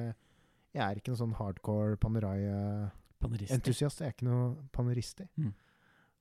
jeg 0.73 0.83
er 0.83 0.99
ikke 0.99 1.13
noen 1.13 1.21
sånn 1.21 1.37
hardcore 1.37 1.99
Panerai-entusiast. 2.01 4.01
Jeg 4.01 4.09
er 4.09 4.15
ikke 4.17 4.29
noe 4.29 4.45
panerist. 4.73 5.21
Mm. 5.37 5.53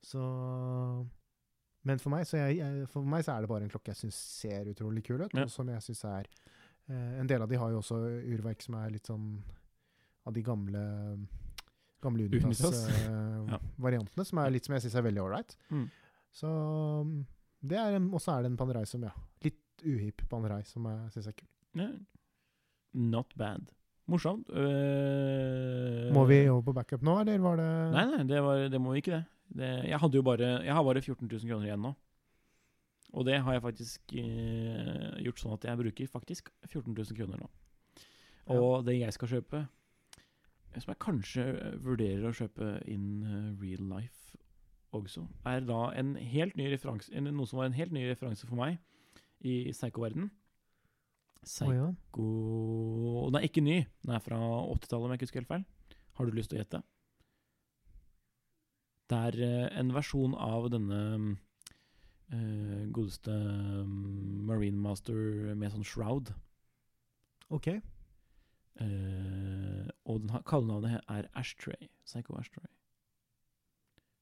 Så 0.04 0.20
Men 1.82 1.98
for 1.98 2.10
meg, 2.14 2.26
så 2.28 2.36
jeg, 2.38 2.60
jeg, 2.60 2.86
for 2.92 3.02
meg 3.06 3.24
så 3.26 3.34
er 3.34 3.40
det 3.42 3.50
bare 3.50 3.64
en 3.66 3.72
klokke 3.72 3.90
jeg 3.90 3.98
syns 4.04 4.18
ser 4.42 4.68
utrolig 4.70 5.02
kul 5.06 5.20
ut, 5.24 5.32
Ja. 5.34 5.46
og 5.46 5.50
som 5.50 5.68
jeg 5.70 5.82
syns 5.82 6.04
er 6.06 6.24
eh, 6.88 7.20
En 7.20 7.26
del 7.26 7.42
av 7.42 7.48
de 7.50 7.56
har 7.58 7.70
jo 7.72 7.80
også 7.80 7.96
urverk 8.34 8.62
som 8.62 8.74
er 8.78 8.90
litt 8.94 9.06
sånn 9.10 9.26
av 10.26 10.32
de 10.36 10.42
gamle 10.46 10.82
Gamle 12.02 12.24
Unitas-variantene, 12.26 14.10
uh, 14.10 14.18
ja. 14.18 14.24
som 14.26 14.38
er 14.42 14.50
litt 14.50 14.66
som 14.66 14.74
jeg 14.74 14.82
syns 14.82 14.96
er 14.98 15.04
veldig 15.06 15.22
ålreit. 15.22 15.52
Mm. 15.70 15.84
Så 16.34 16.48
det 17.62 17.78
er 17.78 17.94
en, 17.94 18.08
også 18.10 18.32
er 18.34 18.42
det 18.42 18.50
en 18.50 18.56
Panerai 18.58 18.82
som, 18.90 19.04
ja 19.06 19.12
Litt 19.44 19.84
uhipp 19.86 20.24
Panerai 20.30 20.64
som 20.66 20.82
jeg 20.90 21.12
syns 21.14 21.28
er 21.30 21.36
kul. 21.38 21.46
Yeah. 21.78 21.94
Not 22.92 23.32
bad. 23.38 23.70
Morsomt. 24.12 24.48
Uh, 24.52 26.08
Må 26.14 26.26
vi 26.28 26.44
over 26.52 26.62
på 26.68 26.76
backup 26.76 27.04
nå, 27.06 27.18
eller 27.22 27.42
var 27.42 27.58
det 27.60 27.68
Nei, 27.94 28.06
nei, 28.12 28.22
det, 28.28 28.40
var, 28.44 28.64
det 28.72 28.80
må 28.82 28.94
vi 28.94 29.02
ikke 29.02 29.16
det. 29.16 29.24
det. 29.58 29.72
Jeg 29.88 30.00
hadde 30.04 30.20
jo 30.20 30.24
bare 30.26 30.54
Jeg 30.66 30.76
har 30.76 30.84
bare 30.86 31.02
14 31.02 31.26
000 31.26 31.48
kroner 31.48 31.70
igjen 31.70 31.86
nå. 31.88 31.94
Og 33.12 33.26
det 33.28 33.42
har 33.44 33.56
jeg 33.56 33.64
faktisk 33.64 34.14
uh, 34.16 35.18
gjort 35.24 35.42
sånn 35.42 35.56
at 35.56 35.66
jeg 35.68 35.80
bruker 35.82 36.12
faktisk 36.12 36.52
14 36.70 36.92
000 36.94 37.18
kroner 37.18 37.42
nå. 37.42 37.50
Og 38.52 38.84
det 38.86 38.98
jeg 38.98 39.14
skal 39.14 39.30
kjøpe, 39.36 39.66
som 40.74 40.92
jeg 40.92 41.02
kanskje 41.02 41.44
vurderer 41.84 42.26
å 42.26 42.34
kjøpe 42.34 42.72
in 42.90 43.22
eh, 43.22 43.50
real 43.60 43.84
life 43.92 44.38
også, 44.96 45.26
er 45.48 45.62
da 45.68 45.84
en 45.96 46.14
helt 46.16 46.56
ny 46.58 46.66
referanse 46.72 47.22
Noe 47.22 47.48
som 47.48 47.60
var 47.60 47.68
en 47.68 47.76
helt 47.76 47.92
ny 47.94 48.02
referanse 48.08 48.48
for 48.48 48.58
meg 48.58 48.80
i 49.40 49.70
Psycho-verden. 49.72 50.30
Å 51.42 51.72
ja. 51.74 51.86
Den 53.26 53.38
er 53.38 53.46
ikke 53.46 53.64
ny. 53.64 53.80
Den 54.04 54.14
er 54.14 54.22
fra 54.22 54.38
80-tallet, 54.38 55.04
om 55.04 55.12
jeg 55.12 55.20
ikke 55.20 55.28
husker 55.28 55.42
helt 55.42 55.50
feil. 55.50 55.64
Har 56.18 56.28
du 56.28 56.36
lyst 56.36 56.52
til 56.52 56.60
å 56.60 56.62
gjette? 56.62 56.82
Det 59.10 59.18
er 59.28 59.38
eh, 59.44 59.66
en 59.80 59.90
versjon 59.92 60.36
av 60.38 60.68
denne 60.72 61.00
uh, 62.32 62.84
godeste 62.94 63.32
mm, 63.34 64.44
Marine 64.48 64.80
Master 64.80 65.52
med 65.58 65.74
sånn 65.74 65.84
shroud. 65.86 66.32
Ok. 67.52 67.74
Uh, 68.80 69.90
og 70.08 70.22
den 70.22 70.46
kallenavnet 70.48 71.02
er 71.10 71.28
Ashtray. 71.36 71.90
Psycho 72.06 72.38
Ashtray. 72.38 72.70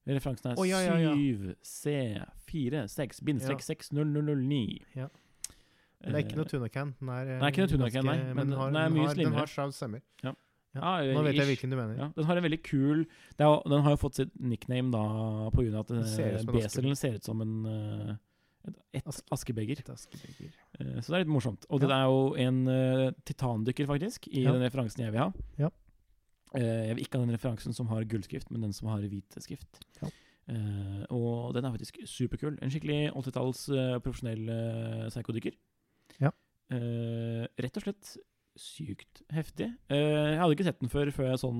Referansen 0.09 0.51
er 0.51 0.59
Å, 0.59 0.65
ja, 0.67 0.81
ja, 0.83 0.97
ja. 0.99 1.13
7C46 1.63 3.21
bindestrek 3.29 3.63
6009. 3.63 4.81
Ja. 4.97 5.11
Men 6.01 6.15
det 6.15 6.21
er 6.21 6.27
ikke 6.29 6.39
noe 6.39 6.49
tunacan. 6.49 6.95
Den 7.01 7.11
er, 7.13 7.27
eh, 7.35 7.41
Nei, 7.41 7.51
ikke 7.53 7.65
noe 7.65 7.73
tunacan, 7.75 8.07
nei, 8.09 8.17
men 8.33 8.47
den, 8.47 8.57
har, 8.57 8.71
den 8.71 8.79
er 8.81 8.95
mye 8.95 9.09
har, 9.09 9.19
Den 9.19 9.37
har 9.37 9.51
shroud 9.51 9.75
stemmer. 9.77 10.01
Ja. 10.25 10.33
Ja. 10.71 10.81
Ja, 11.03 11.15
Nå 11.17 11.25
vet 11.27 11.35
jeg 11.35 11.49
hvilken 11.49 11.73
du 11.73 11.77
mener. 11.77 11.97
Ja, 11.99 12.07
den 12.15 12.27
har 12.29 12.39
en 12.39 12.45
veldig 12.47 12.61
kul 12.63 13.01
er, 13.03 13.55
Den 13.67 13.81
har 13.83 13.97
jo 13.97 13.99
fått 13.99 14.21
sitt 14.21 14.31
nickname 14.39 14.93
da 14.95 15.01
av 15.03 15.57
at 15.59 15.91
ut 15.91 15.97
eh, 15.99 16.05
som 16.15 16.53
en 16.53 16.53
beselen 16.55 16.95
ser 16.99 17.17
ut 17.19 17.27
som 17.27 17.43
en 17.43 17.57
uh, 17.67 18.13
et, 18.69 18.77
et 19.01 19.11
Aske- 19.11 19.27
askebeger. 19.35 19.83
Et 19.83 19.91
askebeger. 19.91 20.55
Uh, 20.79 21.01
så 21.01 21.11
det 21.11 21.17
er 21.19 21.25
litt 21.25 21.35
morsomt. 21.35 21.67
Og 21.75 21.83
det 21.83 21.91
er 21.91 22.07
jo 22.07 22.23
en 22.39 22.63
uh, 22.71 23.11
titandykker, 23.27 23.89
faktisk, 23.91 24.31
i 24.31 24.45
den 24.47 24.63
referansen 24.63 25.03
jeg 25.05 25.17
vil 25.17 25.25
ha. 25.25 25.31
Ja. 25.59 25.73
Jeg 26.55 26.97
vil 26.97 27.05
ikke 27.05 27.19
ha 27.19 27.25
den 27.27 27.35
referansen 27.35 27.75
som 27.75 27.91
har 27.93 28.07
gullskrift, 28.11 28.49
men 28.51 28.63
den 28.65 28.73
som 28.75 28.89
har 28.91 29.03
hvit 29.07 29.37
skrift. 29.43 29.83
Ja. 30.01 30.11
Uh, 30.51 31.03
og 31.15 31.55
den 31.55 31.65
er 31.65 31.75
faktisk 31.75 31.99
superkul. 32.11 32.57
En 32.63 32.71
skikkelig 32.73 33.13
80-talls 33.15 33.67
uh, 33.71 33.99
profesjonell 34.03 34.49
uh, 34.51 35.09
psykodykker. 35.11 35.55
Eh, 36.71 37.47
rett 37.61 37.79
og 37.81 37.87
slett 37.87 38.13
sykt 38.61 39.23
heftig. 39.33 39.71
Uh, 39.89 39.97
jeg 40.35 40.39
hadde 40.41 40.55
ikke 40.57 40.67
sett 40.67 40.81
den 40.83 40.91
før 40.93 41.11
før 41.15 41.29
jeg 41.31 41.41
så 41.41 41.51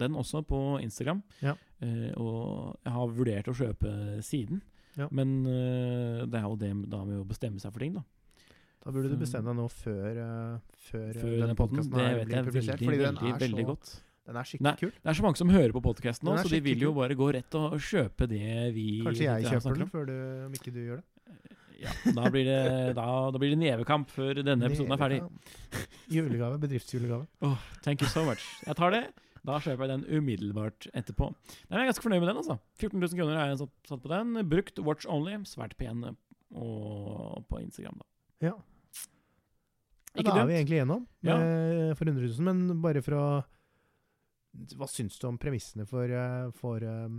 den 0.00 0.16
også 0.16 0.40
på 0.46 0.60
Instagram. 0.80 1.20
Ja. 1.42 1.56
Uh, 1.82 2.12
og 2.22 2.36
jeg 2.86 2.94
har 2.94 3.14
vurdert 3.18 3.50
å 3.50 3.56
kjøpe 3.56 3.92
siden. 4.24 4.62
Ja. 4.96 5.10
Men 5.12 5.42
det 5.44 6.38
er 6.38 6.46
jo 6.46 6.54
det 6.56 6.70
da 6.88 7.02
med 7.04 7.18
å 7.20 7.26
bestemme 7.28 7.60
seg 7.60 7.74
for 7.74 7.84
ting, 7.84 7.98
da. 7.98 8.06
Da 8.86 8.92
burde 8.94 9.10
du 9.10 9.18
bestemme 9.18 9.50
deg 9.50 9.58
nå 9.58 9.66
før, 9.68 10.18
uh, 10.22 10.76
før, 10.86 11.08
Før 11.18 11.32
denne 11.42 11.56
podkasten 11.58 11.96
Det 11.98 12.06
vet 12.20 12.28
blir 12.30 12.46
publisert. 12.46 12.80
veldig, 12.80 12.86
Fordi 12.86 12.98
den 13.02 13.18
veldig, 13.18 13.32
er 13.34 13.40
veldig 13.42 13.64
så 13.64 13.70
godt. 13.72 13.90
Den 14.26 14.38
er 14.38 14.48
skikkelig 14.48 14.66
Nei. 14.66 14.74
kul. 14.80 14.92
Det 14.94 15.10
er 15.10 15.18
så 15.18 15.24
mange 15.26 15.40
som 15.40 15.50
hører 15.50 15.74
på 15.74 15.82
podkasten 15.82 16.28
nå, 16.30 16.36
så 16.38 16.50
de 16.50 16.60
vil 16.62 16.84
jo 16.86 16.92
bare 16.94 17.16
gå 17.18 17.28
rett 17.34 17.58
og 17.58 17.76
kjøpe 17.82 18.26
det 18.30 18.54
vi 18.74 18.86
Kanskje 19.06 19.26
jeg 19.26 19.50
kjøper 19.52 19.80
den, 19.82 19.90
før 19.90 20.08
du, 20.08 20.16
om 20.46 20.56
ikke 20.58 20.72
du 20.74 20.80
gjør 20.84 21.02
det? 21.02 21.06
Ja, 21.76 21.92
da 22.16 22.30
blir 22.32 22.46
det, 22.48 22.60
da, 22.96 23.04
da 23.32 23.40
blir 23.40 23.52
det 23.52 23.60
nevekamp 23.60 24.08
før 24.12 24.38
denne 24.40 24.68
episoden 24.68 24.94
er 24.94 25.00
ferdig. 25.00 25.18
Julegave. 26.12 26.58
Bedriftsjulegave. 26.62 27.26
Åh, 27.46 27.64
thank 27.84 28.00
you 28.04 28.08
so 28.08 28.24
much. 28.24 28.44
Jeg 28.64 28.78
tar 28.78 28.94
det. 28.94 29.02
Da 29.46 29.58
kjøper 29.62 29.86
jeg 29.86 29.92
den 29.92 30.06
umiddelbart 30.18 30.88
etterpå. 30.96 31.28
Nei, 31.68 31.76
jeg 31.76 31.84
er 31.84 31.90
ganske 31.92 32.02
fornøyd 32.02 32.22
med 32.24 32.30
den. 32.32 32.40
altså 32.40 32.56
14 32.80 32.98
000 32.98 33.18
kroner 33.20 33.36
er 33.38 33.52
jeg 33.52 33.60
satt, 33.60 34.00
på 34.02 34.10
den. 34.10 34.32
Brukt 34.50 34.80
watch 34.88 35.06
only. 35.06 35.36
Svært 35.46 35.76
pen 35.78 36.02
og 36.06 37.44
på 37.50 37.60
Instagram, 37.62 38.00
da. 38.00 38.08
Ja. 38.48 38.54
ja 40.16 40.24
da 40.26 40.34
er 40.40 40.48
vi 40.48 40.56
egentlig 40.58 40.80
igjennom 40.80 41.06
Ja. 41.26 41.36
for 41.98 42.08
100 42.08 42.26
000, 42.26 42.42
men 42.48 42.82
bare 42.82 43.02
for 43.04 43.18
å 43.18 43.26
Hva 44.76 44.86
syns 44.88 45.18
du 45.20 45.26
om 45.28 45.36
premissene 45.36 45.84
for, 45.86 46.08
eh, 46.08 46.50
for, 46.56 46.80
eh, 46.80 47.16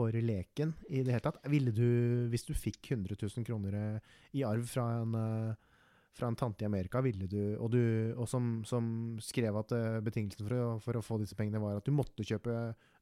for 0.00 0.20
leken 0.24 0.74
i 0.88 1.02
det 1.04 1.14
hele 1.14 1.24
tatt? 1.24 1.40
Ville 1.52 1.72
du, 1.74 1.88
hvis 2.32 2.46
du 2.48 2.54
fikk 2.56 2.92
100 2.94 3.18
000 3.20 3.46
kroner 3.46 3.76
eh, 3.76 4.14
i 4.40 4.44
arv 4.46 4.64
fra 4.70 4.86
en, 5.00 5.16
eh, 5.18 5.82
fra 6.16 6.30
en 6.30 6.38
tante 6.38 6.64
i 6.64 6.68
Amerika, 6.68 7.02
ville 7.04 7.28
du, 7.30 7.40
og, 7.58 7.68
du, 7.74 7.82
og 8.16 8.28
som, 8.30 8.60
som 8.68 9.18
skrev 9.24 9.60
at 9.60 9.74
eh, 9.76 10.00
betingelsen 10.06 10.48
for 10.48 10.56
å, 10.56 10.70
for 10.84 10.98
å 10.98 11.04
få 11.04 11.20
disse 11.22 11.36
pengene 11.38 11.62
var 11.62 11.80
at 11.80 11.86
du 11.86 11.94
måtte 11.94 12.26
kjøpe 12.26 12.56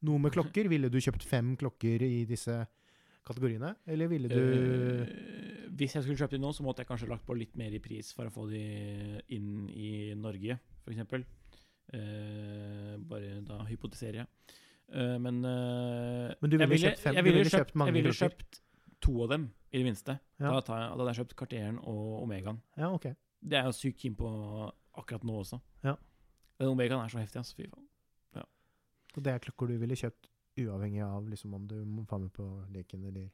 noe 0.09 0.25
med 0.25 0.35
klokker, 0.35 0.69
ville 0.73 0.91
du 0.91 1.01
kjøpt 1.03 1.27
fem 1.27 1.55
klokker 1.61 2.05
i 2.07 2.25
disse 2.29 2.61
kategoriene? 3.29 3.75
Eller 3.87 4.11
ville 4.11 4.31
du 4.33 4.41
uh, 4.41 5.59
hvis 5.79 5.95
jeg 5.95 6.05
skulle 6.05 6.19
kjøpt 6.19 6.35
de 6.35 6.41
nå, 6.43 6.51
så 6.57 6.65
måtte 6.67 6.83
jeg 6.83 6.91
kanskje 6.91 7.11
lagt 7.11 7.27
på 7.29 7.37
litt 7.39 7.55
mer 7.59 7.75
i 7.77 7.83
pris 7.83 8.11
for 8.17 8.27
å 8.27 8.33
få 8.35 8.49
de 8.51 8.63
inn 9.37 9.69
i 9.71 10.15
Norge, 10.19 10.59
f.eks. 10.83 11.29
Uh, 11.89 12.97
bare 13.09 13.39
da 13.47 13.63
hypotiserer 13.69 14.23
jeg. 14.23 14.57
Eh, 14.89 15.19
men 15.19 15.43
uh, 15.45 16.33
Men 16.41 16.51
du 16.51 16.57
jeg 16.59 16.69
ville 16.69 16.89
kjøpt 16.89 16.99
fem- 17.03 17.15
jeg 17.19 17.25
ville 17.25 17.39
ville 17.43 17.51
kjøpt 17.53 17.75
mange 17.77 17.93
Jeg 17.93 18.03
ville 18.03 18.15
kjøpt 18.17 18.61
to 19.05 19.23
av 19.23 19.29
dem, 19.31 19.51
i 19.73 19.79
det 19.79 19.85
minste. 19.85 20.19
Ja. 20.41 20.49
Da, 20.61 20.61
jeg, 20.61 20.65
da 20.67 20.97
hadde 20.97 21.13
jeg 21.13 21.19
kjøpt 21.21 21.37
Cartieren 21.37 21.79
og 21.85 22.23
Omegaen. 22.23 22.61
Ja, 22.77 22.89
ok. 22.95 23.05
Det 23.45 23.59
er 23.59 23.69
jeg 23.69 23.75
sykt 23.79 24.01
keen 24.01 24.17
på 24.19 24.29
akkurat 24.99 25.23
nå 25.29 25.37
også. 25.43 25.61
Ja. 25.85 25.95
Den 26.59 26.73
Omegaen 26.73 27.05
er 27.05 27.09
så 27.13 27.21
heftig, 27.21 27.39
altså. 27.43 27.55
Fy 27.57 27.69
faen. 27.71 27.85
Så 29.15 29.23
det 29.25 29.33
er 29.33 29.39
klokker 29.41 29.67
du 29.71 29.79
ville 29.81 29.97
kjøpt 29.97 30.27
uavhengig 30.61 31.01
av 31.03 31.25
liksom, 31.31 31.55
om 31.57 31.63
du 31.67 31.77
må 31.87 32.03
være 32.11 32.21
med 32.27 32.33
på 32.37 32.47
leken 32.75 33.05
eller 33.09 33.29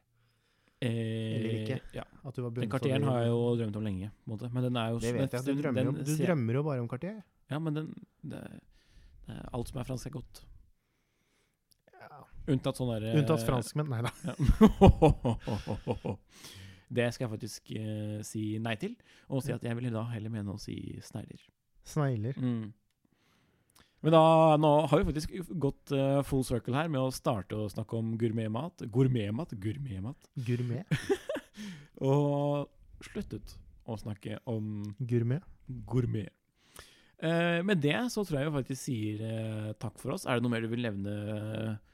Eh, 0.85 0.91
Eller 1.39 1.53
ikke. 1.63 1.77
Ja. 1.95 2.03
du 2.35 2.43
var 2.43 2.51
Den 2.51 2.69
det? 2.69 3.05
har 3.09 3.21
jeg 3.23 3.29
jo 3.31 3.57
drømt 3.57 3.77
om 3.79 3.85
lenge, 3.87 4.11
måte. 4.29 4.51
Men 4.53 4.63
den 4.67 4.77
er 4.77 4.91
jo 4.91 4.99
Det 4.99 5.15
vet 5.15 5.33
jeg. 5.33 5.41
Du 5.45 5.53
den- 5.55 5.63
drømmer, 5.63 5.85
den 5.85 6.05
du 6.05 6.25
drømmer 6.27 6.53
jo 6.55 6.63
bare 6.63 6.81
om 6.83 6.89
Cartier. 6.89 7.23
Ja, 7.49 7.59
men 7.59 7.75
den 7.75 7.95
det, 8.23 8.43
det 9.27 9.39
Alt 9.55 9.69
som 9.69 9.81
er 9.81 9.85
fransk, 9.85 10.07
er 10.07 10.11
godt. 10.11 10.45
Unntatt 12.51 12.77
sånn 12.79 12.93
derre 12.93 13.15
Unntatt 13.21 13.45
franskmenn. 13.47 13.91
Nei 13.93 14.05
da. 14.05 14.13
Ja. 15.95 16.05
Det 16.95 17.09
skal 17.15 17.25
jeg 17.25 17.33
faktisk 17.33 17.71
eh, 17.75 18.19
si 18.23 18.43
nei 18.63 18.75
til, 18.79 18.93
og 19.33 19.41
si 19.43 19.51
at 19.55 19.65
jeg 19.67 19.75
vil 19.79 19.89
da 19.91 20.05
heller 20.13 20.31
mene 20.31 20.53
å 20.53 20.61
si 20.61 20.77
snegler. 21.03 21.41
Snegler. 21.89 22.37
Mm. 22.39 22.69
Men 24.05 24.13
da, 24.13 24.23
nå 24.61 24.71
har 24.91 25.01
vi 25.01 25.09
faktisk 25.09 25.33
gått 25.59 25.95
uh, 25.97 26.21
full 26.29 26.45
circle 26.45 26.77
her 26.77 26.91
med 26.93 27.01
å 27.01 27.13
starte 27.15 27.57
å 27.57 27.71
snakke 27.73 27.97
om 27.97 28.13
gourmetmat. 28.21 28.85
Gourmetmat? 28.93 29.57
Gourmetmat. 29.57 30.29
Gourmet. 30.45 30.85
Og 32.13 32.69
sluttet 33.09 33.57
å 33.89 33.97
snakke 34.01 34.39
om 34.51 34.95
Gourmet. 35.01 35.45
gourmet. 35.89 36.29
Uh, 37.25 37.65
med 37.65 37.81
det 37.81 37.97
så 38.13 38.25
tror 38.27 38.43
jeg 38.43 38.51
vi 38.51 38.59
faktisk 38.59 38.83
sier 38.83 39.25
uh, 39.25 39.73
takk 39.81 39.97
for 40.03 40.13
oss. 40.17 40.27
Er 40.29 40.37
det 40.37 40.45
noe 40.45 40.53
mer 40.53 40.67
du 40.67 40.69
vil 40.73 40.85
nevne 40.85 41.15
eh, 41.35 41.94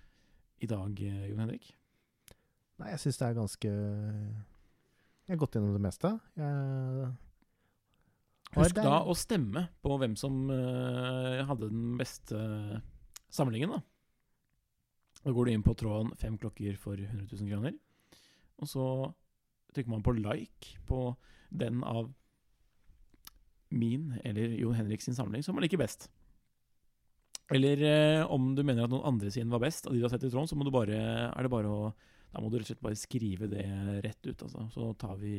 i 0.60 0.68
dag, 0.68 1.00
eh, 1.00 1.26
Jon 1.30 1.42
Henrik? 1.42 1.72
Nei, 2.80 2.92
jeg 2.94 3.02
syns 3.02 3.18
det 3.20 3.26
er 3.26 3.36
ganske 3.36 3.70
Jeg 3.70 5.34
har 5.34 5.40
gått 5.40 5.56
gjennom 5.56 5.74
det 5.76 5.84
meste. 5.84 6.12
Jeg 6.40 7.10
Husk 8.50 8.80
da 8.80 8.96
å 9.06 9.14
stemme 9.14 9.68
på 9.78 9.94
hvem 10.00 10.16
som 10.18 10.48
uh, 10.50 11.38
hadde 11.46 11.68
den 11.70 11.92
beste 12.00 12.38
samlingen, 13.30 13.76
da. 13.76 13.78
Da 15.20 15.34
går 15.36 15.46
du 15.46 15.52
inn 15.52 15.62
på 15.62 15.76
tråden 15.78 16.10
'fem 16.18 16.38
klokker 16.40 16.74
for 16.80 16.98
100 16.98 17.28
000 17.30 17.50
kroner'. 17.52 17.78
Og 18.58 18.68
så 18.68 18.86
trykker 19.70 19.92
man 19.92 20.02
på 20.02 20.16
like 20.18 20.80
på 20.88 21.14
den 21.50 21.84
av 21.84 22.10
min 23.70 24.18
eller 24.24 24.56
Jon 24.58 24.74
Henrik 24.74 25.02
sin 25.02 25.14
samling 25.14 25.44
som 25.46 25.54
man 25.54 25.62
liker 25.62 25.78
best. 25.78 26.10
Eller 27.50 27.82
eh, 27.82 28.22
om 28.30 28.54
du 28.54 28.62
mener 28.62 28.84
at 28.86 28.92
noen 28.92 29.06
andre 29.10 29.30
sin 29.34 29.50
var 29.50 29.60
best, 29.64 29.86
av 29.86 29.92
de 29.94 29.98
du 29.98 30.04
har 30.06 30.12
sett 30.12 30.24
i 30.24 30.30
tråden, 30.30 30.46
så 30.50 30.56
må 30.58 30.64
du 30.64 30.70
bare, 30.74 30.98
er 31.30 31.42
det 31.46 31.50
bare 31.52 31.66
å 31.70 31.92
Da 32.30 32.38
må 32.40 32.46
du 32.50 32.58
rett 32.60 32.68
og 32.68 32.70
slett 32.70 32.82
bare 32.84 32.94
skrive 32.98 33.48
det 33.50 33.64
rett 34.04 34.26
ut, 34.28 34.42
altså. 34.46 34.68
Så 34.70 34.92
tar 35.00 35.16
vi 35.18 35.32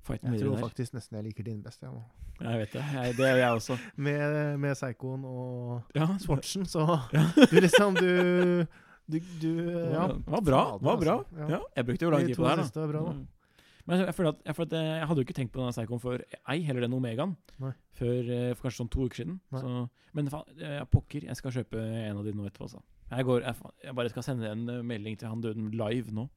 fighten 0.00 0.32
Jeg 0.32 0.40
tror 0.40 0.54
der. 0.56 0.62
faktisk 0.64 0.94
nesten 0.96 1.18
jeg 1.18 1.26
liker 1.28 1.44
din 1.44 1.58
best. 1.62 1.82
Jeg, 1.84 1.92
nå. 1.92 2.00
Jeg 2.40 2.62
vet 2.62 2.72
det. 2.78 2.84
Jeg, 2.94 3.16
det 3.18 3.26
gjør 3.28 3.40
jeg 3.42 3.58
også. 3.58 3.76
med, 4.06 4.36
med 4.62 4.78
Psychoen 4.78 5.26
og 5.28 5.98
Ja, 5.98 6.06
Swatchen, 6.22 6.64
så 6.64 6.86
Ja. 7.18 7.26
du 7.36 7.58
liksom 7.60 7.94
Du, 8.00 8.64
du, 9.10 9.18
du 9.42 9.50
Ja. 9.92 10.06
Det 10.14 10.32
var 10.32 10.40
bra. 10.48 10.62
Det 10.78 10.88
var 10.88 10.96
bra. 11.04 11.18
Altså, 11.20 11.42
ja. 11.44 11.50
Ja, 11.58 11.60
jeg 11.76 11.86
brukte 11.90 12.08
jo 12.08 12.14
lang 12.16 12.26
tid 12.30 12.36
på 12.40 12.46
det 12.48 12.54
her, 12.56 12.64
siste 12.64 12.80
var 12.86 12.94
bra, 12.94 13.04
da. 13.10 13.39
Men 13.86 14.02
jeg, 14.04 14.14
føler 14.16 14.34
at, 14.34 14.42
jeg, 14.46 14.56
føler 14.56 14.68
at 14.68 14.76
jeg, 14.76 14.88
jeg 15.00 15.08
hadde 15.10 15.22
jo 15.22 15.26
ikke 15.26 15.36
tenkt 15.36 15.52
på 15.54 15.62
denne 15.62 15.74
Psychoen 15.74 16.02
før 16.02 16.24
ei 16.52 16.58
heller 16.66 16.84
den 16.86 16.96
Omegaen 16.96 17.36
Nei. 17.62 17.72
før 17.96 18.32
eh, 18.36 18.50
for 18.54 18.66
kanskje 18.66 18.82
sånn 18.82 18.92
to 18.92 19.06
uker 19.06 19.22
siden. 19.22 19.38
Så, 19.54 19.72
men 20.16 20.30
faen, 20.32 20.52
jeg, 20.60 20.88
pokker, 20.92 21.26
jeg 21.30 21.38
skal 21.38 21.56
kjøpe 21.60 21.80
en 21.80 22.20
av 22.20 22.26
de 22.26 22.34
nå 22.36 22.48
etterpå. 22.48 22.68
Altså. 22.68 22.82
Jeg, 23.10 23.26
går, 23.26 23.46
jeg, 23.46 23.96
bare 23.98 24.12
skal 24.12 24.26
sende 24.26 24.52
en 24.52 24.68
eh, 24.68 24.84
melding 24.86 25.18
til 25.20 25.32
han 25.32 25.42
døden 25.44 25.72
live 25.80 26.14
nå. 26.14 26.28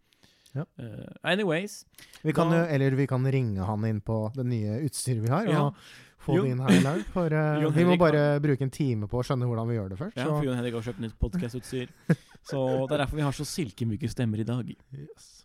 Ja. 0.54 0.68
Uh, 0.78 1.10
anyways. 1.26 1.84
Vi 2.22 2.34
kan 2.34 2.52
Da- 2.52 2.68
eller 2.70 2.92
vi 2.92 3.08
kan 3.10 3.26
ringe 3.26 3.66
han 3.66 3.86
inn 3.86 4.02
på 4.02 4.32
det 4.36 4.46
nye 4.46 4.84
utstyret 4.86 5.24
vi 5.24 5.30
har, 5.30 5.48
Ja. 5.50 5.62
og 5.66 5.74
få 6.20 6.38
jo. 6.38 6.44
det 6.44 6.52
inn 6.52 6.60
her 6.60 6.70
live. 6.70 7.04
For 7.14 7.34
uh, 7.34 7.72
vi 7.74 7.86
må 7.86 7.98
bare 7.98 8.38
bare 8.38 8.40
bruke 8.40 8.62
en 8.62 8.70
time 8.70 9.08
på 9.10 9.18
å 9.18 9.24
skjønne 9.26 9.50
hvordan 9.50 9.68
vi 9.68 9.80
gjør 9.80 9.90
det 9.90 9.98
først. 9.98 10.18
Ja, 10.18 10.30
for 10.30 10.46
Jon 10.46 10.56
Henrik 10.56 10.78
har 10.78 10.86
kjøpt 10.86 11.02
nytt 11.02 11.18
podkastutstyr. 11.20 11.90
så 12.50 12.88
det 12.88 12.94
er 12.94 13.02
derfor 13.06 13.18
vi 13.18 13.26
har 13.26 13.34
så 13.34 13.46
silkemyke 13.46 14.10
stemmer 14.10 14.40
i 14.40 14.44
dag. 14.46 14.70
Yes. 14.94 15.43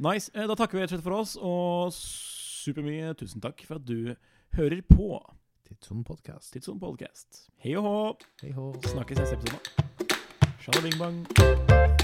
Nice. 0.00 0.30
Eh, 0.34 0.46
Da 0.48 0.56
takker 0.56 0.78
vi 0.78 0.82
rett 0.84 0.92
og 0.92 0.96
slett 0.96 1.04
for 1.04 1.18
oss, 1.18 1.36
og 1.36 1.92
supermye 1.92 3.12
tusen 3.20 3.42
takk 3.44 3.60
for 3.68 3.76
at 3.80 3.84
du 3.84 4.14
hører 4.56 4.80
på 4.88 5.20
Tidsson 5.68 6.02
podcast. 6.04 6.52
Tidsson 6.54 6.80
Podcast. 6.80 7.44
Hei 7.60 7.76
og 7.76 7.84
hå! 7.84 7.96
Hei 8.42 8.54
hå. 8.56 8.72
Snakkes 8.88 9.20
neste 9.20 9.36
episode. 9.36 9.60
Shalabing 10.64 10.96
bang. 11.00 11.99